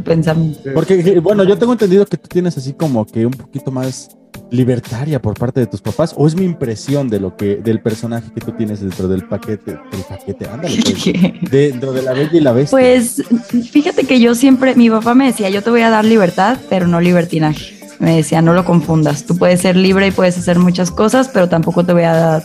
pensamiento. 0.04 0.60
Porque, 0.74 0.94
eh, 0.94 1.20
bueno, 1.20 1.44
yo 1.44 1.58
tengo 1.58 1.72
entendido 1.72 2.06
que 2.06 2.16
tú 2.16 2.28
tienes 2.28 2.56
así 2.56 2.72
como 2.72 3.06
que 3.06 3.26
un 3.26 3.32
poquito 3.32 3.70
más 3.70 4.10
libertaria 4.50 5.20
por 5.20 5.38
parte 5.38 5.60
de 5.60 5.66
tus 5.66 5.80
papás, 5.80 6.14
o 6.16 6.26
es 6.26 6.34
mi 6.34 6.44
impresión 6.44 7.08
de 7.08 7.20
lo 7.20 7.36
que, 7.36 7.56
del 7.56 7.80
personaje 7.80 8.30
que 8.34 8.40
tú 8.40 8.52
tienes 8.52 8.80
dentro 8.80 9.08
del 9.08 9.26
paquete, 9.26 9.72
del 9.72 10.02
paquete, 10.08 10.46
ándale, 10.46 10.80
pues, 10.82 11.50
dentro 11.50 11.92
de 11.92 12.02
la 12.02 12.12
bella 12.12 12.30
y 12.32 12.40
la 12.40 12.52
bestia. 12.52 12.78
Pues 12.78 13.22
fíjate 13.70 14.04
que 14.04 14.20
yo 14.20 14.34
siempre, 14.34 14.74
mi 14.74 14.88
papá 14.90 15.14
me 15.14 15.26
decía, 15.26 15.50
yo 15.50 15.62
te 15.62 15.70
voy 15.70 15.82
a 15.82 15.90
dar 15.90 16.04
libertad, 16.04 16.58
pero 16.68 16.86
no 16.86 17.00
libertinaje. 17.00 17.78
Me 17.98 18.14
decía, 18.14 18.40
no 18.42 18.52
lo 18.52 18.64
confundas. 18.64 19.24
Tú 19.24 19.36
puedes 19.36 19.60
ser 19.60 19.74
libre 19.74 20.06
y 20.06 20.10
puedes 20.12 20.38
hacer 20.38 20.60
muchas 20.60 20.92
cosas, 20.92 21.28
pero 21.28 21.48
tampoco 21.48 21.84
te 21.84 21.92
voy 21.92 22.04
a 22.04 22.12
dar, 22.12 22.44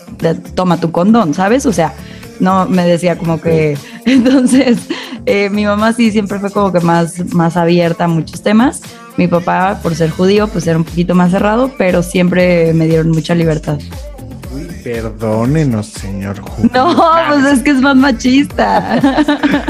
toma 0.55 0.79
tu 0.79 0.91
condón, 0.91 1.35
¿sabes? 1.35 1.67
O 1.67 1.71
sea, 1.73 1.93
no 2.39 2.65
me 2.67 2.85
decía 2.85 3.17
como 3.17 3.39
que. 3.41 3.77
Entonces, 4.05 4.77
eh, 5.25 5.49
mi 5.49 5.65
mamá 5.65 5.93
sí 5.93 6.11
siempre 6.11 6.39
fue 6.39 6.51
como 6.51 6.71
que 6.71 6.79
más, 6.79 7.33
más 7.33 7.57
abierta 7.57 8.05
a 8.05 8.07
muchos 8.07 8.41
temas. 8.41 8.81
Mi 9.17 9.27
papá, 9.27 9.79
por 9.83 9.93
ser 9.95 10.09
judío, 10.09 10.47
pues 10.47 10.65
era 10.67 10.77
un 10.77 10.83
poquito 10.83 11.13
más 11.15 11.31
cerrado, 11.31 11.71
pero 11.77 12.01
siempre 12.03 12.73
me 12.73 12.87
dieron 12.87 13.09
mucha 13.11 13.35
libertad. 13.35 13.77
Perdónenos, 14.83 15.87
señor 15.87 16.39
Ju- 16.41 16.71
No, 16.73 16.95
pues 17.29 17.45
es 17.57 17.63
que 17.63 17.71
es 17.71 17.81
más 17.81 17.95
machista. 17.95 18.99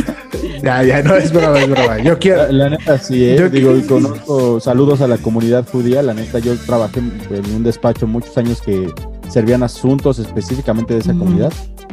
Ya, 0.61 0.81
ya, 0.81 1.01
no 1.03 1.15
es 1.15 1.31
broma, 1.31 1.59
es 1.59 1.69
broma. 1.69 1.99
Yo 1.99 2.17
quiero. 2.19 2.43
La, 2.43 2.51
la 2.65 2.69
neta, 2.71 2.97
sí, 2.97 3.21
¿eh? 3.25 3.35
Yo- 3.37 3.49
digo, 3.49 3.75
y 3.75 3.81
conozco 3.81 4.61
saludos 4.61 5.01
a 5.01 5.07
la 5.07 5.17
comunidad 5.17 5.67
judía. 5.69 6.01
La 6.01 6.13
neta, 6.13 6.39
yo 6.39 6.55
trabajé 6.57 6.99
en 6.99 7.55
un 7.55 7.63
despacho 7.63 8.07
muchos 8.07 8.37
años 8.37 8.61
que 8.61 8.89
servían 9.29 9.61
asuntos 9.61 10.19
específicamente 10.19 10.93
de 10.93 11.01
esa 11.01 11.13
comunidad. 11.13 11.51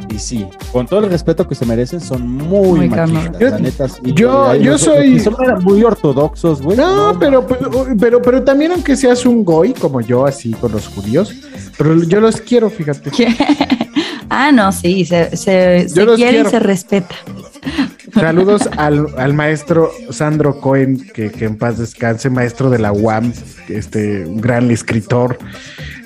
Y 0.09 0.19
sí, 0.19 0.45
con 0.71 0.87
todo 0.87 1.01
el 1.05 1.09
respeto 1.09 1.47
que 1.47 1.55
se 1.55 1.65
merecen, 1.65 2.01
son 2.01 2.27
muy, 2.27 2.79
Muy 2.79 2.89
machistas. 2.89 3.23
cabrones. 3.23 3.51
La 3.51 3.59
neta, 3.59 3.87
sí. 3.87 4.01
Yo- 4.13 4.55
yo 4.55 4.77
soy- 4.77 5.19
Son 5.19 5.35
muy 5.63 5.83
ortodoxos, 5.83 6.61
güey. 6.61 6.77
No, 6.77 7.17
pero, 7.19 7.45
pero, 7.47 7.87
pero, 7.99 8.21
pero 8.21 8.43
también 8.43 8.71
aunque 8.73 8.95
seas 8.97 9.25
un 9.25 9.45
goy 9.45 9.73
como 9.73 10.01
yo, 10.01 10.25
así 10.25 10.51
con 10.51 10.71
los 10.73 10.87
judíos, 10.87 11.33
pero 11.77 12.01
yo 12.03 12.19
los 12.19 12.41
quiero, 12.41 12.69
fíjate. 12.69 13.11
ah, 14.29 14.51
no, 14.51 14.71
sí, 14.71 15.05
se, 15.05 15.35
se, 15.37 15.87
se 15.87 15.93
quiere 15.93 16.15
quiero. 16.15 16.47
y 16.47 16.51
se 16.51 16.59
respeta. 16.59 17.15
Saludos 18.13 18.67
al, 18.77 19.07
al 19.17 19.33
maestro 19.33 19.91
Sandro 20.09 20.59
Cohen, 20.59 21.07
que, 21.13 21.31
que 21.31 21.45
en 21.45 21.57
paz 21.57 21.77
descanse, 21.77 22.29
maestro 22.29 22.69
de 22.69 22.79
la 22.79 22.91
UAM, 22.91 23.31
este, 23.69 24.25
un 24.25 24.41
gran 24.41 24.69
escritor, 24.71 25.37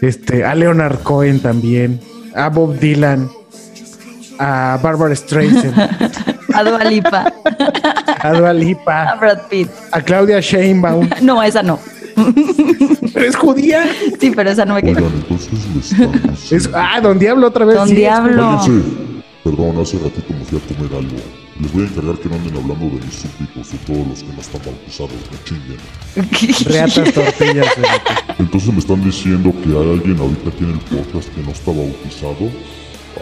este, 0.02 0.44
a 0.44 0.54
Leonard 0.54 1.00
Cohen 1.00 1.40
también, 1.40 2.00
a 2.36 2.50
Bob 2.50 2.78
Dylan, 2.78 3.30
a 4.40 4.78
Barbara 4.82 5.16
Streisand, 5.16 5.74
A 6.54 6.64
Dua 6.64 6.84
Lipa, 6.86 7.34
a 8.22 8.32
Dua 8.34 8.50
a 8.50 8.54
Lipa, 8.54 9.16
Brad 9.20 9.40
Pitt. 9.50 9.70
a 9.92 10.02
Claudia 10.02 10.40
Sheinbaum. 10.40 11.10
No, 11.22 11.44
esa 11.44 11.62
no. 11.64 11.80
¿Pero 13.14 13.26
es 13.26 13.36
judía? 13.36 13.84
Sí, 14.20 14.32
pero 14.36 14.50
esa 14.52 14.64
no 14.66 14.76
me 14.76 14.82
quedó. 14.84 15.00
Oigan, 15.06 15.14
entonces 15.16 15.52
le 15.52 15.80
están 15.80 16.12
diciendo- 16.12 16.56
Es- 16.56 16.70
ah, 16.74 17.00
Don 17.02 17.20
Diablo 17.20 17.48
otra 17.48 17.66
vez. 17.66 17.76
Don 17.76 17.90
sí, 17.90 17.96
Diablo. 17.96 18.62
Perdón, 19.44 19.80
hace 19.82 19.98
ratito 20.00 20.34
me 20.34 20.46
fui 20.46 20.58
a 20.60 20.76
comer 20.76 20.92
algo. 20.98 21.18
Les 21.60 21.72
voy 21.74 21.84
a 21.84 21.88
encargar 21.88 22.16
que 22.18 22.30
no 22.30 22.36
anden 22.36 22.56
hablando 22.56 22.86
de 22.98 23.06
mis 23.06 23.16
súbditos 23.16 23.74
y 23.74 23.78
todos 23.86 24.08
los 24.08 24.24
que 24.24 24.34
no 24.34 24.42
están 24.42 24.62
bautizados, 24.66 25.12
me 25.32 25.44
chinguen. 25.44 26.66
Reatas 26.74 27.14
tortillas. 27.14 27.68
Entonces 28.40 28.74
me 28.74 28.80
están 28.80 29.04
diciendo 29.04 29.54
que 29.64 29.70
hay 29.70 29.92
alguien 29.94 30.18
ahorita 30.20 30.50
aquí 30.50 30.64
en 30.64 30.72
el 30.72 30.80
podcast 30.80 31.30
que 31.36 31.42
no 31.42 31.52
está 31.52 31.72
bautizado. 31.72 32.50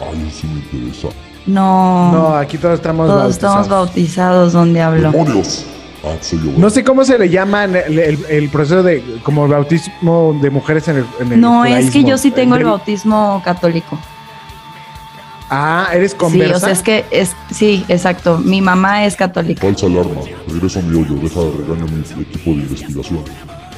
Ay, 0.01 0.25
eso 0.27 0.39
sí 0.41 0.47
me 0.47 0.59
interesa. 0.59 1.07
No, 1.45 2.11
No, 2.11 2.35
aquí 2.35 2.57
todos 2.57 2.75
estamos 2.75 3.07
todos 3.07 3.19
bautizados. 3.21 3.55
estamos 3.65 3.67
bautizados, 3.69 4.53
Don 4.53 4.73
Diablo. 4.73 5.11
¡Demonios! 5.11 5.65
Ah. 6.05 6.15
No 6.57 6.69
sé 6.69 6.83
cómo 6.83 7.05
se 7.05 7.17
le 7.17 7.29
llama 7.29 7.63
el, 7.63 7.75
el- 7.77 8.25
el 8.29 8.49
proceso 8.49 8.83
de 8.83 9.01
como 9.23 9.45
el 9.45 9.51
bautismo 9.51 10.37
de 10.41 10.49
mujeres 10.49 10.87
en 10.89 10.97
el, 10.97 11.05
en 11.21 11.31
el 11.33 11.39
No, 11.41 11.63
es 11.63 11.91
que 11.91 12.03
yo 12.03 12.17
sí 12.17 12.31
tengo 12.31 12.55
el 12.55 12.65
bautismo 12.65 13.41
católico. 13.45 13.97
Ah, 15.49 15.87
eres 15.93 16.11
Sí, 16.11 16.17
conversa. 16.17 16.55
o 16.57 16.59
sea, 16.59 16.71
es 16.71 16.81
que 16.81 17.05
es, 17.11 17.31
sí, 17.51 17.85
exacto. 17.87 18.37
Mi 18.39 18.59
mamá 18.61 19.05
es 19.05 19.15
católica. 19.15 19.61
Falsa 19.61 19.85
alarma. 19.85 20.21
Regresa 20.47 20.79
a 20.79 20.81
mi 20.81 20.99
hoyo. 21.01 21.13
Deja 21.15 21.39
de 21.41 21.51
regañar 21.51 21.87
a 21.87 21.91
mi 21.91 22.23
equipo 22.23 22.49
de 22.51 22.57
investigación. 22.57 23.19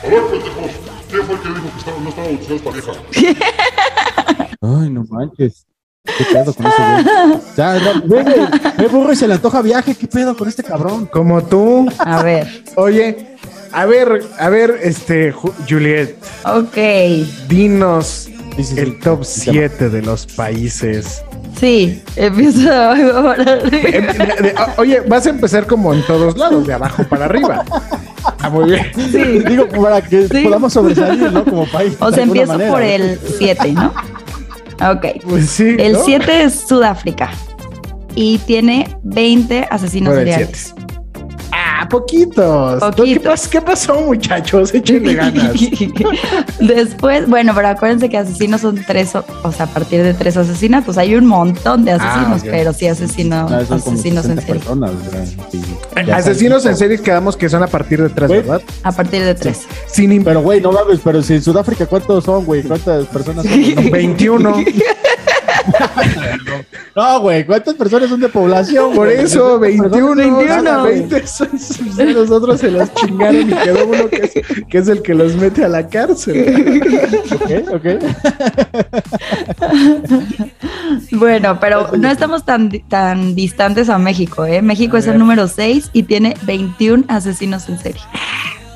A 0.04 0.08
ver, 0.10 0.22
pendejos. 0.32 0.72
¿Quién 1.10 1.24
fue 1.26 1.36
el 1.36 1.42
que 1.42 1.48
dijo 1.50 1.70
que 1.72 1.78
estaba- 1.80 2.00
no 2.00 2.10
estaba 2.10 2.28
bautizada 2.28 2.56
esta 2.56 2.72
vieja? 2.72 2.92
Ay, 4.62 4.90
no 4.90 5.04
manches. 5.10 5.66
¿Qué 6.18 6.24
pedo 6.32 6.54
con 6.54 6.66
ese 6.68 6.76
güey? 6.82 7.40
Ya, 7.58 7.80
no, 7.80 8.02
güey, 8.08 8.26
ve 8.78 8.88
burro 8.88 9.12
y 9.14 9.16
se 9.16 9.28
le 9.28 9.34
antoja 9.36 9.62
viaje. 9.62 9.96
¿Qué 9.96 10.08
pedo 10.08 10.36
con 10.38 10.48
este 10.48 10.64
cabrón? 10.64 11.06
Como 11.08 11.44
tú. 11.44 11.88
A 12.00 12.22
ver, 12.24 12.64
Oye, 12.76 13.36
a 13.72 13.86
ver, 13.86 14.24
a 14.40 14.50
ver, 14.50 14.80
este, 14.84 15.34
Ju- 15.34 15.54
Juliet, 15.68 16.16
ok. 16.46 16.78
dinos 17.50 18.30
Sí, 18.56 18.64
sí, 18.64 18.76
sí. 18.76 18.80
el 18.80 19.00
top 19.00 19.24
Sí, 19.26 19.40
se 19.42 19.46
llama. 19.54 19.68
7 19.70 19.90
de 19.90 20.02
los 20.02 20.26
países. 20.28 21.24
Sí, 21.60 22.02
empiezo 22.16 22.72
ahora. 22.72 23.60
Em, 23.64 23.70
de- 23.70 24.42
de- 24.42 24.56
o- 24.58 24.82
oye, 24.82 25.02
vas 25.02 25.26
a 25.26 25.30
empezar 25.30 25.66
como 25.68 25.94
en 25.94 26.02
todos 26.06 26.38
lados, 26.38 26.66
de 26.68 26.74
abajo 26.74 27.04
para 27.10 27.26
arriba. 27.26 27.64
Ah, 28.40 28.50
muy 28.50 28.72
bien. 28.72 28.86
Sí. 29.12 29.40
Digo, 29.48 29.68
para 29.68 30.02
que 30.02 30.28
Sí. 30.28 30.44
podamos 30.44 30.72
sobresalir, 30.74 31.32
¿no? 31.34 31.44
Como 31.44 31.66
país. 31.68 31.96
O 32.00 32.10
de 32.10 32.16
sea, 32.16 32.24
alguna 32.24 32.42
empiezo 32.44 32.54
manera, 32.54 32.72
por 32.72 32.80
¿no? 32.82 32.86
el 32.88 33.20
7, 33.38 33.72
¿no? 33.74 33.94
Ok. 34.82 35.22
Pues 35.24 35.50
sí. 35.50 35.76
El 35.80 35.94
¿no? 35.94 36.04
7 36.04 36.44
es 36.44 36.68
Sudáfrica 36.68 37.32
y 38.16 38.38
tiene 38.40 38.98
20 39.04 39.68
asesinos 39.70 40.14
el 40.14 40.20
seriales. 40.20 40.76
Ah, 41.78 41.90
poquitos. 41.90 42.82
¿Qué, 42.82 42.92
Poquitos. 42.96 43.26
pas- 43.26 43.50
¿Qué 43.50 43.62
pasó, 43.62 44.00
muchachos? 44.02 44.74
Échenle 44.74 45.14
ganas. 45.16 45.52
Después, 46.60 47.28
bueno, 47.28 47.52
pero 47.56 47.68
acuérdense 47.68 48.08
que 48.10 48.18
asesinos 48.18 48.62
son 48.62 48.82
tres, 48.88 49.14
o, 49.16 49.26
o 49.44 49.52
sea, 49.52 49.66
a 49.66 49.70
partir 49.70 50.02
de 50.02 50.14
tres 50.14 50.38
asesinatos. 50.38 50.98
Hay 50.98 51.16
un 51.16 51.26
montón 51.26 51.84
de 51.84 51.92
asesinos, 51.92 52.42
ok. 52.44 52.48
pero 52.50 52.72
sí 52.74 52.88
asesinos, 52.88 53.52
Ah, 53.52 53.62
como 53.68 53.76
asesinos 53.76 54.26
en 54.26 54.40
60 54.40 54.42
serie. 54.42 54.54
personas. 54.62 54.92
Sí, 55.52 55.62
ya 56.08 56.16
Asesinos 56.18 56.64
sabes. 56.64 56.76
en 56.82 56.88
serie 56.88 57.02
quedamos 57.02 57.36
que 57.36 57.50
son 57.50 57.62
a 57.64 57.68
partir 57.68 58.02
de 58.02 58.10
tres. 58.10 58.30
¿verdad? 58.30 58.62
A 58.84 58.92
partir 58.92 59.24
de 59.24 59.36
tres. 59.36 59.64
Sin 59.88 60.12
im- 60.12 60.24
Pero, 60.24 60.42
güey, 60.42 60.62
no 60.62 60.72
mames, 60.72 61.00
pero 61.04 61.22
si 61.22 61.34
en 61.34 61.44
Sudáfrica, 61.44 61.86
¿cuántos 61.88 62.24
son, 62.24 62.46
güey? 62.46 62.64
¿Cuántas 62.64 63.06
personas 63.08 63.46
son? 63.46 63.92
21. 63.92 64.64
No, 66.96 67.20
güey, 67.22 67.46
¿cuántas 67.46 67.74
personas 67.76 68.10
son 68.10 68.20
de 68.22 68.30
población? 68.30 68.94
Por 68.96 69.10
eso, 69.10 69.60
21. 69.60 70.16
21. 70.16 70.84
20 70.84 71.28
son- 71.28 71.60
son- 71.60 72.14
nosotros 72.14 72.60
se 72.60 72.72
los 72.72 72.94
chingaron 72.94 73.50
y 73.50 73.54
quedó 73.54 73.86
uno 73.88 74.08
que 74.10 74.18
es, 74.18 74.34
que 74.68 74.78
es 74.78 74.88
el 74.88 75.02
que 75.02 75.14
los 75.14 75.36
mete 75.36 75.66
a 75.66 75.68
la 75.68 75.88
cárcel. 75.88 76.82
Ok, 77.34 77.74
ok. 77.74 77.86
Bueno, 81.12 81.60
pero 81.60 81.92
no 81.98 82.10
estamos 82.10 82.46
tan, 82.46 82.70
tan 82.88 83.36
distantes 83.36 83.90
a 83.90 83.98
México, 83.98 84.46
¿eh? 84.46 84.62
México 84.62 84.98
es 84.98 85.08
el 85.08 85.18
número 85.18 85.48
6 85.48 85.90
y 85.94 86.04
tiene 86.04 86.36
21 86.44 87.04
asesinos 87.08 87.68
en 87.70 87.80
serie. 87.80 88.02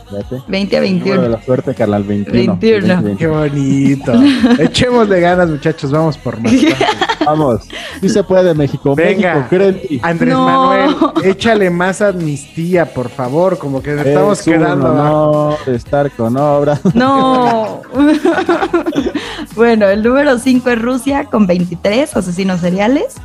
Fíjate. 0.09 0.41
20 0.47 0.77
a 0.77 0.79
Número 0.81 0.97
de 1.03 1.03
21. 1.03 1.29
la 1.29 1.43
suerte, 1.43 1.75
carnal, 1.75 2.03
21. 2.03 2.57
21. 2.59 3.17
Qué 3.17 3.27
bonito. 3.27 4.13
Echémosle 4.59 5.19
ganas, 5.19 5.49
muchachos. 5.49 5.91
Vamos 5.91 6.17
por 6.17 6.39
más. 6.41 6.51
Vamos. 7.25 7.61
Sí 8.01 8.09
se 8.09 8.23
puede, 8.23 8.53
México. 8.55 8.95
Venga. 8.95 9.47
México. 9.51 10.07
Andrés 10.07 10.33
No. 10.33 10.45
Manuel, 10.45 10.95
échale 11.23 11.69
más 11.69 12.01
amnistía, 12.01 12.91
por 12.91 13.09
favor. 13.09 13.57
Como 13.59 13.83
que 13.83 13.95
estamos 13.95 14.39
Es 14.39 14.47
un 14.47 14.53
quedando 14.53 14.91
honor 14.91 15.57
estar 15.67 16.09
con 16.11 16.37
obra. 16.37 16.79
No. 16.93 17.81
bueno, 19.55 19.87
el 19.87 20.01
número 20.01 20.39
5 20.39 20.69
es 20.71 20.81
Rusia 20.81 21.25
con 21.25 21.45
23 21.45 22.15
asesinos 22.15 22.61
seriales. 22.61 23.15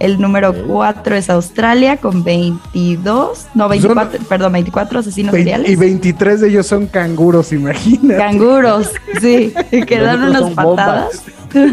El 0.00 0.20
número 0.20 0.52
4 0.66 1.14
es 1.16 1.30
Australia 1.30 1.96
con 1.98 2.24
22, 2.24 3.46
no, 3.54 3.68
24, 3.68 4.18
perdón, 4.28 4.52
24 4.52 4.98
asesinos 4.98 5.32
Vein- 5.32 5.44
seriales. 5.44 5.70
Y 5.70 5.76
23 5.76 6.40
de 6.40 6.48
ellos 6.48 6.66
son 6.66 6.86
canguros, 6.88 7.52
imagina. 7.52 8.16
Canguros, 8.16 8.90
sí, 9.20 9.52
que 9.86 9.98
dan 10.00 10.22
unas 10.24 10.40
son 10.40 10.54
patadas. 10.54 11.22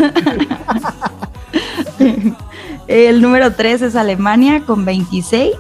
El 2.88 3.22
número 3.22 3.54
3 3.54 3.82
es 3.84 3.96
Alemania 3.96 4.64
con 4.66 4.86
26. 4.86 5.54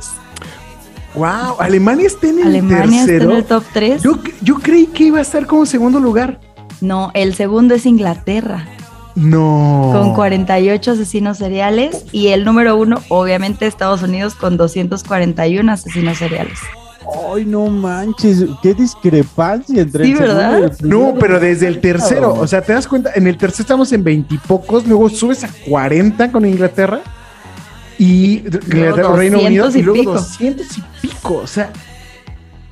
Wow, 1.16 1.57
Alemania 1.59 2.07
está 2.07 2.28
en 2.28 2.39
el 2.39 2.47
Alemania 2.47 3.05
tercero. 3.05 3.24
está 3.24 3.32
en 3.34 3.38
el 3.38 3.45
top 3.45 3.64
3. 3.74 4.01
Yo, 4.03 4.20
yo 4.41 4.55
creí 4.55 4.88
que 4.88 5.05
iba 5.05 5.20
a 5.20 5.22
estar 5.22 5.45
como 5.45 5.66
segundo 5.66 5.99
lugar. 5.99 6.39
No, 6.80 7.12
el 7.14 7.36
segundo 7.36 7.74
es 7.76 7.86
Inglaterra, 7.86 8.66
No. 9.16 9.89
con 9.93 10.14
48 10.14 10.91
asesinos 10.91 11.38
seriales. 11.38 12.05
Y 12.12 12.30
el 12.30 12.43
número 12.45 12.76
uno, 12.78 12.97
obviamente, 13.09 13.68
Estados 13.68 14.01
Unidos, 14.03 14.36
con 14.36 14.57
241 14.57 15.72
asesinos 15.72 16.18
seriales. 16.18 16.59
Ay, 17.34 17.45
no 17.45 17.66
manches, 17.68 18.45
qué 18.62 18.74
discrepancia 18.74 19.82
entre 19.82 20.05
Sí, 20.05 20.12
el 20.12 20.18
¿verdad? 20.20 20.59
y 20.59 20.64
el 20.64 20.70
primero. 20.72 20.99
No, 21.14 21.20
pero 21.20 21.39
desde 21.39 21.68
el 21.68 21.82
tercero, 21.82 22.34
o 22.34 22.47
sea, 22.47 22.62
te 22.62 22.74
das 22.74 22.88
cuenta, 22.88 23.12
en 23.16 23.28
el 23.28 23.38
tercero 23.38 23.64
estamos 23.64 23.91
en 23.91 24.03
veintipocos, 24.03 24.86
luego 24.88 25.09
subes 25.09 25.43
a 25.43 25.49
40 25.68 26.32
con 26.32 26.45
Inglaterra 26.45 27.01
y 27.97 28.43
Inglaterra, 28.47 29.16
Reino 29.16 29.38
200 29.39 29.45
Unido 29.45 29.70
y 29.76 29.80
y 29.80 29.82
luego 29.82 29.99
pico. 29.99 30.14
200 30.14 30.78
y 30.78 30.84
pico, 31.01 31.36
o 31.43 31.47
sea, 31.47 31.72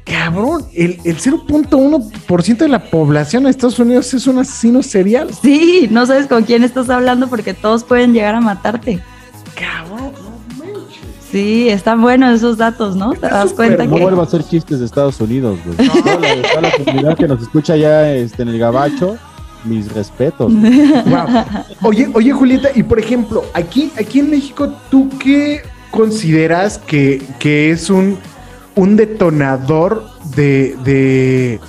cabrón, 0.10 0.66
el, 0.74 1.00
el 1.04 1.18
0.1% 1.18 2.58
de 2.58 2.68
la 2.68 2.84
población 2.90 3.44
de 3.44 3.52
Estados 3.52 3.80
Unidos 3.80 4.14
es 4.14 4.28
un 4.28 4.40
asesino 4.40 4.82
serial. 4.84 5.30
Sí, 5.42 5.88
no 5.92 6.06
sabes 6.06 6.28
con 6.28 6.44
quién 6.44 6.64
estás 6.64 6.90
hablando 6.90 7.28
porque 7.28 7.54
todos 7.54 7.84
pueden 7.84 8.14
llegar 8.14 8.36
a 8.36 8.42
matarte. 8.42 9.02
Cabrón, 9.56 10.12
no 10.58 10.66
manches. 10.66 11.00
Sí, 11.32 11.70
están 11.70 12.02
buenos 12.02 12.36
esos 12.36 12.58
datos, 12.58 12.96
¿no? 12.96 13.14
Te 13.14 13.28
das 13.28 13.54
cuenta 13.54 13.86
No 13.86 13.96
que... 13.96 14.02
vuelva 14.02 14.24
a 14.24 14.26
hacer 14.26 14.44
chistes 14.44 14.80
de 14.80 14.86
Estados 14.86 15.20
Unidos, 15.22 15.60
güey. 15.64 15.88
Toda 15.88 16.20
la, 16.20 16.42
toda 16.42 16.62
la 16.62 16.72
comunidad 16.72 17.18
que 17.18 17.28
nos 17.28 17.42
escucha 17.42 17.76
ya 17.76 18.12
este, 18.12 18.42
en 18.42 18.50
el 18.50 18.60
gabacho, 18.60 19.18
mis 19.64 19.92
respetos. 19.94 20.52
Wow. 21.06 21.44
Oye, 21.84 22.10
oye, 22.14 22.32
Julieta, 22.32 22.70
y 22.76 22.84
por 22.84 23.00
ejemplo, 23.00 23.44
aquí, 23.54 23.92
aquí 23.98 24.20
en 24.20 24.32
México, 24.32 24.72
¿tú 24.90 25.10
qué 25.20 25.62
consideras 25.92 26.78
que, 26.78 27.22
que 27.40 27.72
es 27.72 27.90
un, 27.90 28.18
un 28.80 28.96
detonador 28.96 30.06
de, 30.36 30.76
de, 30.84 31.60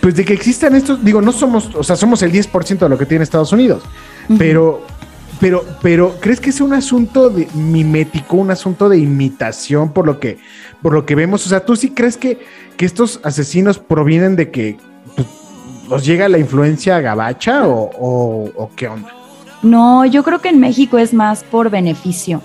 pues 0.00 0.14
de 0.14 0.24
que 0.24 0.32
existan 0.32 0.74
estos, 0.74 1.04
digo, 1.04 1.20
no 1.20 1.32
somos, 1.32 1.74
o 1.74 1.82
sea, 1.82 1.96
somos 1.96 2.22
el 2.22 2.32
10% 2.32 2.78
de 2.78 2.88
lo 2.88 2.96
que 2.96 3.04
tiene 3.06 3.24
Estados 3.24 3.52
Unidos, 3.52 3.82
pero, 4.38 4.80
pero, 5.38 5.64
pero, 5.82 6.16
¿crees 6.20 6.40
que 6.40 6.48
es 6.50 6.60
un 6.62 6.72
asunto 6.72 7.28
de 7.28 7.46
mimético, 7.54 8.36
un 8.36 8.50
asunto 8.50 8.88
de 8.88 8.96
imitación 8.98 9.92
por 9.92 10.06
lo 10.06 10.18
que, 10.18 10.38
por 10.80 10.94
lo 10.94 11.04
que 11.04 11.14
vemos? 11.14 11.44
O 11.44 11.48
sea, 11.50 11.60
¿tú 11.64 11.76
sí 11.76 11.90
crees 11.90 12.16
que, 12.16 12.38
que 12.78 12.86
estos 12.86 13.20
asesinos 13.22 13.78
provienen 13.78 14.34
de 14.36 14.50
que 14.50 14.78
pues, 15.14 15.28
los 15.90 16.06
llega 16.06 16.28
la 16.28 16.38
influencia 16.38 17.00
gabacha 17.00 17.66
o, 17.68 17.90
o- 17.98 18.50
o 18.56 18.70
qué 18.74 18.88
onda? 18.88 19.12
No, 19.62 20.06
yo 20.06 20.22
creo 20.22 20.40
que 20.40 20.48
en 20.48 20.60
México 20.60 20.96
es 20.96 21.12
más 21.12 21.44
por 21.44 21.68
beneficio. 21.70 22.40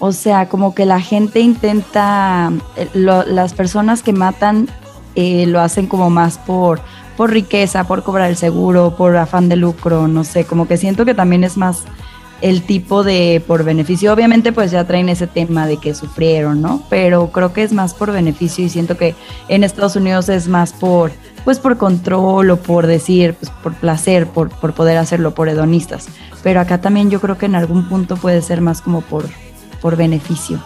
O 0.00 0.12
sea, 0.12 0.48
como 0.48 0.74
que 0.74 0.86
la 0.86 1.00
gente 1.00 1.40
intenta, 1.40 2.50
eh, 2.76 2.88
lo- 2.94 3.24
las 3.24 3.52
personas 3.54 4.02
que 4.02 4.12
matan 4.12 4.68
eh, 5.14 5.44
lo 5.46 5.60
hacen 5.60 5.86
como 5.86 6.08
más 6.10 6.38
por, 6.38 6.80
por 7.16 7.30
riqueza, 7.30 7.84
por 7.84 8.02
cobrar 8.02 8.30
el 8.30 8.36
seguro, 8.36 8.96
por 8.96 9.16
afán 9.16 9.48
de 9.48 9.56
lucro, 9.56 10.08
no 10.08 10.24
sé, 10.24 10.44
como 10.44 10.66
que 10.66 10.76
siento 10.76 11.04
que 11.04 11.14
también 11.14 11.44
es 11.44 11.56
más 11.56 11.84
el 12.40 12.62
tipo 12.62 13.02
de 13.04 13.42
por 13.46 13.64
beneficio. 13.64 14.10
Obviamente 14.14 14.52
pues 14.52 14.70
ya 14.70 14.84
traen 14.84 15.10
ese 15.10 15.26
tema 15.26 15.66
de 15.66 15.76
que 15.76 15.94
sufrieron, 15.94 16.62
¿no? 16.62 16.82
Pero 16.88 17.30
creo 17.32 17.52
que 17.52 17.62
es 17.62 17.72
más 17.72 17.92
por 17.92 18.10
beneficio 18.12 18.64
y 18.64 18.70
siento 18.70 18.96
que 18.96 19.14
en 19.48 19.64
Estados 19.64 19.96
Unidos 19.96 20.30
es 20.30 20.48
más 20.48 20.72
por 20.72 21.10
pues 21.44 21.58
por 21.58 21.76
control 21.76 22.50
o 22.50 22.56
por 22.56 22.86
decir, 22.86 23.34
pues 23.34 23.50
por 23.62 23.74
placer, 23.74 24.26
por, 24.26 24.48
por 24.48 24.72
poder 24.72 24.96
hacerlo, 24.96 25.34
por 25.34 25.48
hedonistas. 25.50 26.06
Pero 26.42 26.60
acá 26.60 26.80
también 26.80 27.10
yo 27.10 27.20
creo 27.20 27.36
que 27.36 27.46
en 27.46 27.54
algún 27.56 27.88
punto 27.88 28.16
puede 28.16 28.40
ser 28.42 28.60
más 28.62 28.80
como 28.80 29.00
por, 29.02 29.26
por 29.80 29.96
beneficio. 29.96 30.62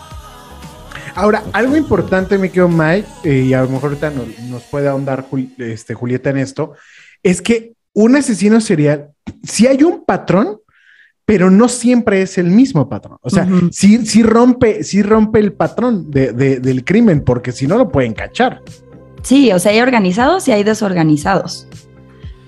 Ahora, 1.14 1.44
algo 1.52 1.76
importante, 1.76 2.38
me 2.38 2.50
quedo 2.50 2.68
Mike, 2.68 3.06
eh, 3.24 3.44
y 3.46 3.54
a 3.54 3.62
lo 3.62 3.68
mejor 3.68 3.90
ahorita 3.90 4.10
nos, 4.10 4.38
nos 4.50 4.62
puede 4.64 4.88
ahondar 4.88 5.26
Jul- 5.30 5.52
este, 5.58 5.94
Julieta 5.94 6.30
en 6.30 6.38
esto, 6.38 6.72
es 7.22 7.40
que 7.40 7.72
un 7.92 8.16
asesino 8.16 8.60
serial, 8.60 9.10
si 9.44 9.66
hay 9.68 9.84
un 9.84 10.04
patrón, 10.04 10.58
pero 11.24 11.50
no 11.50 11.68
siempre 11.68 12.20
es 12.20 12.36
el 12.36 12.46
mismo 12.50 12.88
patrón. 12.88 13.18
O 13.22 13.30
sea, 13.30 13.44
Ujú. 13.44 13.68
sí, 13.72 14.04
sí 14.04 14.22
rompe, 14.22 14.82
sí 14.82 15.02
rompe 15.02 15.38
el 15.38 15.52
patrón 15.52 16.10
de- 16.10 16.32
de- 16.32 16.58
del 16.60 16.84
crimen, 16.84 17.22
porque 17.22 17.52
si 17.52 17.66
no 17.66 17.78
lo 17.78 17.88
pueden 17.90 18.12
cachar. 18.12 18.60
Sí, 19.22 19.50
o 19.52 19.58
sea, 19.58 19.72
hay 19.72 19.80
organizados 19.80 20.46
y 20.48 20.52
hay 20.52 20.64
desorganizados. 20.64 21.66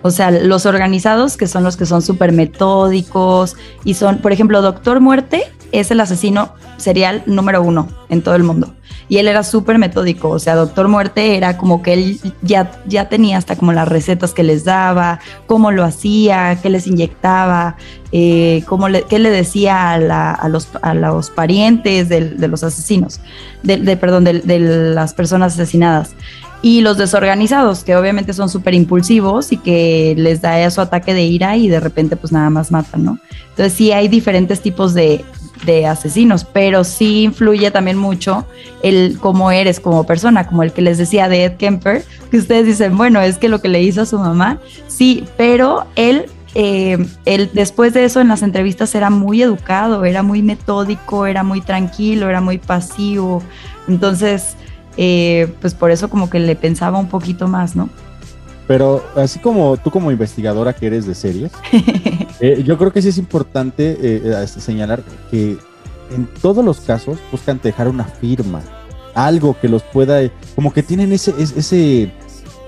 O 0.07 0.11
sea, 0.11 0.31
los 0.31 0.67
organizados 0.67 1.37
que 1.37 1.47
son 1.49 1.65
los 1.65 1.77
que 1.77 1.85
son 1.87 2.01
súper 2.03 2.33
metódicos 2.33 3.57
y 3.85 3.95
son, 3.95 4.19
por 4.19 4.33
ejemplo, 4.33 4.63
Doctor 4.63 5.01
Muerte 5.01 5.43
es 5.73 5.91
el 5.91 6.01
asesino 6.01 6.55
serial 6.77 7.23
número 7.27 7.63
uno 7.63 7.89
en 8.09 8.23
todo 8.23 8.35
el 8.37 8.43
mundo. 8.45 8.73
Y 9.09 9.19
él 9.19 9.29
era 9.29 9.43
súper 9.45 9.79
metódico, 9.79 10.31
o 10.31 10.39
sea, 10.41 10.57
Doctor 10.57 10.89
Muerte 10.89 11.37
era 11.37 11.57
como 11.59 11.81
que 11.81 11.93
él 11.95 12.21
ya, 12.43 12.73
ya 12.87 13.09
tenía 13.09 13.39
hasta 13.39 13.55
como 13.55 13.73
las 13.73 13.87
recetas 13.89 14.33
que 14.33 14.43
les 14.43 14.65
daba, 14.65 15.21
cómo 15.47 15.71
lo 15.71 15.85
hacía, 15.85 16.59
qué 16.61 16.71
les 16.71 16.89
inyectaba, 16.89 17.77
eh, 18.11 18.65
cómo 18.67 18.89
le, 18.89 19.03
qué 19.03 19.19
le 19.21 19.31
decía 19.31 19.93
a, 19.93 19.99
la- 19.99 20.41
los, 20.49 20.69
a 20.83 20.95
los 20.95 21.31
parientes 21.31 22.09
del- 22.09 22.39
de, 22.39 22.49
los 22.49 22.65
asesinos, 22.65 23.21
de, 23.63 23.77
de- 23.77 23.97
perdón, 23.97 24.25
de, 24.25 24.41
de 24.41 24.59
las 24.59 25.15
personas 25.15 25.55
asesinadas 25.55 26.11
y 26.67 26.81
los 26.81 26.97
desorganizados, 26.97 27.85
que 27.85 27.95
obviamente 27.95 28.33
son 28.33 28.49
súper 28.49 28.75
impulsivos 28.75 29.53
y 29.53 29.57
que 29.57 30.15
les 30.19 30.41
da 30.41 30.69
su 30.69 30.81
ataque 30.81 31.15
de 31.15 31.23
ira 31.23 31.57
y 31.57 31.69
de 31.69 31.79
repente 31.79 32.17
pues 32.17 32.33
nada 32.33 32.51
más 32.51 32.73
matan, 32.73 33.05
¿no? 33.05 33.19
Entonces 33.51 33.73
sí 33.73 33.93
hay 33.93 34.09
diferentes 34.09 34.61
tipos 34.61 34.93
de, 34.93 35.25
de 35.65 35.87
asesinos, 35.87 36.45
pero 36.45 36.83
sí 36.83 37.23
influye 37.23 37.71
también 37.71 37.97
mucho 37.97 38.47
el 38.83 39.17
cómo 39.21 39.53
eres 39.53 39.79
como 39.79 40.03
persona, 40.07 40.49
como 40.49 40.65
el 40.65 40.73
que 40.73 40.83
les 40.83 40.99
decía 40.99 41.29
de 41.29 41.45
Ed 41.45 41.57
Kemper, 41.57 42.05
que 42.33 42.39
ustedes 42.39 42.67
dicen, 42.67 42.97
bueno, 42.97 43.21
es 43.21 43.39
que 43.39 43.49
lo 43.49 43.61
que 43.61 43.69
le 43.69 43.81
hizo 43.81 44.03
a 44.03 44.07
su 44.07 44.19
mamá, 44.19 44.59
sí, 44.89 45.23
pero 45.37 45.87
él... 45.95 46.25
eh, 46.57 46.99
él 47.27 47.51
después 47.53 47.95
de 47.95 48.05
eso 48.07 48.21
en 48.21 48.27
las 48.27 48.43
entrevistas 48.43 48.93
era 48.97 49.09
muy 49.09 49.41
educado, 49.41 50.05
era 50.05 50.25
muy 50.25 50.43
metódico, 50.43 51.27
era 51.27 51.45
muy 51.45 51.61
tranquilo, 51.61 52.29
era 52.29 52.41
muy 52.41 52.59
pasivo. 52.59 53.41
Entonces, 53.87 54.57
eh, 54.97 55.53
pues 55.61 55.75
por 55.75 55.91
eso 55.91 56.09
como 56.09 56.29
que 56.31 56.39
le 56.41 56.57
pensaba 56.57 56.99
un 56.99 57.09
poquito 57.09 57.49
más, 57.49 57.77
¿no? 57.77 57.89
Pero 58.67 59.05
así 59.15 59.39
como 59.39 59.77
tú 59.77 59.91
como 59.91 60.11
investigadora 60.11 60.73
que 60.73 60.87
eres 60.89 61.07
de 61.07 61.15
series, 61.15 61.53
eh, 62.41 62.63
yo 62.65 62.77
creo 62.79 62.93
que 62.93 63.01
sí 63.01 63.09
es 63.09 63.19
importante 63.19 63.93
eh, 64.01 64.23
eh, 64.25 64.47
señalar 64.47 65.03
que 65.31 65.57
en 66.15 66.27
todos 66.43 66.65
los 66.65 66.81
casos 66.81 67.19
buscan 67.31 67.61
dejar 67.63 67.89
una 67.89 68.05
firma, 68.05 68.63
algo 69.15 69.57
que 69.61 69.69
los 69.69 69.83
pueda, 69.83 70.21
como 70.55 70.73
que 70.73 70.83
tienen 70.83 71.13
ese, 71.13 71.33
es- 71.39 71.57
ese, 71.57 72.13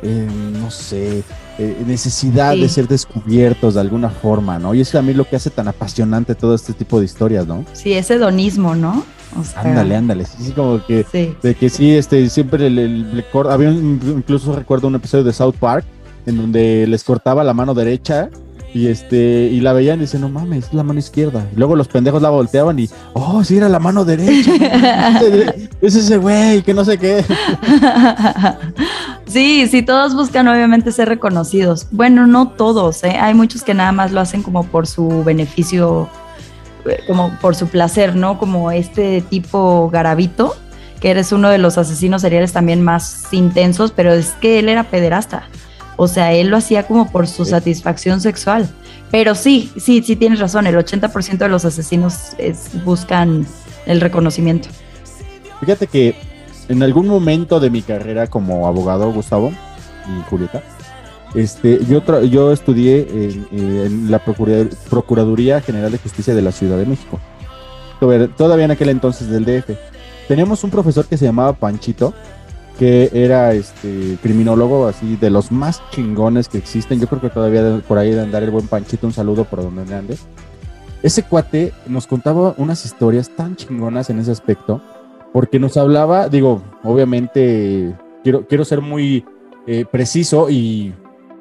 eh, 0.03 0.29
no 0.61 0.71
sé, 0.71 1.23
eh, 1.59 1.83
necesidad 1.87 2.53
Sí. 2.55 2.61
de 2.61 2.69
ser 2.69 2.89
descubiertos 2.89 3.75
de 3.75 3.81
alguna 3.81 4.11
forma, 4.11 4.59
¿no? 4.59 4.75
Y 4.75 4.81
eso 4.81 4.93
también 4.99 5.19
lo 5.19 5.25
que 5.29 5.37
hace 5.37 5.51
tan 5.51 5.69
apasionante 5.69 6.35
todo 6.35 6.55
este 6.55 6.73
tipo 6.73 6.99
de 7.01 7.05
historias, 7.07 7.47
¿no? 7.47 7.65
Sí, 7.73 7.93
ese 7.93 8.15
hedonismo, 8.15 8.75
¿no? 8.75 9.05
O 9.39 9.45
sea, 9.45 9.61
Ándale, 9.63 9.95
ándale. 9.97 10.25
Sí, 10.25 10.37
sí, 10.45 10.53
como 10.53 10.85
que, 10.87 11.05
Sí. 11.13 11.35
de 11.43 11.55
que 11.55 11.69
sí, 11.69 11.95
este, 11.95 12.29
siempre 12.31 12.71
le 12.71 13.25
cor- 13.31 13.51
había 13.51 13.69
un- 13.69 14.01
incluso 14.19 14.55
recuerdo 14.55 14.89
un 14.89 14.95
episodio 14.95 15.25
de 15.25 15.33
South 15.33 15.55
Park 15.61 15.85
en 16.27 16.37
donde 16.37 16.87
les 16.87 17.05
cortaba 17.05 17.45
la 17.45 17.53
mano 17.55 17.75
derecha 17.75 18.31
y 18.75 18.87
este, 18.89 19.49
y 19.51 19.61
la 19.61 19.73
veían 19.73 19.99
y 19.99 20.03
dicen, 20.03 20.21
no 20.21 20.29
mames, 20.29 20.67
es 20.67 20.75
la 20.75 20.83
mano 20.83 20.99
izquierda. 20.99 21.47
Y 21.55 21.59
luego 21.59 21.75
los 21.77 21.89
pendejos 21.89 22.21
la 22.23 22.29
volteaban 22.31 22.79
y, 22.79 22.89
oh, 23.15 23.43
sí, 23.45 23.57
era 23.57 23.69
la 23.69 23.79
mano 23.79 24.05
derecha. 24.05 24.53
es 25.81 25.95
ese 25.95 26.17
güey, 26.19 26.63
que 26.63 26.73
no 26.75 26.85
sé 26.85 26.97
qué. 26.99 27.25
sí, 29.29 29.67
sí, 29.69 29.83
todos 29.83 30.15
buscan 30.15 30.49
obviamente 30.49 30.93
ser 30.93 31.09
reconocidos. 31.09 31.87
Bueno, 31.91 32.27
no 32.27 32.49
todos, 32.49 33.05
¿eh? 33.05 33.17
Hay 33.21 33.35
muchos 33.35 33.63
que 33.63 33.75
nada 33.75 33.93
más 33.93 34.13
lo 34.13 34.21
hacen 34.21 34.43
como 34.43 34.65
por 34.65 34.87
su 34.87 35.23
beneficio, 35.25 36.09
eh, 36.87 37.01
como 37.07 37.33
por 37.41 37.55
su 37.55 37.69
placer, 37.69 38.17
¿no? 38.17 38.39
Como 38.39 38.71
este 38.71 39.21
tipo 39.23 39.89
Garabito, 39.91 40.57
que 41.01 41.11
eres 41.11 41.31
uno 41.33 41.49
de 41.51 41.59
los 41.59 41.79
asesinos 41.79 42.23
seriales 42.23 42.53
también 42.53 42.83
más 42.83 43.27
intensos, 43.33 43.93
pero 43.93 44.13
es 44.13 44.31
que 44.41 44.59
él 44.59 44.69
era 44.69 44.85
pederasta. 44.85 45.49
O 45.97 46.07
sea, 46.09 46.33
él 46.33 46.49
lo 46.49 46.57
hacía 46.57 46.87
como 46.87 47.11
por 47.11 47.27
su 47.27 47.45
satisfacción 47.45 48.21
sexual. 48.21 48.69
Pero 49.11 49.35
sí, 49.35 49.73
sí, 49.79 50.03
sí 50.05 50.17
tienes 50.17 50.39
razón, 50.39 50.67
el 50.67 50.77
80% 50.77 51.39
de 51.39 51.49
los 51.49 51.65
asesinos 51.65 52.35
es- 52.39 52.71
buscan 52.85 53.47
el 53.87 54.01
reconocimiento. 54.01 54.69
Fíjate 55.61 55.87
que 55.87 56.15
en 56.69 56.83
algún 56.83 57.07
momento 57.09 57.61
de 57.61 57.71
mi 57.71 57.83
carrera 57.83 58.27
como 58.27 58.67
abogado, 58.67 59.11
Gustavo 59.13 59.51
y 59.51 60.31
Julieta, 60.31 60.63
este, 61.35 61.85
yo, 61.87 62.03
yo 62.23 62.53
estudié 62.53 63.07
en, 63.11 63.47
en 63.53 64.11
la 64.11 64.19
Procura- 64.25 64.69
Procuraduría 64.89 65.61
General 65.61 65.93
de 65.93 65.99
Justicia 65.99 66.35
de 66.35 66.43
la 66.43 66.53
Ciudad 66.53 66.79
de 66.79 66.87
México. 66.87 67.19
Todavía- 68.01 68.65
en 68.65 68.71
aquel 68.71 68.89
entonces 68.91 69.29
del 69.29 69.45
DF. 69.45 69.77
Teníamos 70.29 70.63
un 70.65 70.71
profesor 70.71 71.07
que 71.07 71.17
se 71.17 71.25
llamaba 71.25 71.53
Panchito, 71.55 72.15
que 72.79 73.11
era 73.13 73.53
este 73.55 74.17
criminólogo 74.23 74.87
así 74.87 75.17
de 75.17 75.31
los 75.31 75.51
más 75.51 75.83
chingones 75.91 76.49
que 76.49 76.59
existen. 76.59 77.01
Yo 77.01 77.09
creo 77.09 77.21
que 77.21 77.29
todavía 77.31 77.83
por 77.89 77.99
ahí 77.99 78.13
de 78.13 78.21
andar 78.23 78.43
el 78.43 78.51
buen 78.51 78.69
Panchito, 78.69 79.07
un 79.07 79.13
saludo 79.13 79.45
por 79.45 79.63
donde 79.63 79.93
ande. 79.95 80.17
Ese 81.03 81.23
cuate 81.25 81.73
nos 81.87 82.07
contaba 82.07 82.55
unas 82.57 82.85
historias 82.85 83.31
tan 83.37 83.57
chingonas 83.57 84.11
en 84.11 84.19
ese 84.21 84.31
aspecto, 84.33 84.81
porque 85.33 85.59
nos 85.59 85.77
hablaba, 85.77 86.29
digo, 86.29 86.63
obviamente 86.85 87.95
quiero, 88.23 88.47
quiero 88.47 88.65
ser 88.65 88.81
muy 88.81 89.25
eh, 89.67 89.85
preciso 89.91 90.49
y 90.51 90.95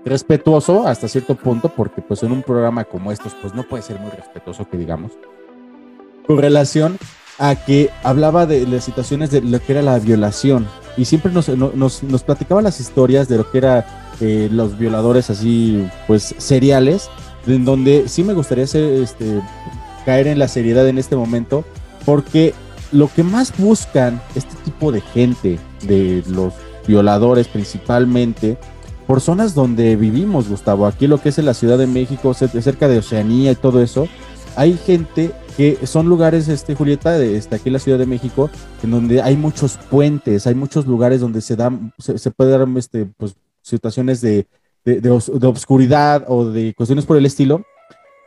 respetuoso 0.05 0.87
hasta 0.87 1.07
cierto 1.07 1.35
punto, 1.35 1.69
porque 1.69 2.01
pues 2.01 2.23
en 2.23 2.31
un 2.31 2.41
programa 2.43 2.83
como 2.83 3.11
estos, 3.11 3.33
pues 3.41 3.53
no 3.53 3.63
puede 3.63 3.83
ser 3.83 3.99
muy 3.99 4.11
respetuoso 4.11 4.67
que 4.69 4.77
digamos, 4.77 5.11
con 6.25 6.37
relación 6.37 6.97
a 7.39 7.55
que 7.55 7.89
hablaba 8.03 8.45
de 8.45 8.65
las 8.67 8.83
situaciones 8.83 9.31
de 9.31 9.41
lo 9.41 9.59
que 9.59 9.73
era 9.73 9.81
la 9.81 9.99
violación. 9.99 10.65
Y 10.97 11.05
siempre 11.05 11.31
nos, 11.31 11.47
no- 11.49 11.71
nos, 11.75 12.01
nos 12.03 12.23
platicaba 12.23 12.61
las 12.61 12.79
historias 12.79 13.27
de 13.29 13.37
lo 13.37 13.51
que 13.51 13.59
era 13.59 13.85
eh, 14.19 14.49
los 14.51 14.77
violadores 14.79 15.29
así, 15.29 15.87
pues 16.07 16.33
seriales, 16.39 17.09
en 17.45 17.63
donde 17.65 18.07
sí 18.07 18.23
me 18.23 18.33
gustaría 18.33 18.63
hacer, 18.63 18.83
este, 19.03 19.39
caer 20.05 20.27
en 20.27 20.39
la 20.39 20.47
seriedad 20.47 20.87
en 20.87 20.97
este 20.97 21.15
momento, 21.15 21.63
porque 22.05 22.53
lo 22.91 23.09
que 23.13 23.23
más 23.23 23.53
buscan 23.57 24.21
este 24.35 24.55
tipo 24.65 24.91
de 24.91 25.01
gente, 25.01 25.59
de 25.83 26.23
los 26.27 26.53
violadores 26.87 27.47
principalmente, 27.47 28.57
por 29.05 29.21
zonas 29.21 29.53
donde 29.53 29.95
vivimos, 29.95 30.49
Gustavo, 30.49 30.85
aquí 30.85 31.07
lo 31.07 31.21
que 31.21 31.29
es 31.29 31.37
en 31.39 31.45
la 31.45 31.53
Ciudad 31.53 31.77
de 31.77 31.87
México, 31.87 32.31
cer- 32.31 32.61
cerca 32.61 32.87
de 32.87 32.97
Oceanía 32.99 33.51
y 33.51 33.55
todo 33.55 33.81
eso, 33.81 34.07
hay 34.55 34.73
gente 34.77 35.31
que 35.55 35.85
son 35.87 36.07
lugares, 36.07 36.47
este, 36.49 36.75
Julieta, 36.75 37.11
de, 37.17 37.37
este, 37.37 37.55
aquí 37.55 37.69
en 37.69 37.73
la 37.73 37.79
Ciudad 37.79 37.97
de 37.97 38.05
México, 38.05 38.49
en 38.83 38.91
donde 38.91 39.21
hay 39.21 39.35
muchos 39.37 39.77
puentes, 39.89 40.45
hay 40.45 40.55
muchos 40.55 40.85
lugares 40.85 41.19
donde 41.21 41.41
se 41.41 41.55
dan, 41.55 41.93
se, 41.97 42.17
se 42.17 42.31
puede 42.31 42.51
dar, 42.51 42.67
este, 42.77 43.05
pues, 43.17 43.35
situaciones 43.61 44.21
de, 44.21 44.47
de, 44.85 45.01
de 45.01 45.09
os- 45.09 45.31
de 45.39 45.47
obscuridad 45.47 46.25
o 46.27 46.45
de 46.45 46.73
cuestiones 46.75 47.05
por 47.05 47.17
el 47.17 47.25
estilo. 47.25 47.63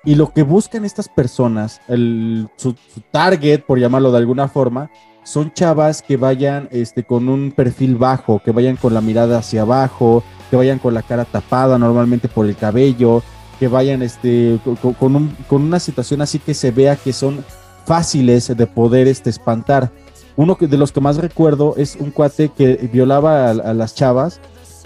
Y 0.04 0.14
lo 0.14 0.32
que 0.32 0.42
buscan 0.42 0.84
estas 0.84 1.08
personas, 1.08 1.80
el, 1.88 2.48
su, 2.56 2.74
target, 3.10 3.62
por 3.64 3.78
llamarlo 3.78 4.10
de 4.10 4.18
alguna 4.18 4.48
forma, 4.48 4.90
son 5.24 5.52
chavas 5.52 6.00
que 6.00 6.16
vayan 6.16 6.68
este, 6.72 7.04
con 7.04 7.28
un 7.28 7.52
perfil 7.52 7.96
bajo, 7.96 8.40
que 8.42 8.50
vayan 8.52 8.76
con 8.76 8.94
la 8.94 9.02
mirada 9.02 9.38
hacia 9.38 9.62
abajo, 9.62 10.22
que 10.50 10.56
vayan 10.56 10.78
con 10.78 10.94
la 10.94 11.02
cara 11.02 11.26
tapada 11.26 11.78
normalmente 11.78 12.28
por 12.28 12.46
el 12.46 12.56
cabello, 12.56 13.22
que 13.58 13.68
vayan 13.68 14.00
este, 14.00 14.58
co- 14.64 14.76
co- 14.80 14.94
con, 14.94 15.16
un- 15.16 15.36
con 15.48 15.60
una 15.62 15.78
situación 15.78 16.22
así 16.22 16.38
que 16.38 16.54
se 16.54 16.70
vea 16.70 16.96
que 16.96 17.12
son 17.12 17.44
fáciles 17.84 18.48
de 18.56 18.66
poder 18.66 19.06
este, 19.06 19.28
espantar. 19.28 19.90
Uno 20.36 20.56
de 20.58 20.78
los 20.78 20.92
que 20.92 21.00
más 21.02 21.16
recuerdo 21.18 21.74
es 21.76 21.96
un 22.00 22.10
cuate 22.10 22.48
que 22.48 22.88
violaba 22.90 23.50
a 23.50 23.74
las 23.74 23.94
chavas 23.94 24.40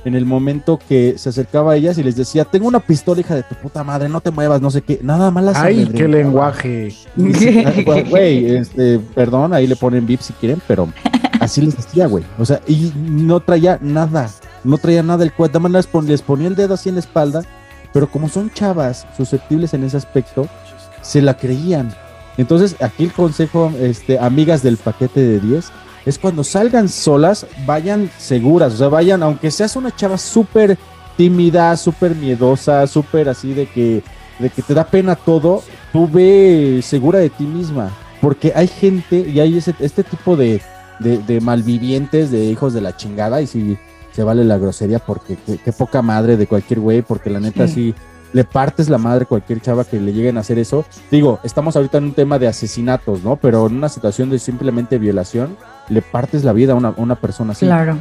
en 0.04 0.14
el 0.14 0.26
momento 0.26 0.78
que 0.88 1.14
se 1.16 1.30
acercaba 1.30 1.72
a 1.72 1.76
ellas 1.76 1.96
y 1.98 2.02
les 2.02 2.14
decía, 2.16 2.44
tengo 2.44 2.68
una 2.68 2.80
pistola, 2.80 3.20
hija 3.20 3.34
de 3.34 3.42
tu 3.42 3.54
puta 3.54 3.82
madre, 3.84 4.08
no 4.08 4.20
te 4.20 4.30
muevas, 4.30 4.60
no 4.60 4.70
sé 4.70 4.82
qué, 4.82 5.00
nada 5.02 5.30
más 5.30 5.44
las 5.44 5.56
Ay, 5.56 5.86
qué 5.94 6.06
lenguaje. 6.08 6.94
Güey, 8.10 8.56
este, 8.56 8.98
perdón, 9.14 9.52
ahí 9.52 9.66
le 9.66 9.76
ponen 9.76 10.06
VIP 10.06 10.20
si 10.20 10.32
quieren, 10.34 10.60
pero 10.66 10.88
así 11.40 11.60
les 11.62 11.76
decía, 11.76 12.06
güey. 12.06 12.24
O 12.38 12.44
sea, 12.44 12.60
y 12.66 12.92
no 12.96 13.40
traía 13.40 13.78
nada, 13.80 14.28
no 14.62 14.78
traía 14.78 15.02
nada 15.02 15.24
el 15.24 15.32
cuate, 15.32 15.52
nada 15.58 15.60
más 15.60 15.72
les, 15.72 15.86
pon- 15.86 16.06
les 16.06 16.22
ponía 16.22 16.48
el 16.48 16.54
dedo 16.56 16.74
así 16.74 16.88
en 16.88 16.96
la 16.96 17.00
espalda, 17.00 17.42
pero 17.92 18.08
como 18.10 18.28
son 18.28 18.50
chavas 18.52 19.06
susceptibles 19.16 19.72
en 19.74 19.84
ese 19.84 19.96
aspecto, 19.96 20.48
se 21.02 21.22
la 21.22 21.34
creían. 21.36 21.94
Entonces, 22.36 22.74
aquí 22.82 23.04
el 23.04 23.12
consejo, 23.12 23.72
este, 23.80 24.18
amigas 24.18 24.62
del 24.62 24.76
paquete 24.76 25.20
de 25.20 25.40
10, 25.40 25.70
es 26.06 26.18
cuando 26.18 26.44
salgan 26.44 26.88
solas, 26.88 27.46
vayan 27.66 28.10
seguras, 28.18 28.74
o 28.74 28.76
sea, 28.76 28.88
vayan, 28.88 29.22
aunque 29.22 29.50
seas 29.50 29.76
una 29.76 29.94
chava 29.94 30.18
súper 30.18 30.78
tímida, 31.16 31.76
súper 31.76 32.14
miedosa, 32.14 32.86
súper 32.86 33.28
así 33.28 33.54
de 33.54 33.66
que, 33.66 34.02
de 34.38 34.50
que 34.50 34.62
te 34.62 34.74
da 34.74 34.84
pena 34.84 35.14
todo, 35.16 35.62
tú 35.92 36.08
ve 36.08 36.80
segura 36.82 37.18
de 37.20 37.30
ti 37.30 37.44
misma, 37.44 37.90
porque 38.20 38.52
hay 38.54 38.68
gente 38.68 39.20
y 39.20 39.40
hay 39.40 39.56
ese, 39.58 39.74
este 39.78 40.02
tipo 40.02 40.36
de, 40.36 40.60
de, 40.98 41.18
de 41.18 41.40
malvivientes, 41.40 42.30
de 42.30 42.44
hijos 42.46 42.74
de 42.74 42.80
la 42.80 42.96
chingada, 42.96 43.40
y 43.40 43.46
si 43.46 43.78
se 44.12 44.22
vale 44.22 44.44
la 44.44 44.58
grosería, 44.58 44.98
porque 44.98 45.36
qué, 45.46 45.58
qué 45.58 45.72
poca 45.72 46.02
madre 46.02 46.36
de 46.36 46.46
cualquier 46.46 46.80
güey, 46.80 47.02
porque 47.02 47.30
la 47.30 47.40
neta 47.40 47.66
Sí. 47.66 47.74
sí 47.74 47.94
le 48.34 48.44
partes 48.44 48.88
la 48.88 48.98
madre 48.98 49.22
a 49.22 49.26
cualquier 49.26 49.60
chava 49.60 49.84
que 49.84 49.98
le 49.98 50.12
lleguen 50.12 50.36
a 50.36 50.40
hacer 50.40 50.58
eso. 50.58 50.84
Digo, 51.10 51.38
estamos 51.44 51.76
ahorita 51.76 51.98
en 51.98 52.04
un 52.04 52.14
tema 52.14 52.38
de 52.38 52.48
asesinatos, 52.48 53.22
¿no? 53.22 53.36
Pero 53.36 53.68
en 53.68 53.76
una 53.76 53.88
situación 53.88 54.28
de 54.28 54.40
simplemente 54.40 54.98
violación, 54.98 55.56
le 55.88 56.02
partes 56.02 56.42
la 56.42 56.52
vida 56.52 56.72
a 56.72 56.76
una, 56.76 56.92
una 56.96 57.14
persona 57.14 57.52
así. 57.52 57.64
Claro. 57.64 57.96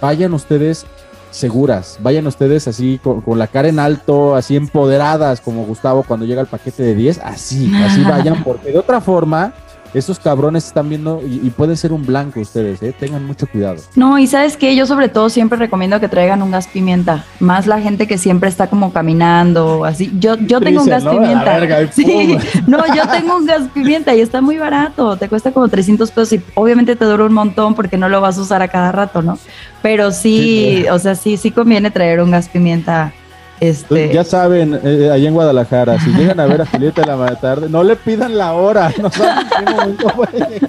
Vayan 0.00 0.34
ustedes 0.34 0.84
seguras, 1.30 1.98
vayan 2.02 2.26
ustedes 2.26 2.66
así 2.66 2.98
con, 3.02 3.20
con 3.20 3.38
la 3.38 3.46
cara 3.46 3.68
en 3.68 3.78
alto, 3.78 4.34
así 4.34 4.56
empoderadas 4.56 5.40
como 5.40 5.64
Gustavo 5.64 6.02
cuando 6.02 6.26
llega 6.26 6.40
el 6.40 6.46
paquete 6.48 6.82
de 6.82 6.94
10, 6.96 7.20
así, 7.22 7.72
así 7.76 8.02
vayan, 8.08 8.42
porque 8.42 8.72
de 8.72 8.78
otra 8.78 9.00
forma, 9.00 9.52
esos 9.94 10.18
cabrones 10.18 10.66
están 10.66 10.88
viendo 10.88 11.22
y, 11.26 11.46
y 11.46 11.50
pueden 11.50 11.76
ser 11.76 11.92
un 11.92 12.04
blanco 12.04 12.40
ustedes, 12.40 12.82
¿eh? 12.82 12.94
Tengan 12.98 13.24
mucho 13.26 13.46
cuidado. 13.46 13.76
No, 13.96 14.18
y 14.18 14.26
sabes 14.26 14.56
que 14.56 14.74
yo 14.76 14.86
sobre 14.86 15.08
todo 15.08 15.28
siempre 15.28 15.58
recomiendo 15.58 16.00
que 16.00 16.08
traigan 16.08 16.42
un 16.42 16.50
gas 16.50 16.68
pimienta, 16.68 17.24
más 17.40 17.66
la 17.66 17.80
gente 17.80 18.06
que 18.06 18.18
siempre 18.18 18.48
está 18.48 18.68
como 18.68 18.92
caminando, 18.92 19.84
así. 19.84 20.12
Yo, 20.18 20.36
yo 20.36 20.60
tengo 20.60 20.82
un 20.82 20.88
gas 20.88 21.04
¿no? 21.04 21.12
Pimienta. 21.12 21.58
verga, 21.58 21.92
Sí, 21.92 22.36
no, 22.66 22.78
yo 22.94 23.06
tengo 23.08 23.36
un 23.36 23.46
gas 23.46 23.62
pimienta 23.72 24.14
y 24.14 24.20
está 24.20 24.40
muy 24.40 24.58
barato, 24.58 25.16
te 25.16 25.28
cuesta 25.28 25.52
como 25.52 25.68
300 25.68 26.10
pesos 26.10 26.32
y 26.34 26.42
obviamente 26.54 26.96
te 26.96 27.04
dura 27.04 27.24
un 27.24 27.34
montón 27.34 27.74
porque 27.74 27.96
no 27.96 28.08
lo 28.08 28.20
vas 28.20 28.38
a 28.38 28.42
usar 28.42 28.62
a 28.62 28.68
cada 28.68 28.92
rato, 28.92 29.22
¿no? 29.22 29.38
Pero 29.82 30.10
sí, 30.10 30.84
o 30.90 30.98
sea, 30.98 31.14
sí, 31.14 31.36
sí 31.36 31.50
conviene 31.50 31.90
traer 31.90 32.20
un 32.20 32.30
gas 32.30 32.48
pimienta. 32.48 33.12
Este, 33.60 34.12
Ya 34.12 34.24
saben, 34.24 34.78
eh, 34.84 35.10
allá 35.12 35.28
en 35.28 35.34
Guadalajara, 35.34 35.98
si 36.00 36.10
llegan 36.10 36.38
a 36.38 36.46
ver 36.46 36.62
a 36.62 36.66
Julieta 36.66 37.02
en 37.02 37.08
la 37.08 37.36
tarde, 37.36 37.68
no 37.68 37.82
le 37.82 37.96
pidan 37.96 38.38
la 38.38 38.52
hora, 38.52 38.92
no 39.02 39.10
saben 39.10 39.46
en 39.88 39.96
qué 39.96 40.04
momento. 40.04 40.68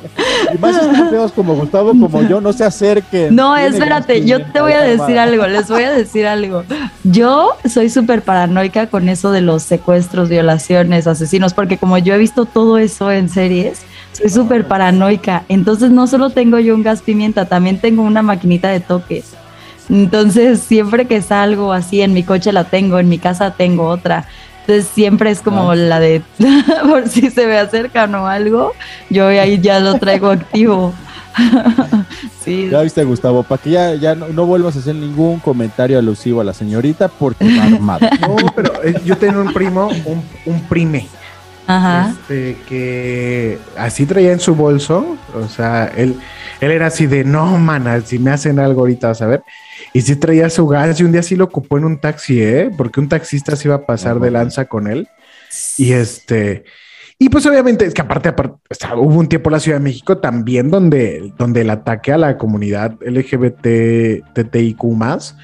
Y 0.54 0.58
más 0.58 0.76
están 0.76 1.10
feos 1.10 1.32
como 1.32 1.56
Gustavo, 1.56 1.90
como 1.90 2.22
yo, 2.24 2.42
no 2.42 2.52
se 2.54 2.64
acerquen. 2.64 3.36
No, 3.36 3.56
espérate, 3.56 4.26
yo 4.26 4.44
te 4.46 4.62
voy 4.62 4.74
a 4.74 4.82
decir 4.82 5.20
algo, 5.20 5.46
les 5.48 5.68
voy 5.68 5.84
a 5.84 5.92
decir 5.92 6.26
algo. 6.26 6.64
Yo 7.04 7.56
soy 7.66 7.90
súper 7.90 8.22
paranoica 8.22 8.88
con 8.88 9.08
eso 9.10 9.32
de 9.32 9.42
los 9.42 9.64
secuestros, 9.64 10.30
violaciones, 10.30 11.08
asesinos, 11.08 11.54
porque 11.54 11.78
como 11.78 11.98
yo 11.98 12.16
he 12.16 12.18
visto 12.18 12.46
todo 12.46 12.78
eso 12.78 13.12
en 13.12 13.30
series, 13.30 13.82
soy 14.14 14.30
súper 14.30 14.68
paranoica. 14.68 15.44
Entonces 15.50 15.92
no 15.92 16.08
solo 16.08 16.32
tengo 16.32 16.60
yo 16.60 16.76
un 16.76 16.84
gas 16.84 17.02
pimienta, 17.02 17.46
también 17.46 17.80
tengo 17.80 18.02
una 18.02 18.22
maquinita 18.22 18.70
de 18.70 18.80
toques. 18.80 19.36
Entonces 19.90 20.60
siempre 20.60 21.06
que 21.06 21.22
salgo 21.22 21.74
así, 21.74 22.02
en 22.02 22.14
mi 22.14 22.24
coche 22.24 22.52
la 22.52 22.64
tengo, 22.66 23.00
en 23.00 23.10
mi 23.10 23.18
casa 23.18 23.52
tengo 23.52 23.88
otra. 23.88 24.26
Entonces 24.62 24.88
siempre 24.94 25.32
es 25.32 25.42
como 25.42 25.72
Ah. 25.72 25.76
la 25.76 26.00
de, 26.00 26.22
por 26.88 27.08
si 27.10 27.30
se 27.32 27.48
me 27.48 27.58
acercan 27.58 28.14
o 28.16 28.28
algo, 28.28 28.74
yo 29.10 29.28
ahí 29.28 29.60
ya 29.60 29.80
lo 29.80 29.96
traigo 29.96 30.28
activo. 30.32 30.94
sí. 32.44 32.70
Ya 32.72 32.82
viste, 32.82 33.04
Gustavo, 33.04 33.44
para 33.44 33.62
que 33.62 33.72
ya, 33.72 33.96
ya 33.96 34.16
no, 34.16 34.28
no 34.30 34.46
vuelvas 34.46 34.76
a 34.76 34.80
hacer 34.80 34.96
ningún 34.96 35.40
comentario 35.40 35.98
alusivo 35.98 36.42
a 36.42 36.44
la 36.44 36.54
señorita 36.54 37.08
porque 37.08 37.46
va 37.58 37.64
armada. 37.66 38.10
No, 38.22 38.36
pero 38.56 38.84
eh, 38.84 38.96
yo 39.06 39.18
tengo 39.18 39.42
un 39.42 39.54
primo, 39.54 39.88
un, 40.06 40.24
un 40.46 40.62
prime, 40.64 41.08
Ajá. 41.68 42.12
este, 42.12 42.58
que 42.68 43.60
así 43.78 44.06
traía 44.06 44.32
en 44.34 44.40
su 44.40 44.56
bolso, 44.56 45.18
o 45.36 45.48
sea, 45.48 45.86
él, 45.96 46.16
él 46.62 46.72
era 46.72 46.88
así 46.88 47.06
de, 47.08 47.24
no, 47.24 47.58
mana, 47.58 48.02
si 48.02 48.20
me 48.20 48.32
hacen 48.32 48.60
algo 48.60 48.82
ahorita, 48.82 49.08
vas 49.10 49.22
a 49.22 49.28
ver. 49.28 49.44
Y 49.94 50.02
sí 50.02 50.16
traía 50.16 50.50
su 50.50 50.68
gas 50.68 51.00
y 51.00 51.04
un 51.04 51.12
día 51.12 51.24
sí 51.24 51.36
lo 51.36 51.46
ocupó 51.46 51.78
en 51.78 51.86
un 51.86 52.00
taxi, 52.00 52.42
¿eh? 52.42 52.72
Porque 52.76 53.00
un 53.00 53.10
taxista 53.10 53.56
se 53.56 53.68
iba 53.68 53.76
a 53.76 53.86
pasar 53.86 54.20
de 54.20 54.32
lanza 54.32 54.66
con 54.66 54.88
él. 54.88 55.08
Y 55.78 55.94
este, 55.94 56.64
y 57.22 57.28
pues 57.28 57.46
obviamente 57.46 57.86
es 57.86 57.94
que 57.94 58.02
aparte, 58.02 58.30
aparte 58.30 58.56
o 58.70 58.74
sea, 58.74 58.96
hubo 58.96 59.20
un 59.20 59.28
tiempo 59.28 59.50
en 59.50 59.54
la 59.54 59.60
Ciudad 59.60 59.78
de 59.78 59.84
México 59.84 60.18
también 60.20 60.72
donde, 60.72 61.34
donde 61.38 61.62
el 61.62 61.70
ataque 61.70 62.14
a 62.14 62.18
la 62.18 62.38
comunidad 62.38 62.94
LGBT, 63.02 64.24
TTIQ 64.34 64.84
más, 64.96 65.36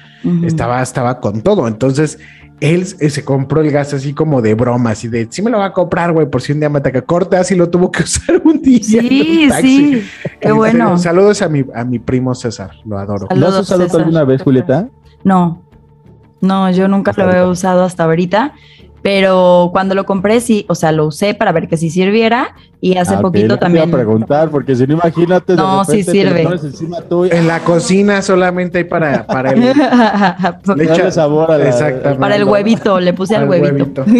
estaba, 0.42 0.80
estaba 0.80 1.20
con 1.20 1.42
todo. 1.42 1.68
Entonces, 1.68 2.18
él 2.60 2.86
se 2.86 3.24
compró 3.24 3.60
el 3.60 3.70
gas 3.70 3.92
así 3.92 4.14
como 4.14 4.40
de 4.40 4.54
broma, 4.54 4.90
así 4.90 5.08
de, 5.08 5.26
sí 5.28 5.42
me 5.42 5.50
lo 5.50 5.58
va 5.58 5.66
a 5.66 5.72
comprar, 5.74 6.12
güey, 6.12 6.30
por 6.30 6.40
si 6.40 6.52
un 6.52 6.60
día 6.60 6.70
me 6.70 6.78
ataca. 6.78 7.02
Corte 7.02 7.36
así 7.36 7.54
lo 7.54 7.68
tuvo 7.68 7.90
que 7.90 8.02
usar 8.04 8.40
un 8.42 8.62
día. 8.62 8.78
en 8.78 8.82
Sí, 8.82 9.42
un 9.44 9.48
taxi. 9.50 9.66
sí, 9.68 10.08
qué 10.40 10.48
En 10.48 10.56
bueno. 10.56 10.96
Saludos 10.98 11.42
a 11.42 11.48
mi, 11.50 11.64
a 11.74 11.84
mi 11.84 11.98
primo 11.98 12.34
César, 12.34 12.70
lo 12.86 12.98
adoro. 12.98 13.28
¿Lo 13.34 13.48
has 13.48 13.60
usado 13.60 13.82
César. 13.82 14.00
alguna 14.00 14.24
vez, 14.24 14.42
Julieta? 14.42 14.88
No, 15.24 15.62
no, 16.40 16.70
yo 16.70 16.88
nunca 16.88 17.12
lo 17.16 17.30
he 17.32 17.46
usado 17.46 17.84
hasta 17.84 18.04
ahorita, 18.04 18.54
pero 19.06 19.70
cuando 19.70 19.94
lo 19.94 20.04
compré 20.04 20.40
sí, 20.40 20.66
o 20.68 20.74
sea, 20.74 20.90
lo 20.90 21.06
usé 21.06 21.32
para 21.32 21.52
ver 21.52 21.68
que 21.68 21.76
sí 21.76 21.90
sirviera 21.90 22.56
y 22.80 22.96
hace 22.98 23.14
Ah, 23.14 23.20
poquito 23.20 23.54
te 23.54 23.60
también. 23.60 23.88
iba 23.88 23.96
a 23.98 24.00
preguntar, 24.02 24.50
porque 24.50 24.76
si 24.76 24.86
no, 24.86 24.94
imagínate. 24.94 25.52
de 25.52 25.56
No, 25.56 25.84
sí 25.84 26.02
repente 26.02 26.68
te 26.68 26.76
sirve. 26.76 27.36
En 27.36 27.46
la 27.48 27.60
cocina 27.60 28.20
solamente 28.22 28.78
hay 28.78 28.84
para, 28.84 29.26
para 29.26 29.50
el... 29.52 29.60
le 30.76 30.84
echa- 30.84 31.10
sabor 31.10 31.50
a 31.52 31.58
la- 31.58 31.68
Exactamente. 31.68 32.20
para 32.20 32.36
el 32.36 32.44
huevito, 32.44 33.00
le 33.00 33.12
puse 33.14 33.34
al, 33.36 33.42
Al 33.44 33.48
huevito. 33.48 34.04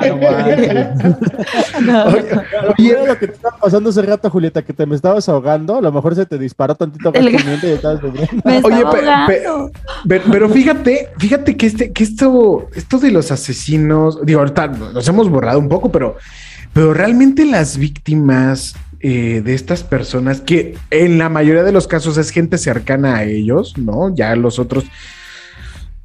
Ah, 0.00 1.80
no. 1.80 2.04
Oye, 2.78 2.90
era 2.90 3.06
lo 3.06 3.18
que 3.18 3.28
te 3.28 3.34
estaba 3.34 3.56
pasando 3.58 3.90
hace 3.90 4.02
rato, 4.02 4.30
Julieta, 4.30 4.62
que 4.62 4.72
te 4.72 4.86
me 4.86 4.94
estabas 4.96 5.28
ahogando, 5.28 5.76
a 5.76 5.80
lo 5.80 5.92
mejor 5.92 6.14
se 6.14 6.26
te 6.26 6.38
disparó 6.38 6.74
tantito 6.74 7.12
El 7.14 7.28
y 7.30 7.36
estabas. 7.36 8.00
Me 8.44 8.56
estaba 8.56 8.74
Oye, 8.76 8.84
pe- 8.90 8.98
pe-. 9.26 9.42
Pero, 10.06 10.22
pero 10.30 10.48
fíjate, 10.48 11.08
fíjate 11.18 11.56
que 11.56 11.66
este, 11.66 11.92
que 11.92 12.04
esto, 12.04 12.68
esto 12.74 12.98
de 12.98 13.10
los 13.10 13.30
asesinos, 13.30 14.18
digo, 14.24 14.40
ahorita 14.40 14.66
nos 14.68 15.06
hemos 15.08 15.28
borrado 15.28 15.58
un 15.58 15.68
poco, 15.68 15.90
pero 15.90 16.16
pero 16.76 16.92
realmente 16.92 17.46
las 17.46 17.78
víctimas 17.78 18.76
eh, 19.00 19.40
de 19.42 19.54
estas 19.54 19.82
personas, 19.82 20.42
que 20.42 20.76
en 20.90 21.16
la 21.16 21.30
mayoría 21.30 21.62
de 21.62 21.72
los 21.72 21.88
casos 21.88 22.18
es 22.18 22.28
gente 22.28 22.58
cercana 22.58 23.16
a 23.16 23.24
ellos, 23.24 23.78
¿no? 23.78 24.14
Ya 24.14 24.36
los 24.36 24.58
otros, 24.58 24.84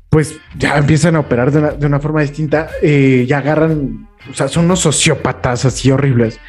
pues 0.10 0.38
ya 0.58 0.78
empiezan 0.78 1.18
a 1.18 1.20
operar 1.20 1.52
de 1.52 1.60
una, 1.60 1.72
de 1.72 1.86
una 1.86 2.00
forma 2.00 2.22
distinta, 2.22 2.70
eh, 2.82 3.26
ya 3.28 3.40
agarran, 3.40 4.08
o 4.30 4.34
sea, 4.34 4.48
son 4.48 4.64
unos 4.64 4.80
sociópatas 4.80 5.66
así 5.66 5.92
horribles. 5.92 6.40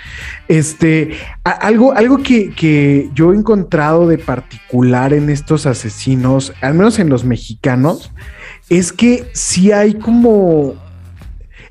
Este, 0.46 1.16
algo, 1.42 1.92
algo 1.92 2.18
que, 2.18 2.50
que 2.50 3.10
yo 3.14 3.32
he 3.32 3.36
encontrado 3.36 4.06
de 4.06 4.18
particular 4.18 5.12
en 5.12 5.30
estos 5.30 5.66
asesinos, 5.66 6.52
al 6.60 6.74
menos 6.74 7.00
en 7.00 7.08
los 7.08 7.24
mexicanos, 7.24 8.12
es 8.68 8.92
que 8.92 9.28
sí 9.32 9.72
hay 9.72 9.94
como 9.94 10.76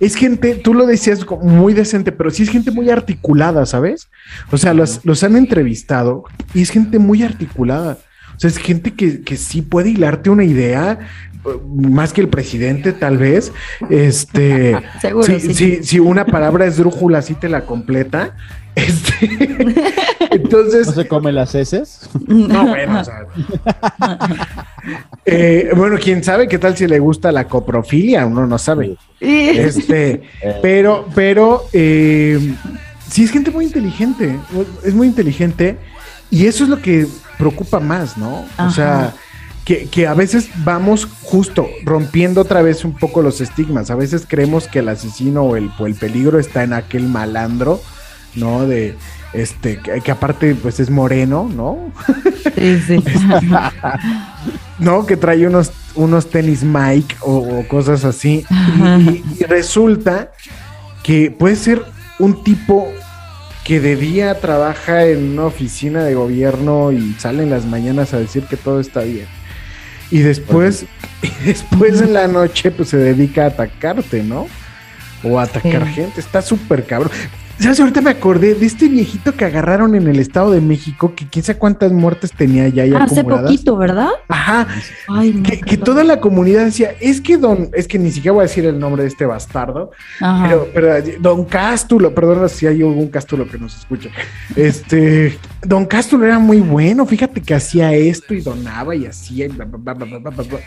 es 0.01 0.15
gente, 0.15 0.55
tú 0.55 0.73
lo 0.73 0.87
decías 0.87 1.23
muy 1.43 1.75
decente, 1.75 2.11
pero 2.11 2.31
sí 2.31 2.41
es 2.41 2.49
gente 2.49 2.71
muy 2.71 2.89
articulada, 2.89 3.67
¿sabes? 3.67 4.09
O 4.51 4.57
sea, 4.57 4.73
los, 4.73 5.05
los 5.05 5.23
han 5.23 5.35
entrevistado 5.35 6.23
y 6.55 6.63
es 6.63 6.71
gente 6.71 6.97
muy 6.97 7.21
articulada. 7.21 7.99
O 8.35 8.39
sea, 8.39 8.49
es 8.49 8.57
gente 8.57 8.95
que, 8.95 9.21
que 9.21 9.37
sí 9.37 9.61
puede 9.61 9.91
hilarte 9.91 10.31
una 10.31 10.43
idea, 10.43 10.97
eh, 11.45 11.49
más 11.67 12.13
que 12.13 12.21
el 12.21 12.29
presidente, 12.29 12.93
tal 12.93 13.19
vez. 13.19 13.51
Este, 13.91 14.75
Seguro, 15.01 15.23
sí, 15.23 15.39
sí. 15.39 15.53
sí, 15.53 15.79
si 15.83 15.99
una 15.99 16.25
palabra 16.25 16.65
es 16.65 16.77
drújula, 16.77 17.21
sí 17.21 17.35
te 17.35 17.47
la 17.47 17.67
completa. 17.67 18.35
Este, 18.75 19.83
entonces. 20.31 20.87
¿No 20.87 20.93
se 20.93 21.07
come 21.07 21.31
las 21.31 21.53
heces? 21.55 22.09
No, 22.27 22.67
bueno, 22.67 22.99
o 22.99 23.03
sea. 23.03 23.25
Eh, 25.25 25.69
bueno, 25.75 25.97
quién 26.01 26.23
sabe 26.23 26.47
qué 26.47 26.57
tal 26.57 26.75
si 26.75 26.87
le 26.87 26.97
gusta 26.97 27.31
la 27.31 27.47
coprofilia, 27.47 28.25
uno 28.25 28.47
no 28.47 28.57
sabe. 28.57 28.97
Este, 29.19 30.23
pero, 30.61 31.07
pero 31.13 31.65
eh, 31.71 32.55
sí 33.07 33.23
es 33.23 33.31
gente 33.31 33.51
muy 33.51 33.65
inteligente, 33.65 34.39
es 34.83 34.95
muy 34.95 35.07
inteligente 35.07 35.77
y 36.31 36.47
eso 36.47 36.63
es 36.63 36.69
lo 36.71 36.81
que 36.81 37.07
preocupa 37.37 37.79
más, 37.79 38.17
¿no? 38.17 38.45
O 38.57 38.71
sea, 38.71 39.13
que, 39.65 39.85
que 39.85 40.07
a 40.07 40.15
veces 40.15 40.49
vamos 40.63 41.07
justo 41.21 41.67
rompiendo 41.83 42.41
otra 42.41 42.63
vez 42.63 42.83
un 42.83 42.95
poco 42.97 43.21
los 43.21 43.41
estigmas. 43.41 43.91
A 43.91 43.95
veces 43.95 44.25
creemos 44.27 44.67
que 44.67 44.79
el 44.79 44.89
asesino 44.89 45.43
o 45.43 45.55
el, 45.55 45.69
o 45.77 45.85
el 45.85 45.95
peligro 45.95 46.39
está 46.39 46.63
en 46.63 46.73
aquel 46.73 47.07
malandro, 47.07 47.81
¿no? 48.35 48.65
De 48.65 48.95
este, 49.33 49.77
que, 49.77 50.01
que 50.01 50.11
aparte 50.11 50.55
pues 50.55 50.79
es 50.79 50.89
moreno, 50.89 51.49
¿no? 51.53 51.91
Sí, 52.55 52.79
sí. 52.85 53.03
¿no? 54.79 55.05
Que 55.05 55.15
trae 55.15 55.47
unos, 55.47 55.71
unos 55.95 56.29
tenis 56.29 56.63
Mike 56.63 57.15
o, 57.21 57.37
o 57.37 57.67
cosas 57.67 58.03
así. 58.03 58.45
Y, 59.39 59.43
resulta 59.45 60.31
que 61.03 61.31
puede 61.31 61.55
ser 61.55 61.83
un 62.19 62.43
tipo 62.43 62.87
que 63.63 63.79
de 63.79 63.95
día 63.95 64.39
trabaja 64.39 65.05
en 65.05 65.33
una 65.33 65.45
oficina 65.45 66.03
de 66.03 66.15
gobierno 66.15 66.91
y 66.91 67.13
sale 67.19 67.43
en 67.43 67.51
las 67.51 67.65
mañanas 67.65 68.13
a 68.13 68.19
decir 68.19 68.43
que 68.45 68.57
todo 68.57 68.79
está 68.79 69.01
bien. 69.01 69.27
Y 70.09 70.19
después, 70.19 70.85
y 71.21 71.45
después 71.45 72.01
en 72.01 72.13
la 72.13 72.27
noche, 72.27 72.71
pues 72.71 72.89
se 72.89 72.97
dedica 72.97 73.43
a 73.43 73.47
atacarte, 73.47 74.23
¿no? 74.23 74.47
O 75.23 75.39
a 75.39 75.43
atacar 75.43 75.85
Sí. 75.87 75.93
gente. 75.93 76.19
Está 76.19 76.41
súper 76.41 76.85
cabrón. 76.85 77.11
¿Sabes? 77.61 77.79
Ahorita 77.79 78.01
me 78.01 78.09
acordé 78.09 78.55
de 78.55 78.65
este 78.65 78.87
viejito 78.87 79.35
que 79.35 79.45
agarraron 79.45 79.93
en 79.93 80.07
el 80.07 80.17
Estado 80.19 80.49
de 80.49 80.61
México, 80.61 81.13
que 81.15 81.27
quién 81.27 81.45
sabe 81.45 81.59
cuántas 81.59 81.91
muertes 81.91 82.31
tenía 82.31 82.67
ya 82.69 82.83
ahí 82.83 82.93
Hace 82.93 83.19
acumuladas. 83.19 83.51
poquito, 83.51 83.77
¿verdad? 83.77 84.09
Ajá. 84.29 84.67
Ay, 85.07 85.33
no, 85.33 85.43
Que, 85.43 85.77
toda 85.77 86.03
la 86.03 86.19
comunidad 86.19 86.65
decía, 86.65 86.95
es 86.99 87.21
que 87.21 87.37
don, 87.37 87.69
es 87.73 87.87
que 87.87 87.99
ni 87.99 88.09
siquiera 88.09 88.33
voy 88.33 88.41
a 88.41 88.47
decir 88.47 88.65
el 88.65 88.79
nombre 88.79 89.03
de 89.03 89.09
este 89.09 89.27
bastardo, 89.27 89.91
Ajá. 90.19 90.47
pero, 90.47 90.69
pero 90.73 91.19
don 91.19 91.45
Cástulo, 91.45 92.15
perdón 92.15 92.49
si 92.49 92.65
hay 92.65 92.81
algún 92.81 93.09
Cástulo 93.09 93.47
que 93.47 93.59
nos 93.59 93.77
escuche. 93.77 94.09
Este, 94.55 95.37
don 95.61 95.85
Cástulo 95.85 96.25
era 96.25 96.39
muy 96.39 96.61
bueno, 96.61 97.05
fíjate 97.05 97.41
que 97.41 97.53
hacía 97.53 97.93
esto 97.93 98.33
y 98.33 98.41
donaba 98.41 98.95
y 98.95 99.05
hacía 99.05 99.45
y 99.45 99.49
bla, 99.49 99.65
bla, 99.65 99.93
bla, 99.93 100.05
bla, 100.05 100.17
bla, 100.17 100.29
bla, 100.31 100.43
bla. 100.43 100.59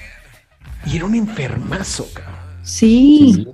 Y 0.86 0.96
era 0.96 1.06
un 1.06 1.16
enfermazo, 1.16 2.06
cabrón. 2.14 2.34
Sí, 2.62 3.32
sí 3.34 3.48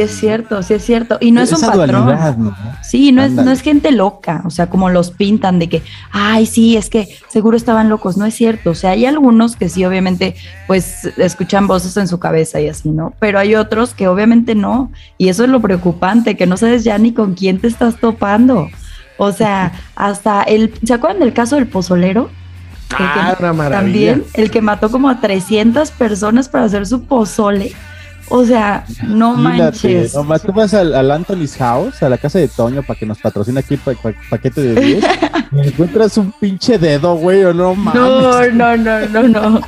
es 0.00 0.10
cierto, 0.16 0.62
sí 0.62 0.74
es 0.74 0.84
cierto. 0.84 1.18
Y 1.20 1.30
no 1.32 1.40
es 1.40 1.52
un 1.52 1.60
patrón. 1.60 2.04
dualidad, 2.06 2.36
¿no? 2.36 2.56
Sí, 2.82 3.12
no 3.12 3.22
es, 3.22 3.32
no 3.32 3.50
es 3.50 3.60
gente 3.60 3.90
loca, 3.90 4.42
o 4.44 4.50
sea, 4.50 4.68
como 4.68 4.88
los 4.90 5.10
pintan 5.10 5.58
de 5.58 5.68
que, 5.68 5.82
ay, 6.12 6.46
sí, 6.46 6.76
es 6.76 6.88
que 6.90 7.08
seguro 7.28 7.56
estaban 7.56 7.88
locos, 7.88 8.16
no 8.16 8.24
es 8.26 8.34
cierto, 8.34 8.70
o 8.70 8.74
sea, 8.74 8.90
hay 8.90 9.04
algunos 9.06 9.56
que 9.56 9.68
sí, 9.68 9.84
obviamente, 9.84 10.36
pues 10.66 11.04
escuchan 11.16 11.66
voces 11.66 11.96
en 11.96 12.08
su 12.08 12.18
cabeza 12.18 12.60
y 12.60 12.68
así, 12.68 12.88
¿no? 12.90 13.12
Pero 13.18 13.38
hay 13.38 13.54
otros 13.56 13.94
que 13.94 14.06
obviamente 14.08 14.54
no, 14.54 14.90
y 15.18 15.28
eso 15.28 15.44
es 15.44 15.50
lo 15.50 15.60
preocupante, 15.60 16.36
que 16.36 16.46
no 16.46 16.56
sabes 16.56 16.84
ya 16.84 16.96
ni 16.98 17.12
con 17.12 17.34
quién 17.34 17.58
te 17.60 17.66
estás 17.66 17.96
topando. 17.96 18.68
O 19.16 19.32
sea, 19.32 19.72
hasta 19.96 20.42
el, 20.42 20.72
¿se 20.84 20.94
acuerdan 20.94 21.20
del 21.20 21.32
caso 21.32 21.56
del 21.56 21.66
pozolero? 21.66 22.30
El 22.90 22.96
que- 22.96 23.02
Ah, 23.04 23.34
una. 23.40 23.78
También, 23.80 24.24
el 24.34 24.50
que 24.50 24.60
mató 24.62 24.90
como 24.90 25.08
a 25.08 25.20
300 25.20 25.90
personas 25.92 26.48
para 26.48 26.64
hacer 26.64 26.86
su 26.86 27.02
pozole. 27.04 27.72
O 28.28 28.44
sea, 28.44 28.84
no 29.06 29.34
manches. 29.34 30.14
nomás 30.14 30.42
tú 30.42 30.52
vas 30.52 30.72
al, 30.74 30.94
al 30.94 31.10
Anthony's 31.10 31.56
House, 31.56 32.02
a 32.02 32.08
la 32.08 32.16
casa 32.18 32.38
de 32.38 32.48
Toño, 32.48 32.82
para 32.82 32.98
que 32.98 33.04
nos 33.06 33.18
patrocine 33.18 33.60
aquí 33.60 33.76
pa- 33.76 33.92
pa- 33.94 34.14
paquete 34.30 34.60
de 34.62 34.80
10. 34.80 35.04
y 35.52 35.68
encuentras 35.68 36.16
un 36.16 36.32
pinche 36.32 36.78
dedo, 36.78 37.16
güey, 37.16 37.44
o 37.44 37.52
no 37.52 37.74
mames. 37.74 37.94
No, 37.94 38.46
no, 38.50 38.76
no, 38.76 39.08
no, 39.08 39.22
no. 39.28 39.60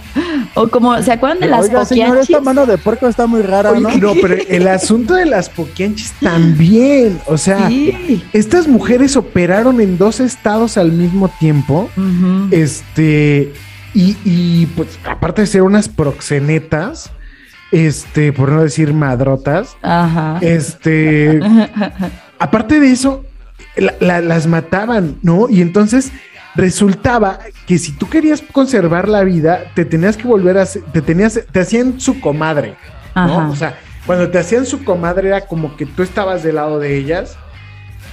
O 0.55 0.69
como, 0.69 1.01
¿se 1.03 1.13
acuerdan 1.13 1.41
de 1.41 1.49
las 1.49 1.65
Oiga, 1.67 1.85
señor, 1.85 2.17
esta 2.17 2.41
mano 2.41 2.65
de 2.65 2.79
puerco 2.79 3.07
está 3.09 3.27
muy 3.27 3.43
rara, 3.43 3.73
Oye, 3.73 3.83
¿no? 3.83 3.95
no, 3.95 4.13
pero 4.23 4.37
el 4.49 4.67
asunto 4.69 5.13
de 5.15 5.27
las 5.27 5.51
poquianchis 5.51 6.13
también, 6.21 7.21
o 7.27 7.37
sea, 7.37 7.69
Sí. 7.69 8.25
estas 8.33 8.67
mujeres 8.67 9.17
operaron 9.17 9.83
en 9.83 9.99
dos 9.99 10.19
estados 10.21 10.79
al 10.79 10.93
mismo 10.93 11.29
tiempo. 11.39 11.91
Este, 12.51 13.53
y, 13.95 14.17
y, 14.25 14.67
pues 14.77 14.99
aparte 15.09 15.43
de 15.43 15.47
ser 15.47 15.63
unas 15.63 15.89
proxenetas, 15.89 17.11
este, 17.73 18.33
por 18.33 18.51
no 18.53 18.63
decir 18.63 18.93
madrotas, 18.93 19.77
Ajá. 19.83 20.39
este, 20.41 21.41
aparte 22.39 22.81
de 22.81 22.91
eso, 22.93 23.25
la- 23.77 23.95
la- 24.01 24.21
las 24.21 24.47
mataban, 24.47 25.17
¿no? 25.23 25.49
Y 25.49 25.61
entonces 25.63 26.13
resultaba 26.55 27.39
que 27.67 27.79
si 27.79 27.93
tú 27.93 28.09
querías 28.09 28.43
conservar 28.53 29.09
la 29.09 29.23
vida, 29.25 29.65
te 29.75 29.85
tenías 29.85 30.17
que 30.17 30.27
volver 30.27 30.57
a, 30.59 30.65
te 30.67 31.03
tenías, 31.03 31.39
te 31.53 31.61
hacían 31.61 32.01
su 32.01 32.21
comadre, 32.21 32.77
¿no? 33.15 33.23
Ajá. 33.41 33.49
O 33.51 33.57
sea, 33.57 33.79
cuando 34.07 34.31
te 34.31 34.39
hacían 34.39 34.65
su 34.67 34.83
comadre 34.85 35.29
era 35.29 35.43
como 35.43 35.77
que 35.77 35.85
tú 35.87 36.03
estabas 36.03 36.43
del 36.43 36.55
lado 36.57 36.79
de 36.79 36.97
ellas, 36.97 37.37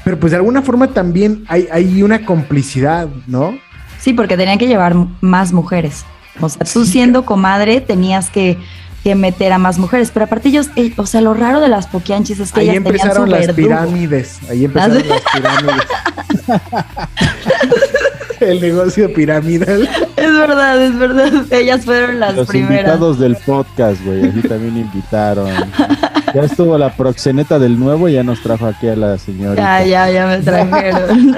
pero 0.03 0.19
pues 0.19 0.31
de 0.31 0.37
alguna 0.37 0.61
forma 0.61 0.87
también 0.87 1.45
hay, 1.47 1.67
hay 1.71 2.03
una 2.03 2.25
complicidad, 2.25 3.07
¿no? 3.27 3.57
Sí, 3.99 4.11
porque 4.13 4.35
tenían 4.35 4.57
que 4.57 4.67
llevar 4.67 4.95
más 5.21 5.53
mujeres. 5.53 6.03
O 6.41 6.49
sea, 6.49 6.65
tú 6.65 6.83
siendo 6.83 7.23
comadre 7.25 7.79
tenías 7.79 8.29
que, 8.29 8.57
que 9.03 9.15
meter 9.15 9.51
a 9.51 9.57
más 9.57 9.77
mujeres. 9.79 10.11
Pero 10.13 10.25
aparte 10.25 10.49
ellos, 10.49 10.69
eh, 10.75 10.93
o 10.97 11.05
sea, 11.05 11.21
lo 11.21 11.33
raro 11.33 11.59
de 11.59 11.67
las 11.67 11.87
poquianchis 11.87 12.39
es 12.39 12.51
que 12.51 12.61
Ahí 12.61 12.69
ellas 12.69 12.83
tenían 12.83 12.99
su 12.99 13.03
empezaron 13.05 13.29
las 13.31 13.47
verdugo. 13.47 13.67
pirámides. 13.67 14.39
Ahí 14.49 14.65
empezaron 14.65 15.03
las 15.09 15.21
pirámides. 15.33 15.85
El 18.39 18.59
negocio 18.59 19.13
piramidal. 19.13 19.89
Es 20.17 20.33
verdad, 20.33 20.81
es 20.83 20.97
verdad. 20.97 21.31
Ellas 21.51 21.85
fueron 21.85 22.19
las 22.19 22.35
Los 22.35 22.47
primeras. 22.47 22.79
invitados 22.79 23.19
del 23.19 23.37
podcast, 23.37 24.03
güey, 24.03 24.27
así 24.29 24.41
también 24.47 24.77
invitaron. 24.77 25.49
Ya 26.33 26.41
estuvo 26.41 26.75
la 26.79 26.91
proxeneta 26.95 27.59
del 27.59 27.77
nuevo 27.79 28.09
y 28.09 28.13
ya 28.13 28.23
nos 28.23 28.41
trajo 28.41 28.65
aquí 28.65 28.87
a 28.87 28.95
la 28.95 29.19
señorita. 29.19 29.83
Ya, 29.85 30.07
ya, 30.07 30.11
ya 30.11 30.25
me 30.25 30.37
trajeron. 30.39 31.35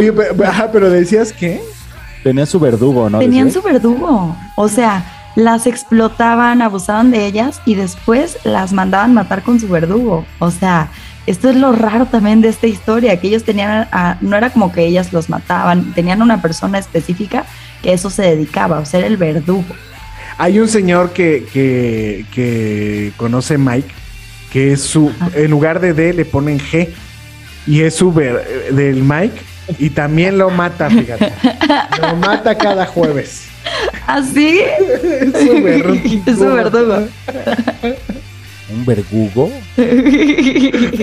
Oye, 0.00 0.12
pero, 0.12 0.44
ajá, 0.48 0.72
pero 0.72 0.90
decías 0.90 1.32
que. 1.32 1.60
Tenía 2.24 2.46
su 2.46 2.58
verdugo, 2.58 3.08
¿no? 3.08 3.20
Tenían 3.20 3.52
su 3.52 3.62
verdugo. 3.62 4.36
O 4.56 4.68
sea, 4.68 5.04
las 5.38 5.68
explotaban, 5.68 6.62
abusaban 6.62 7.12
de 7.12 7.24
ellas 7.26 7.60
y 7.64 7.76
después 7.76 8.38
las 8.42 8.72
mandaban 8.72 9.14
matar 9.14 9.42
con 9.44 9.60
su 9.60 9.68
verdugo. 9.68 10.26
O 10.40 10.50
sea, 10.50 10.88
esto 11.26 11.48
es 11.48 11.54
lo 11.54 11.70
raro 11.70 12.06
también 12.06 12.40
de 12.40 12.48
esta 12.48 12.66
historia, 12.66 13.20
que 13.20 13.28
ellos 13.28 13.44
tenían, 13.44 13.86
a- 13.92 14.16
no 14.20 14.36
era 14.36 14.50
como 14.50 14.72
que 14.72 14.84
ellas 14.84 15.12
los 15.12 15.28
mataban, 15.30 15.94
tenían 15.94 16.22
una 16.22 16.42
persona 16.42 16.78
específica 16.78 17.44
que 17.82 17.92
eso 17.92 18.10
se 18.10 18.22
dedicaba, 18.22 18.80
o 18.80 18.84
sea, 18.84 18.98
era 18.98 19.06
el 19.06 19.16
verdugo. 19.16 19.76
Hay 20.38 20.58
un 20.58 20.66
señor 20.68 21.12
que, 21.12 21.46
que, 21.52 22.26
que 22.34 23.12
conoce 23.16 23.58
Mike, 23.58 23.88
que 24.52 24.72
es 24.72 24.82
su. 24.82 25.12
En 25.34 25.50
lugar 25.52 25.78
de 25.78 25.92
D 25.94 26.12
le 26.14 26.24
ponen 26.24 26.58
G. 26.58 26.88
Y 27.66 27.82
es 27.82 27.94
su 27.96 28.12
ver- 28.12 28.72
del 28.72 29.02
Mike. 29.04 29.40
Y 29.78 29.90
también 29.90 30.38
lo 30.38 30.48
mata, 30.50 30.88
fíjate. 30.88 31.32
Lo 32.00 32.16
mata 32.16 32.56
cada 32.56 32.86
jueves. 32.86 33.47
¿Así? 34.08 34.60
Es 34.60 35.62
verdugo. 35.62 36.22
Es 36.26 36.38
su 36.38 36.44
verdugo. 36.46 37.08
Un 38.70 38.84
verdugo. 38.86 39.50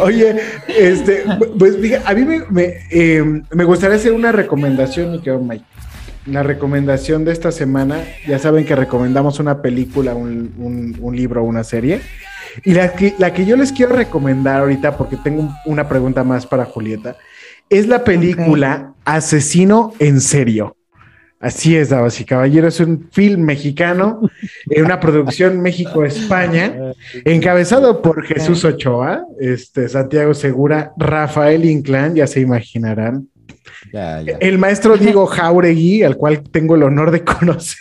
Oye, 0.01 0.35
este, 0.67 1.23
pues 1.57 1.75
a 2.05 2.13
mí 2.13 2.25
me, 2.25 2.41
me, 2.49 2.73
eh, 2.91 3.23
me 3.51 3.63
gustaría 3.63 3.95
hacer 3.97 4.11
una 4.11 4.31
recomendación, 4.31 5.11
mi 5.11 5.19
querido 5.19 5.39
Mike. 5.39 5.63
La 6.25 6.41
recomendación 6.41 7.23
de 7.25 7.31
esta 7.31 7.51
semana, 7.51 8.03
ya 8.27 8.39
saben 8.39 8.65
que 8.65 8.75
recomendamos 8.75 9.39
una 9.39 9.61
película, 9.61 10.15
un, 10.15 10.53
un- 10.57 10.97
un 10.99 11.15
libro, 11.15 11.43
una 11.43 11.63
serie. 11.63 12.01
Y 12.63 12.73
la 12.73 12.93
que, 12.93 13.13
la 13.19 13.33
que 13.33 13.45
yo 13.45 13.55
les 13.55 13.71
quiero 13.71 13.95
recomendar 13.95 14.61
ahorita, 14.61 14.97
porque 14.97 15.17
tengo 15.17 15.53
una 15.65 15.87
pregunta 15.87 16.23
más 16.23 16.47
para 16.47 16.65
Julieta, 16.65 17.15
es 17.69 17.87
la 17.87 18.03
película 18.03 18.93
Asesino 19.05 19.93
en 19.99 20.21
serio. 20.21 20.75
Así 21.39 21.75
es, 21.75 21.89
damas 21.89 22.19
y 22.21 22.25
caballeros, 22.25 22.79
es 22.79 22.87
un 22.87 23.09
film 23.11 23.41
mexicano, 23.41 24.21
en 24.69 24.85
una 24.85 24.99
producción 24.99 25.61
México-España, 25.61 26.93
encabezado 27.25 28.01
por 28.01 28.23
Jesús 28.23 28.63
Ochoa, 28.63 29.25
este, 29.39 29.89
Santiago 29.89 30.33
Segura, 30.33 30.93
Rafael 30.97 31.65
Inclán, 31.65 32.15
ya 32.15 32.25
se 32.25 32.39
imaginarán. 32.39 33.27
Ya, 33.91 34.21
ya. 34.21 34.37
El 34.39 34.57
maestro 34.57 34.97
Diego 34.97 35.25
Jauregui, 35.25 36.03
al 36.03 36.15
cual 36.15 36.41
tengo 36.41 36.75
el 36.75 36.83
honor 36.83 37.11
de 37.11 37.23
conocer. 37.23 37.79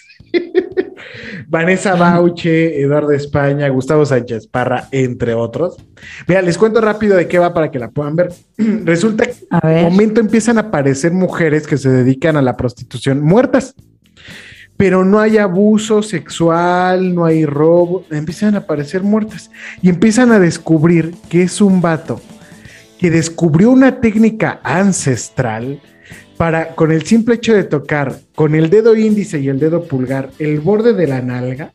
Vanessa 1.48 1.94
Bauche, 1.94 2.80
Eduardo 2.80 3.12
España, 3.12 3.68
Gustavo 3.68 4.04
Sánchez 4.06 4.46
Parra, 4.46 4.88
entre 4.90 5.34
otros. 5.34 5.76
Mira, 6.26 6.42
les 6.42 6.58
cuento 6.58 6.80
rápido 6.80 7.16
de 7.16 7.28
qué 7.28 7.38
va 7.38 7.54
para 7.54 7.70
que 7.70 7.78
la 7.78 7.90
puedan 7.90 8.16
ver. 8.16 8.32
Resulta 8.56 9.26
que 9.26 9.34
en 9.50 9.82
momento 9.84 10.20
empiezan 10.20 10.58
a 10.58 10.62
aparecer 10.62 11.12
mujeres 11.12 11.66
que 11.66 11.76
se 11.76 11.90
dedican 11.90 12.36
a 12.36 12.42
la 12.42 12.56
prostitución 12.56 13.22
muertas. 13.22 13.74
Pero 14.76 15.04
no 15.04 15.20
hay 15.20 15.38
abuso 15.38 16.02
sexual, 16.02 17.14
no 17.14 17.24
hay 17.24 17.46
robo, 17.46 18.04
empiezan 18.10 18.56
a 18.56 18.58
aparecer 18.58 19.04
muertas 19.04 19.50
y 19.80 19.88
empiezan 19.88 20.32
a 20.32 20.40
descubrir 20.40 21.14
que 21.28 21.42
es 21.42 21.60
un 21.60 21.80
vato 21.80 22.20
que 22.98 23.10
descubrió 23.10 23.70
una 23.70 24.00
técnica 24.00 24.60
ancestral 24.64 25.80
para, 26.36 26.74
con 26.74 26.92
el 26.92 27.04
simple 27.04 27.36
hecho 27.36 27.54
de 27.54 27.64
tocar 27.64 28.18
con 28.34 28.54
el 28.54 28.70
dedo 28.70 28.96
índice 28.96 29.40
y 29.40 29.48
el 29.48 29.58
dedo 29.58 29.84
pulgar 29.84 30.30
el 30.38 30.60
borde 30.60 30.92
de 30.92 31.06
la 31.06 31.22
nalga, 31.22 31.72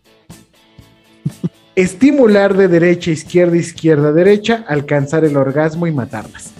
estimular 1.75 2.55
de 2.55 2.67
derecha, 2.67 3.11
izquierda, 3.11 3.57
izquierda, 3.57 4.11
derecha, 4.11 4.65
alcanzar 4.67 5.23
el 5.25 5.37
orgasmo 5.37 5.87
y 5.87 5.91
matarlas. 5.91 6.51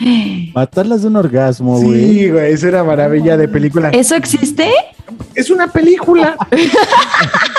Matarlas 0.54 1.02
de 1.02 1.08
un 1.08 1.16
orgasmo, 1.16 1.80
güey. 1.80 2.00
Sí, 2.00 2.30
güey, 2.30 2.52
es 2.52 2.62
una 2.62 2.84
maravilla 2.84 3.36
de 3.36 3.48
película. 3.48 3.90
¿Eso 3.90 4.14
existe? 4.16 4.70
Es 5.34 5.50
una 5.50 5.66
película. 5.68 6.36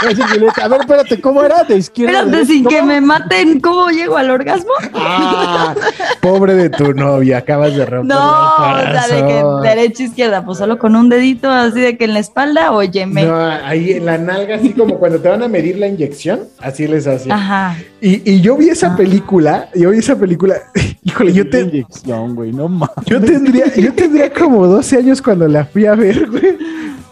A 0.04 0.68
ver, 0.68 0.82
espérate, 0.82 1.22
¿cómo 1.22 1.44
era? 1.44 1.64
De 1.64 1.78
izquierda. 1.78 2.20
Espérate, 2.20 2.46
sin 2.46 2.64
¿cómo? 2.64 2.76
que 2.76 2.84
me 2.84 3.02
maten, 3.02 3.60
¿cómo 3.60 3.90
llego 3.90 4.18
al 4.18 4.30
orgasmo? 4.32 4.72
Ah, 4.94 5.74
pobre 6.22 6.56
de 6.56 6.70
tu 6.70 6.94
novia, 6.94 7.38
acabas 7.38 7.76
de 7.76 7.86
romper 7.86 8.16
No, 8.16 8.56
o 8.56 8.82
sea, 8.82 9.08
de 9.08 9.26
que 9.26 9.44
derecha, 9.68 10.04
izquierda, 10.04 10.44
pues 10.46 10.58
solo 10.58 10.78
con 10.78 10.96
un 10.96 11.10
dedito 11.10 11.50
así 11.50 11.80
de 11.80 11.98
que 11.98 12.06
en 12.06 12.14
la 12.14 12.20
espalda, 12.20 12.72
óyeme. 12.72 13.24
No, 13.24 13.38
ahí 13.38 13.94
en 13.94 14.06
la 14.06 14.18
nalga, 14.18 14.56
así 14.56 14.72
como 14.74 15.00
cuando 15.00 15.20
te 15.20 15.30
van 15.30 15.42
a 15.42 15.48
medir 15.48 15.78
la 15.78 15.88
inyección, 15.88 16.42
así 16.60 16.88
les 16.88 17.08
hacía. 17.08 17.34
Ajá. 17.34 17.78
Y, 18.02 18.30
y 18.30 18.42
yo 18.42 18.58
vi 18.58 18.70
esa 18.70 18.96
película, 18.96 19.70
yo 19.74 19.92
vi 19.92 20.00
esa 20.00 20.18
película, 20.18 20.56
híjole, 21.04 21.34
yo, 21.34 21.50
te, 21.50 21.62
Inyección, 21.62 22.36
güey, 22.36 22.52
no 22.52 22.68
mames. 22.68 23.06
yo 23.06 23.22
tendría, 23.22 23.74
yo 23.74 23.94
tendría 23.94 24.32
como 24.34 24.68
12 24.68 24.98
años 24.98 25.22
cuando 25.22 25.48
la 25.48 25.66
fui 25.66 25.86
a 25.86 25.96
ver, 25.96 26.30
güey. 26.30 26.58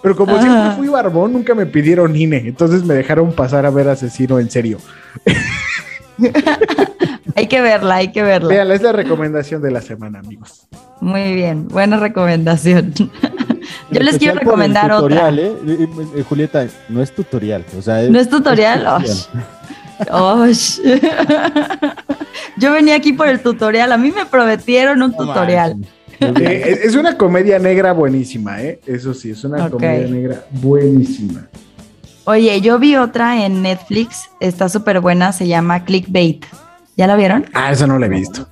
Pero 0.02 0.16
como 0.16 0.36
Ah. 0.36 0.42
siempre 0.42 0.72
fui 0.78 0.88
barbón, 0.88 1.34
nunca 1.34 1.54
me 1.56 1.66
pidieron 1.66 2.16
INE, 2.16 2.38
entonces 2.48 2.84
me 2.84 2.94
dejaron 2.96 3.32
pasar 3.34 3.66
a 3.66 3.70
ver 3.70 3.88
Asesino 3.90 4.40
en 4.40 4.50
serio. 4.50 4.78
Hay 7.36 7.48
que 7.48 7.62
verla, 7.62 7.96
hay 7.96 8.12
que 8.12 8.22
verla. 8.22 8.50
Véanla, 8.50 8.76
es 8.76 8.82
la 8.82 8.92
recomendación 8.92 9.62
de 9.62 9.72
la 9.72 9.82
semana, 9.82 10.20
amigos. 10.20 10.68
Muy 11.00 11.34
bien, 11.34 11.68
buena 11.68 11.98
recomendación. 11.98 12.94
Yo 13.92 14.02
les 14.02 14.18
quiero 14.18 14.38
recomendar 14.40 14.92
otra. 14.92 15.02
tutorial, 15.02 15.40
¿eh? 15.40 15.54
Eh, 15.68 15.88
eh, 16.18 16.24
Julieta, 16.28 16.68
no 16.90 17.02
es 17.02 17.14
tutorial. 17.16 17.66
O 17.78 17.82
sea, 17.82 18.02
¿No 18.10 18.20
es 18.20 18.30
tutorial? 18.30 18.86
Osh. 20.12 20.80
Yo 22.58 22.72
venía 22.74 22.96
aquí 22.96 23.14
por 23.14 23.28
el 23.28 23.40
tutorial. 23.40 23.92
A 23.92 23.98
mí 23.98 24.12
me 24.12 24.26
prometieron 24.26 25.02
un 25.02 25.16
tutorial. 25.16 25.78
Eh, 26.22 26.80
es- 26.84 26.96
una 26.96 27.18
comedia 27.18 27.58
negra 27.60 27.94
buenísima, 27.94 28.62
¿eh? 28.62 28.80
Eso 28.86 29.14
sí, 29.14 29.32
es 29.32 29.44
una 29.44 29.70
comedia 29.70 30.08
negra 30.08 30.46
buenísima. 30.52 31.48
Oye, 32.26 32.62
yo 32.62 32.78
vi 32.80 32.96
otra 32.96 33.44
en 33.46 33.62
Netflix. 33.64 34.30
Está 34.40 34.70
súper 34.70 35.00
buena. 35.00 35.32
Se 35.32 35.48
llama 35.48 35.84
Clickbait. 35.84 36.46
¿Ya 36.96 37.08
la 37.08 37.16
vieron? 37.16 37.46
Ah, 37.54 37.72
esa 37.72 37.88
no 37.88 37.98
la 37.98 38.06
he 38.06 38.10
visto. 38.10 38.48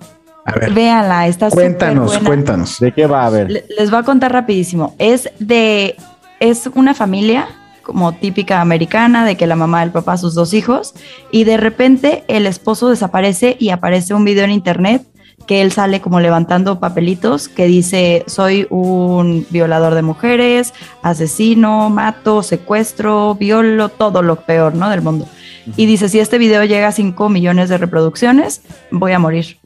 A 0.46 0.54
ver, 0.54 0.74
Véanla, 0.74 1.28
está 1.28 1.52
súper 1.52 1.66
cuéntanos, 1.66 2.08
buena. 2.08 2.26
cuéntanos. 2.28 2.80
¿De 2.80 2.92
qué 2.92 3.06
va 3.06 3.26
a 3.28 3.30
ver? 3.30 3.52
Le- 3.52 3.66
Les 3.78 3.92
voy 3.92 4.00
a 4.00 4.04
contar 4.04 4.34
rapidísimo. 4.34 4.96
Es 4.98 5.30
de, 5.38 5.96
es 6.40 6.68
una 6.74 6.96
familia 6.96 7.48
como 7.84 8.14
típica 8.14 8.62
americana, 8.62 9.26
de 9.26 9.38
que 9.38 9.46
la 9.46 9.56
mamá, 9.56 9.84
el 9.84 9.92
papá, 9.92 10.18
sus 10.18 10.34
dos 10.34 10.54
hijos, 10.56 10.94
y 11.32 11.44
de 11.44 11.58
repente 11.58 12.24
el 12.28 12.48
esposo 12.48 12.90
desaparece 12.90 13.58
y 13.60 13.70
aparece 13.70 14.14
un 14.16 14.26
video 14.26 14.46
en 14.46 14.52
internet 14.52 15.04
que 15.50 15.64
él 15.64 15.72
sale 15.72 16.00
como 16.00 16.20
levantando 16.20 16.80
papelitos 16.80 17.48
que 17.48 17.66
dice 17.66 18.24
soy 18.28 18.68
un 18.70 19.48
violador 19.50 19.96
de 19.96 20.04
mujeres, 20.04 20.76
asesino, 21.02 21.90
mato, 21.90 22.44
secuestro, 22.44 23.34
violo, 23.34 23.90
todo 23.90 24.22
lo 24.22 24.36
peor, 24.42 24.76
¿no? 24.76 24.92
Del 24.92 25.02
mundo. 25.02 25.28
Y 25.76 25.88
dice, 25.88 26.08
si 26.08 26.20
este 26.20 26.38
video 26.38 26.66
llega 26.66 26.90
a 26.90 26.92
5 26.92 27.30
millones 27.30 27.68
de 27.68 27.80
reproducciones, 27.80 28.62
voy 28.92 29.14
a 29.14 29.18
morir. 29.18 29.58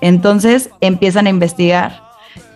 Entonces 0.00 0.70
empiezan 0.80 1.28
a 1.28 1.30
investigar 1.30 2.02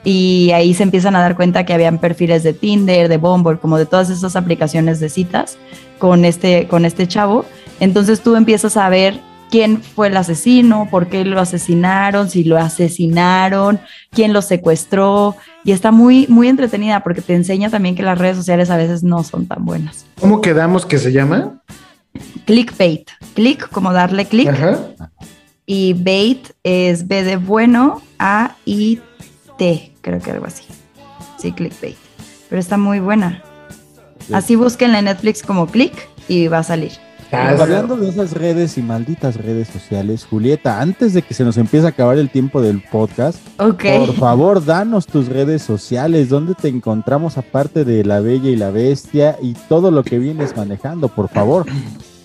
y 0.03 0.51
ahí 0.51 0.75
se 0.75 0.83
empiezan 0.83 1.14
a 1.14 1.20
dar 1.20 1.37
cuenta 1.37 1.64
que 1.64 1.75
habían 1.75 1.99
perfiles 1.99 2.43
de 2.43 2.55
Tinder, 2.55 3.09
de 3.09 3.18
Bumble, 3.18 3.59
como 3.59 3.79
de 3.79 3.87
todas 3.87 4.11
esas 4.11 4.35
aplicaciones 4.35 4.99
de 4.99 5.11
citas 5.11 5.59
con 6.01 6.25
este, 6.25 6.66
con 6.66 6.85
este 6.85 7.07
chavo. 7.07 7.45
Entonces 7.79 8.20
tú 8.20 8.35
empiezas 8.35 8.77
a 8.77 8.89
ver 8.89 9.20
quién 9.51 9.82
fue 9.82 10.09
el 10.09 10.16
asesino, 10.16 10.88
por 10.90 11.09
qué 11.09 11.24
lo 11.24 11.40
asesinaron, 11.40 12.30
si 12.30 12.45
lo 12.45 12.59
asesinaron, 12.59 13.80
quién 14.11 14.32
lo 14.32 14.42
secuestró. 14.42 15.36
Y 15.64 15.72
está 15.72 15.92
muy, 15.92 16.26
muy 16.28 16.49
entretenida 16.49 17.03
porque 17.03 17.22
te 17.22 17.34
enseña 17.34 17.70
también 17.70 17.95
que 17.95 18.03
las 18.03 18.18
redes 18.18 18.36
sociales 18.36 18.70
a 18.70 18.76
veces 18.76 19.03
no 19.03 19.22
son 19.24 19.47
tan 19.47 19.64
buenas. 19.64 20.07
¿Cómo 20.20 20.40
quedamos 20.40 20.86
que 20.86 20.99
se 20.99 21.12
llama? 21.12 21.62
Clickbait. 22.47 23.11
Click, 23.34 23.68
como 23.70 23.92
darle 23.92 24.26
click. 24.26 24.49
Ajá. 24.49 24.78
Y 25.66 25.95
bait 25.95 26.51
es 26.62 27.09
B 27.09 27.24
de 27.24 27.36
bueno, 27.36 28.03
A, 28.18 28.57
I, 28.66 29.01
T, 29.57 29.92
creo 30.03 30.20
que 30.20 30.30
algo 30.30 30.47
así. 30.47 30.64
Sí, 31.38 31.53
clickbait. 31.53 31.97
Pero 32.49 32.61
está 32.61 32.76
muy 32.76 33.01
buena. 33.01 33.42
Así 34.32 34.57
búsquenla 34.57 34.99
en 34.99 35.07
Netflix 35.07 35.42
como 35.42 35.66
click 35.66 35.92
y 36.28 36.49
va 36.49 36.59
a 36.59 36.62
salir. 36.62 36.92
Pues 37.31 37.61
hablando 37.61 37.97
de 37.97 38.09
esas 38.09 38.33
redes 38.33 38.79
y 38.79 38.83
malditas 38.83 39.37
redes 39.37 39.68
sociales, 39.68 40.27
Julieta, 40.29 40.81
antes 40.81 41.14
de 41.14 41.22
que 41.22 41.35
se 41.35 41.45
nos 41.45 41.57
empiece 41.57 41.87
a 41.87 41.91
acabar 41.91 42.18
el 42.18 42.31
tiempo 42.31 42.61
del 42.62 42.81
podcast, 42.81 43.39
por 43.99 44.14
favor, 44.14 44.64
danos 44.64 45.07
tus 45.07 45.29
redes 45.29 45.62
sociales, 45.62 46.29
donde 46.29 46.55
te 46.55 46.68
encontramos 46.68 47.37
aparte 47.39 47.85
de 47.85 48.05
La 48.05 48.20
Bella 48.20 48.51
y 48.51 48.57
la 48.57 48.70
Bestia 48.70 49.37
y 49.43 49.55
todo 49.68 49.91
lo 49.91 50.05
que 50.05 50.18
vienes 50.18 50.57
manejando, 50.57 51.09
por 51.09 51.29
favor. 51.29 51.66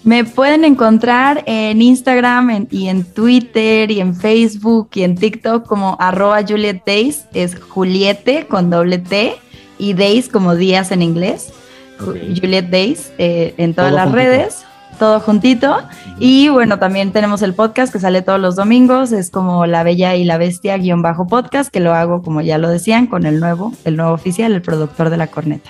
Me 0.03 0.23
pueden 0.23 0.63
encontrar 0.63 1.43
en 1.45 1.81
Instagram 1.81 2.49
en- 2.51 2.67
y 2.71 2.87
en 2.87 3.03
Twitter 3.03 3.91
y 3.91 3.99
en 3.99 4.15
Facebook 4.15 4.89
y 4.95 5.03
en 5.03 5.15
TikTok 5.15 5.65
como 5.65 5.97
arroba 5.99 6.41
Juliet 6.47 6.83
Days. 6.85 7.25
Es 7.33 7.55
Juliete 7.59 8.47
con 8.47 8.69
doble 8.69 8.99
T 8.99 9.33
y 9.77 9.93
Days 9.93 10.29
como 10.29 10.55
días 10.55 10.91
en 10.91 11.01
inglés. 11.01 11.51
Ju- 11.99 12.39
Juliet 12.39 12.69
Days 12.69 13.11
eh, 13.17 13.53
en 13.57 13.73
todas 13.73 13.91
Todo 13.91 13.97
las 14.05 14.11
redes. 14.13 14.65
Todo 14.99 15.21
juntito. 15.21 15.77
Y 16.19 16.49
bueno, 16.49 16.77
también 16.77 17.11
tenemos 17.13 17.41
el 17.41 17.53
podcast 17.53 17.91
que 17.91 17.99
sale 17.99 18.21
todos 18.21 18.39
los 18.39 18.57
domingos. 18.57 19.13
Es 19.13 19.31
como 19.31 19.65
La 19.65 19.83
Bella 19.83 20.15
y 20.15 20.25
la 20.25 20.37
Bestia 20.37 20.77
guion 20.77 21.01
bajo 21.01 21.25
podcast, 21.25 21.71
que 21.71 21.79
lo 21.79 21.93
hago, 21.93 22.21
como 22.21 22.41
ya 22.41 22.57
lo 22.57 22.69
decían, 22.69 23.07
con 23.07 23.25
el 23.25 23.39
nuevo, 23.39 23.71
el 23.85 23.95
nuevo 23.95 24.11
oficial, 24.11 24.51
el 24.51 24.61
productor 24.61 25.09
de 25.09 25.17
la 25.17 25.27
corneta. 25.27 25.69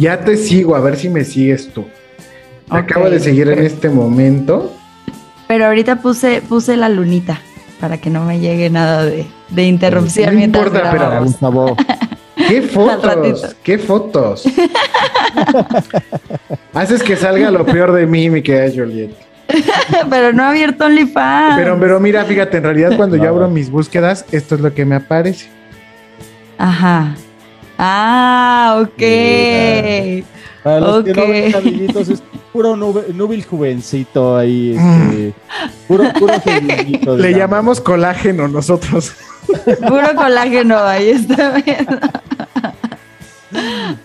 Ya 0.00 0.20
te 0.20 0.36
sigo, 0.36 0.74
a 0.74 0.80
ver 0.80 0.96
si 0.96 1.10
me 1.10 1.24
sigues 1.24 1.72
tú. 1.72 1.84
Te 2.70 2.76
acabo 2.76 3.10
de 3.10 3.20
seguir 3.20 3.48
en 3.48 3.62
este 3.62 3.90
momento. 3.90 4.72
Pero 5.46 5.66
ahorita 5.66 5.96
puse, 5.96 6.42
puse 6.42 6.76
la 6.76 6.88
lunita 6.88 7.38
para 7.80 7.98
que 7.98 8.10
no 8.10 8.24
me 8.24 8.40
llegue 8.40 8.70
nada 8.70 9.04
de, 9.04 9.26
de 9.50 9.62
interrupción 9.64 10.30
No 10.30 10.38
mientras 10.38 10.66
importa, 10.66 10.90
pero-. 10.90 11.24
Gustavo, 11.24 11.76
¿Qué 12.48 12.62
fotos? 12.62 13.56
¿Qué 13.62 13.78
fotos? 13.78 14.44
Haces 16.74 17.02
que 17.02 17.16
salga 17.16 17.50
lo 17.50 17.64
peor 17.64 17.92
de 17.92 18.06
mí, 18.06 18.30
mi 18.30 18.42
querida 18.42 18.72
Juliet. 18.74 19.10
pero 20.10 20.32
no 20.32 20.42
he 20.42 20.46
abierto 20.46 20.84
OnlyFans. 20.84 21.56
Pero, 21.56 21.78
pero 21.78 22.00
mira, 22.00 22.24
fíjate, 22.24 22.56
en 22.58 22.64
realidad 22.64 22.96
cuando 22.96 23.16
yo 23.16 23.28
abro 23.28 23.48
mis 23.48 23.70
búsquedas, 23.70 24.24
esto 24.32 24.56
es 24.56 24.60
lo 24.60 24.74
que 24.74 24.84
me 24.84 24.96
aparece. 24.96 25.48
Ajá. 26.58 27.14
Ah, 27.78 28.82
ok. 28.82 29.02
para 30.62 30.80
los 30.80 31.04
que 31.04 31.12
no 31.12 31.28
ven, 31.28 31.54
amiguitos, 31.54 32.08
es 32.08 32.22
puro 32.52 32.74
nube- 32.74 33.12
núbil 33.14 33.44
jovencito 33.44 34.36
ahí, 34.36 34.74
este, 34.76 35.34
puro, 35.86 36.04
puro 36.18 36.40
feminito, 36.40 37.16
Le 37.16 37.32
llamamos 37.34 37.80
colágeno 37.80 38.48
nosotros. 38.48 39.12
Puro 39.46 40.14
colágeno, 40.14 40.78
ahí 40.78 41.10
está 41.10 41.50
bien. 41.64 41.86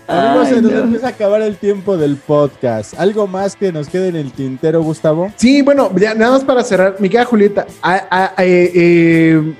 Amigos, 0.08 0.48
se 0.50 0.62
nos 0.62 0.72
no. 0.72 0.80
empieza 0.80 1.08
a 1.08 1.10
acabar 1.10 1.42
el 1.42 1.58
tiempo 1.58 1.98
del 1.98 2.16
podcast. 2.16 2.94
¿Algo 3.00 3.28
más 3.28 3.56
que 3.56 3.72
nos 3.72 3.88
quede 3.90 4.10
en 4.10 4.16
el 4.16 4.32
tintero, 4.32 4.82
Gustavo? 4.84 5.32
Sí, 5.36 5.62
bueno, 5.62 5.92
ya 5.98 6.14
nada 6.14 6.34
más 6.34 6.44
para 6.44 6.64
cerrar, 6.64 6.96
mi 7.00 7.10
querida 7.10 7.26
Julieta, 7.26 7.66
a- 7.82 8.34
a- 8.38 8.44
eh, 8.44 8.72
eh, 8.74 9.54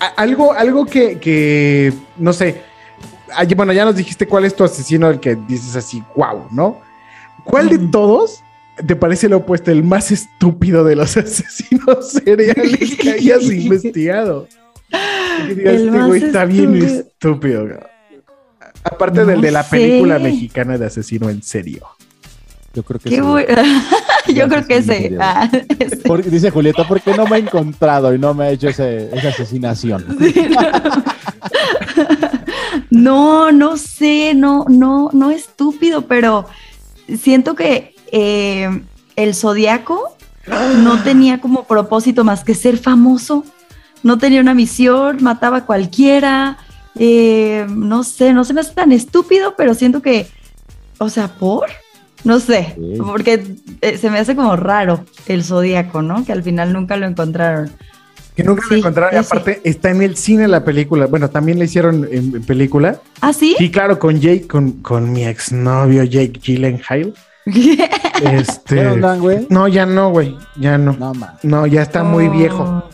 a- 0.00 0.20
algo, 0.22 0.52
algo 0.52 0.84
que, 0.86 1.18
que, 1.18 1.92
no 2.16 2.32
sé, 2.32 2.62
ay, 3.34 3.48
bueno, 3.56 3.72
ya 3.72 3.84
nos 3.84 3.96
dijiste 3.96 4.26
cuál 4.28 4.44
es 4.44 4.54
tu 4.54 4.62
asesino, 4.64 5.08
el 5.08 5.20
que 5.20 5.36
dices 5.48 5.74
así, 5.74 6.02
wow, 6.14 6.46
¿no? 6.50 6.80
¿Cuál 7.44 7.68
de 7.70 7.78
todos 7.78 8.42
te 8.86 8.96
parece 8.96 9.28
lo 9.28 9.38
opuesto, 9.38 9.70
el 9.70 9.84
más 9.84 10.10
estúpido 10.10 10.84
de 10.84 10.96
los 10.96 11.16
asesinos 11.16 12.10
seriales 12.10 12.96
que 12.96 13.10
hayas 13.10 13.42
investigado? 13.50 14.46
Que 15.46 15.54
digas, 15.54 15.74
El 15.74 15.86
este 15.86 15.90
más 15.98 16.06
güey 16.08 16.22
está 16.24 16.44
bien 16.44 16.74
estúpido. 16.76 17.00
estúpido. 17.10 17.62
güey". 17.66 17.78
Aparte 18.84 19.24
del 19.24 19.40
de 19.40 19.50
la 19.50 19.62
sé. 19.62 19.70
película 19.70 20.18
mexicana 20.18 20.76
de 20.78 20.86
asesino 20.86 21.28
en 21.30 21.42
serio. 21.42 21.86
Yo 22.74 22.82
creo 22.82 22.98
que 23.00 23.08
Qué 23.08 23.16
sí. 23.16 23.22
Yo 24.34 24.48
creo 24.48 24.66
que 24.66 24.82
sí, 24.82 25.14
Ah, 25.20 25.48
Por- 26.06 26.24
dice 26.24 26.50
Julieta, 26.50 26.86
porque 26.88 27.14
no 27.14 27.24
me 27.26 27.36
ha 27.36 27.38
encontrado 27.38 28.12
y 28.14 28.18
no 28.18 28.34
me 28.34 28.44
ha 28.46 28.50
hecho 28.50 28.68
ese- 28.68 29.10
esa 29.16 29.28
asesinación. 29.28 30.04
No, 32.90 33.52
no 33.52 33.76
sé, 33.76 34.34
no, 34.34 34.64
no, 34.68 35.10
no 35.12 35.30
estúpido, 35.30 36.02
pero 36.02 36.46
siento 37.18 37.54
que 37.54 37.94
eh, 38.12 38.82
el 39.16 39.34
zodiaco 39.34 40.16
no 40.82 41.02
tenía 41.02 41.40
como 41.40 41.64
propósito 41.64 42.24
más 42.24 42.44
que 42.44 42.54
ser 42.54 42.76
famoso. 42.78 43.44
No 44.04 44.18
tenía 44.18 44.40
una 44.40 44.54
misión, 44.54 45.18
mataba 45.22 45.56
a 45.58 45.66
cualquiera. 45.66 46.58
eh, 46.96 47.66
no 47.68 48.04
sé, 48.04 48.32
no 48.32 48.44
se 48.44 48.54
me 48.54 48.60
hace 48.60 48.72
tan 48.72 48.92
estúpido, 48.92 49.54
pero 49.56 49.74
siento 49.74 50.00
que, 50.00 50.28
o 50.98 51.08
sea, 51.08 51.26
por, 51.26 51.66
no 52.22 52.38
sé, 52.38 52.74
Sí. 52.76 52.98
porque 53.04 53.44
eh, 53.80 53.98
se 53.98 54.10
me 54.10 54.20
hace 54.20 54.36
como 54.36 54.54
raro 54.54 55.04
el 55.26 55.42
zodiaco, 55.42 56.02
¿no? 56.02 56.24
Que 56.24 56.30
al 56.30 56.44
final 56.44 56.72
nunca 56.72 56.96
lo 56.96 57.06
encontraron. 57.06 57.72
Que 58.36 58.44
nunca 58.44 58.62
Sí, 58.68 58.74
lo 58.74 58.76
encontraron. 58.76 59.14
Y 59.14 59.18
ese. 59.18 59.26
aparte, 59.26 59.60
está 59.64 59.90
en 59.90 60.02
el 60.02 60.16
cine 60.16 60.46
la 60.46 60.64
película. 60.64 61.06
Bueno, 61.06 61.30
también 61.30 61.58
la 61.58 61.64
hicieron 61.64 62.04
en, 62.12 62.36
en 62.36 62.42
película. 62.44 63.00
¿Ah, 63.20 63.32
sí? 63.32 63.56
Sí, 63.58 63.70
claro, 63.72 63.98
con 63.98 64.20
Jake, 64.20 64.46
con, 64.46 64.72
con 64.82 65.12
mi 65.12 65.24
exnovio 65.24 66.04
Jake 66.04 66.38
Gyllenhaal. 66.40 67.12
Este. 68.22 68.76
¿Ya 68.76 68.84
no 68.84 68.90
andan, 68.92 69.20
güey? 69.20 69.46
No, 69.50 69.66
ya 69.68 69.84
no, 69.86 70.10
güey. 70.10 70.36
Ya 70.56 70.78
no. 70.78 70.92
No, 70.92 71.12
man. 71.14 71.30
No, 71.42 71.66
ya 71.66 71.82
está 71.82 72.04
muy 72.04 72.28
viejo. 72.28 72.88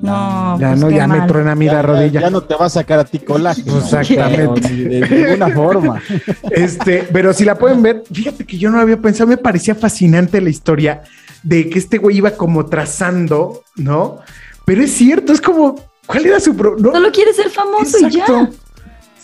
No, 0.00 0.58
Ya 0.58 0.68
pues 0.68 0.80
no, 0.80 0.90
ya 0.90 1.06
me 1.06 1.18
mal. 1.18 1.26
truena 1.28 1.52
a 1.52 1.54
mí 1.54 1.66
la 1.66 1.82
rodilla. 1.82 2.20
Ya 2.20 2.30
no 2.30 2.42
te 2.42 2.54
va 2.54 2.66
a 2.66 2.70
sacar 2.70 2.98
a 3.00 3.04
ti 3.04 3.18
colágeno. 3.18 3.78
Exactamente. 3.84 4.68
De 4.68 5.00
ninguna 5.08 5.48
forma. 5.54 6.02
Este, 6.50 7.08
pero 7.12 7.32
si 7.32 7.44
la 7.44 7.56
pueden 7.56 7.82
ver, 7.82 8.02
fíjate 8.12 8.44
que 8.44 8.56
yo 8.58 8.70
no 8.70 8.80
había 8.80 8.96
pensado, 8.96 9.28
me 9.28 9.36
parecía 9.36 9.74
fascinante 9.74 10.40
la 10.40 10.50
historia 10.50 11.02
de 11.42 11.68
que 11.70 11.78
este 11.78 11.98
güey 11.98 12.18
iba 12.18 12.30
como 12.32 12.66
trazando, 12.66 13.62
¿no? 13.76 14.18
Pero 14.64 14.82
es 14.82 14.92
cierto, 14.92 15.32
es 15.32 15.40
como, 15.40 15.76
¿cuál 16.06 16.26
era 16.26 16.38
su 16.40 16.54
pro? 16.56 16.76
no? 16.78 16.92
Solo 16.92 17.10
quiere 17.12 17.32
ser 17.32 17.50
famoso 17.50 17.98
y 18.06 18.10
ya. 18.10 18.50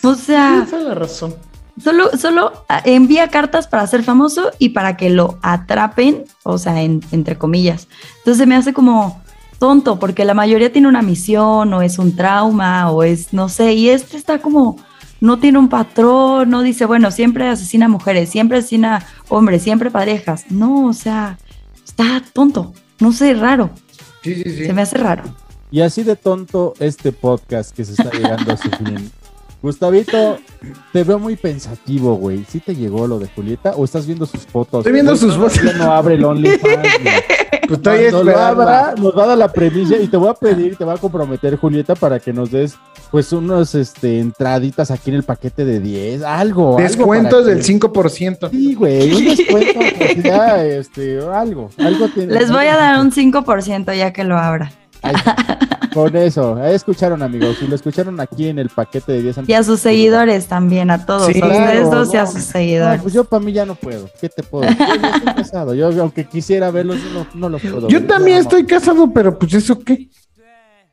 O 0.03 0.15
sea, 0.15 0.63
Esa 0.67 0.77
es 0.79 0.83
la 0.83 0.95
razón. 0.95 1.35
solo, 1.83 2.09
solo 2.17 2.65
ah, 2.69 2.81
envía 2.85 3.27
cartas 3.29 3.67
para 3.67 3.85
ser 3.87 4.03
famoso 4.03 4.51
y 4.59 4.69
para 4.69 4.95
que 4.97 5.09
lo 5.09 5.37
atrapen, 5.41 6.25
o 6.43 6.57
sea, 6.57 6.81
en- 6.81 7.01
entre 7.11 7.37
comillas. 7.37 7.87
Entonces 8.19 8.47
me 8.47 8.55
hace 8.55 8.73
como 8.73 9.21
tonto, 9.59 9.99
porque 9.99 10.25
la 10.25 10.33
mayoría 10.33 10.71
tiene 10.71 10.87
una 10.87 11.01
misión, 11.01 11.73
o 11.73 11.81
es 11.81 11.99
un 11.99 12.15
trauma, 12.15 12.91
o 12.91 13.03
es, 13.03 13.33
no 13.33 13.49
sé, 13.49 13.73
y 13.73 13.89
este 13.89 14.17
está 14.17 14.39
como, 14.39 14.77
no 15.19 15.39
tiene 15.39 15.57
un 15.57 15.69
patrón, 15.69 16.49
no 16.49 16.61
dice, 16.61 16.85
bueno, 16.85 17.11
siempre 17.11 17.47
asesina 17.47 17.87
mujeres, 17.87 18.29
siempre 18.29 18.59
asesina 18.59 19.05
hombres, 19.29 19.63
siempre 19.63 19.91
parejas. 19.91 20.45
No, 20.51 20.85
o 20.85 20.93
sea, 20.93 21.37
está 21.85 22.23
tonto, 22.33 22.73
no 22.99 23.11
sé, 23.11 23.33
raro. 23.33 23.71
Sí, 24.23 24.35
sí, 24.35 24.43
sí. 24.43 24.65
Se 24.65 24.73
me 24.73 24.81
hace 24.81 24.97
raro. 24.97 25.23
Y 25.69 25.81
así 25.81 26.03
de 26.03 26.15
tonto 26.15 26.73
este 26.79 27.11
podcast 27.11 27.75
que 27.75 27.83
se 27.83 27.91
está 27.93 28.09
llegando 28.11 28.53
a 28.53 28.57
su 28.57 28.69
fin. 28.77 29.11
Gustavito, 29.61 30.37
te 30.93 31.03
veo 31.03 31.17
muy 31.17 31.35
pensativo, 31.35 32.15
güey. 32.15 32.45
¿Sí 32.47 32.59
te 32.59 32.75
llegó 32.75 33.07
lo 33.07 33.17
de 33.19 33.27
Julieta 33.27 33.71
o 33.75 33.83
estás 33.83 34.05
viendo 34.05 34.25
sus 34.25 34.45
fotos? 34.45 34.81
Estoy 34.81 34.93
viendo 34.93 35.15
sus 35.15 35.35
fotos. 35.35 35.59
no 35.77 35.91
abre 35.91 36.15
el 36.15 36.23
OnlyFans. 36.23 36.87
Pues 37.67 37.77
estoy 37.79 37.99
esperando. 38.05 39.01
nos 39.03 39.17
va 39.17 39.23
a 39.23 39.27
dar 39.27 39.37
la 39.37 39.47
premisa 39.51 39.95
y 39.97 40.07
te 40.07 40.17
voy 40.17 40.29
a 40.29 40.33
pedir, 40.33 40.75
te 40.75 40.83
voy 40.83 40.95
a 40.95 40.97
comprometer, 40.97 41.55
Julieta, 41.57 41.95
para 41.95 42.19
que 42.19 42.31
nos 42.33 42.51
des 42.51 42.75
pues 43.11 43.31
unos 43.31 43.73
este 43.75 44.19
entraditas 44.19 44.91
aquí 44.91 45.09
en 45.11 45.15
el 45.17 45.23
paquete 45.23 45.63
de 45.65 45.79
10, 45.79 46.23
algo. 46.23 46.77
algo 46.77 46.77
Descuentos 46.77 47.41
para 47.43 47.55
del 47.55 47.57
que- 47.57 47.63
5%. 47.79 48.49
Sí, 48.51 48.73
güey, 48.75 49.13
un 49.13 49.25
descuento, 49.37 49.79
pues, 49.97 50.23
ya, 50.23 50.65
este, 50.65 51.19
algo, 51.33 51.69
algo 51.77 52.07
tiene- 52.09 52.33
Les 52.33 52.51
voy 52.51 52.65
a 52.67 52.75
dar 52.75 52.99
un 52.99 53.11
5% 53.11 53.93
ya 53.97 54.11
que 54.13 54.23
lo 54.23 54.37
abra. 54.37 54.71
Ahí 55.03 55.15
está. 55.15 55.35
Con 55.97 56.15
eso, 56.15 56.55
ahí 56.61 56.75
escucharon, 56.75 57.23
amigos. 57.23 57.57
Si 57.59 57.67
lo 57.67 57.75
escucharon 57.75 58.19
aquí 58.19 58.47
en 58.49 58.59
el 58.59 58.69
paquete 58.69 59.13
de 59.13 59.21
10 59.23 59.37
Y 59.47 59.53
a 59.53 59.63
sus 59.63 59.79
seguidores 59.79 60.47
también, 60.47 60.91
a 60.91 61.05
todos. 61.05 61.25
Sí, 61.25 61.39
a 61.41 61.45
ustedes 61.45 61.81
claro, 61.81 61.89
dos 61.89 62.13
y 62.13 62.17
a 62.17 62.25
sus 62.25 62.35
No, 62.35 62.41
seguidores. 62.41 63.01
pues 63.01 63.13
yo 63.13 63.23
para 63.23 63.43
mí 63.43 63.51
ya 63.51 63.65
no 63.65 63.75
puedo. 63.75 64.09
¿Qué 64.21 64.29
te 64.29 64.43
puedo? 64.43 64.67
decir? 64.69 64.85
Yo 64.87 64.95
ya 65.01 65.09
estoy 65.17 65.33
casado. 65.33 65.73
Yo, 65.73 65.87
aunque 66.01 66.25
quisiera 66.25 66.69
verlos, 66.71 66.99
no, 67.13 67.25
no 67.33 67.49
los 67.49 67.61
puedo. 67.61 67.87
Yo 67.87 67.99
ver. 67.99 68.07
también 68.07 68.37
No, 68.37 68.41
estoy 68.43 68.65
casado, 68.65 69.11
pero 69.11 69.37
pues 69.39 69.53
eso 69.55 69.79
qué. 69.79 69.93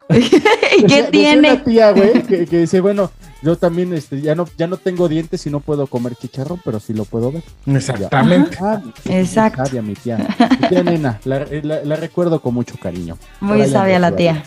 ¿Y 0.10 0.14
Decía- 0.14 0.40
qué 0.40 0.86
decía 0.86 1.10
tiene? 1.10 1.52
una 1.52 1.64
tía, 1.64 1.90
güey, 1.92 2.22
que, 2.24 2.44
que 2.46 2.58
dice, 2.58 2.80
bueno, 2.80 3.10
yo 3.42 3.56
también 3.56 3.92
este, 3.94 4.20
ya, 4.20 4.34
no, 4.34 4.46
ya 4.58 4.66
no 4.66 4.76
tengo 4.76 5.08
dientes 5.08 5.46
y 5.46 5.50
no 5.50 5.60
puedo 5.60 5.86
comer 5.86 6.14
chicharrón, 6.14 6.60
pero 6.64 6.78
sí 6.80 6.92
lo 6.92 7.04
puedo 7.04 7.32
ver. 7.32 7.42
Exactamente. 7.66 8.56
Ah, 8.60 8.82
Exacto. 9.06 9.60
muy 9.60 9.66
sabia, 9.68 9.82
mi 9.82 9.94
tía. 9.94 10.18
Mi 10.60 10.68
tía 10.68 10.82
nena, 10.82 11.20
la, 11.24 11.46
la- 11.62 11.84
la 11.84 11.96
recuerdo 11.96 12.40
con 12.40 12.52
mucho 12.54 12.74
cariño. 12.80 13.16
Muy 13.40 13.66
sabia 13.66 13.98
la 13.98 14.14
tía. 14.14 14.42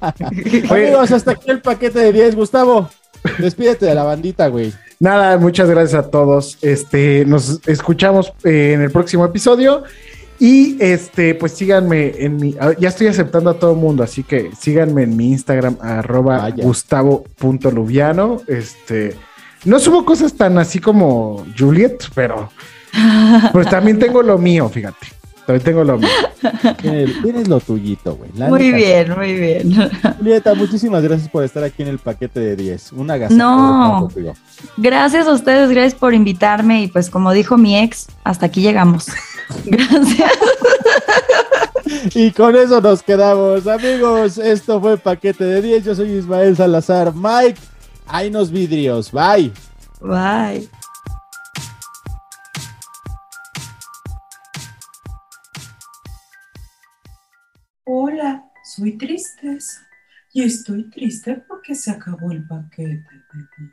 Amigos, 0.70 1.10
hasta 1.12 1.32
aquí 1.32 1.50
el 1.50 1.60
paquete 1.60 1.98
de 1.98 2.12
10. 2.12 2.36
Gustavo, 2.36 2.88
despídete 3.38 3.86
de 3.86 3.94
la 3.94 4.04
bandita, 4.04 4.48
güey. 4.48 4.72
Nada, 5.00 5.38
muchas 5.38 5.68
gracias 5.68 6.04
a 6.04 6.10
todos. 6.10 6.58
Este, 6.62 7.24
nos 7.26 7.60
escuchamos 7.66 8.32
eh, 8.44 8.72
en 8.74 8.82
el 8.82 8.90
próximo 8.90 9.24
episodio. 9.24 9.82
Y 10.38 10.76
este, 10.82 11.34
pues 11.36 11.52
síganme 11.52 12.12
en 12.18 12.36
mi. 12.36 12.56
ah, 12.60 12.72
Ya 12.78 12.88
estoy 12.88 13.06
aceptando 13.06 13.50
a 13.50 13.58
todo 13.58 13.72
el 13.72 13.78
mundo, 13.78 14.02
así 14.02 14.24
que 14.24 14.50
síganme 14.58 15.04
en 15.04 15.16
mi 15.16 15.30
Instagram, 15.30 15.76
arroba 15.80 16.38
Vaya. 16.38 16.64
gustavo.luviano. 16.64 18.40
Este. 18.48 19.14
No 19.64 19.78
subo 19.78 20.04
cosas 20.04 20.34
tan 20.34 20.58
así 20.58 20.78
como 20.80 21.46
Juliet, 21.58 22.04
pero 22.14 22.50
pues 23.52 23.68
también 23.70 23.98
tengo 23.98 24.22
lo 24.22 24.36
mío, 24.36 24.68
fíjate. 24.68 25.06
También 25.46 25.64
tengo 25.64 25.84
lo 25.84 25.98
mío. 25.98 26.08
Tienes, 26.80 27.48
lo 27.48 27.60
tuyito, 27.60 28.16
güey. 28.16 28.30
La 28.34 28.48
Muy 28.48 28.70
neta. 28.70 28.76
bien, 28.76 29.14
muy 29.16 29.32
bien. 29.34 29.90
Julieta, 30.18 30.54
muchísimas 30.54 31.02
gracias 31.02 31.28
por 31.28 31.44
estar 31.44 31.62
aquí 31.64 31.82
en 31.82 31.88
el 31.88 31.98
paquete 31.98 32.40
de 32.40 32.56
10. 32.56 32.92
Una 32.92 33.16
gasa. 33.16 33.34
No. 33.34 34.08
Gracias 34.78 35.26
a 35.26 35.32
ustedes, 35.32 35.68
gracias 35.70 35.94
por 35.94 36.14
invitarme 36.14 36.82
y 36.82 36.88
pues 36.88 37.10
como 37.10 37.32
dijo 37.32 37.56
mi 37.58 37.78
ex, 37.78 38.06
hasta 38.24 38.46
aquí 38.46 38.62
llegamos. 38.62 39.08
Gracias. 39.66 40.32
Y 42.14 42.30
con 42.30 42.56
eso 42.56 42.80
nos 42.80 43.02
quedamos, 43.02 43.66
amigos. 43.66 44.38
Esto 44.38 44.80
fue 44.80 44.96
Paquete 44.96 45.44
de 45.44 45.60
10. 45.60 45.84
Yo 45.84 45.94
soy 45.94 46.12
Ismael 46.12 46.56
Salazar. 46.56 47.12
Mike, 47.14 47.60
hay 48.06 48.30
nos 48.30 48.50
vidrios. 48.50 49.12
Bye. 49.12 49.52
Bye. 50.00 50.68
Soy 58.76 58.98
Tristeza 58.98 59.86
y 60.32 60.42
estoy 60.42 60.90
triste 60.90 61.44
porque 61.46 61.74
se 61.74 61.92
acabó 61.92 62.32
el 62.32 62.46
paquete 62.46 62.88
de 62.88 62.98
10. 63.58 63.70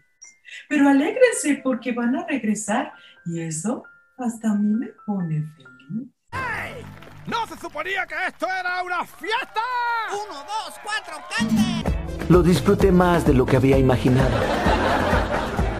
Pero 0.70 0.89
alégrense 0.89 1.60
porque 1.64 1.91
van 1.91 2.16
a 2.16 2.28
regresar 2.28 2.93
y 3.26 3.39
eso 3.39 3.84
hasta 4.18 4.52
a 4.52 4.56
mí 4.56 4.76
me 4.76 4.88
pone 5.06 5.43
feliz. 5.56 6.08
¿No 7.28 7.47
se 7.47 7.60
suponía 7.60 8.06
que 8.06 8.16
esto 8.28 8.47
era 8.47 8.84
una 8.84 9.04
fiesta? 9.06 9.62
Uno, 10.12 10.39
dos, 10.39 10.76
cuatro, 10.84 11.16
cante. 11.36 12.30
Lo 12.30 12.43
disfruté 12.43 12.91
más 12.91 13.26
de 13.26 13.34
lo 13.34 13.45
que 13.45 13.58
había 13.58 13.78
imaginado. 13.78 14.30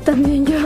También 0.04 0.46
yo. 0.46 0.58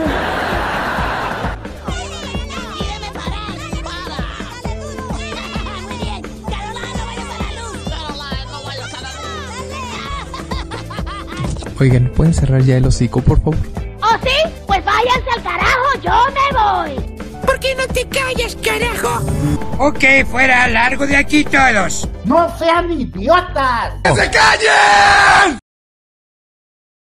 Oigan, 11.78 12.10
¿pueden 12.16 12.32
cerrar 12.32 12.62
ya 12.62 12.76
el 12.78 12.86
hocico, 12.86 13.20
por 13.20 13.38
favor? 13.38 13.56
¿Oh, 14.02 14.16
sí? 14.22 14.52
Pues 14.66 14.84
váyanse 14.84 15.30
al 15.36 15.42
carajo, 15.42 16.00
yo 16.02 16.12
me 16.32 16.94
voy. 16.96 17.16
¿Por 17.44 17.60
qué 17.60 17.74
no 17.74 17.86
te 17.88 18.06
callas, 18.08 18.56
carajo? 18.64 19.22
Ok, 19.78 20.26
fuera, 20.30 20.66
largo 20.68 21.06
de 21.06 21.16
aquí 21.16 21.44
todos. 21.44 22.08
No 22.24 22.56
sean 22.58 22.90
idiotas. 22.90 23.92
¡Que 24.04 24.14
se 24.14 24.30
callen! 24.30 25.58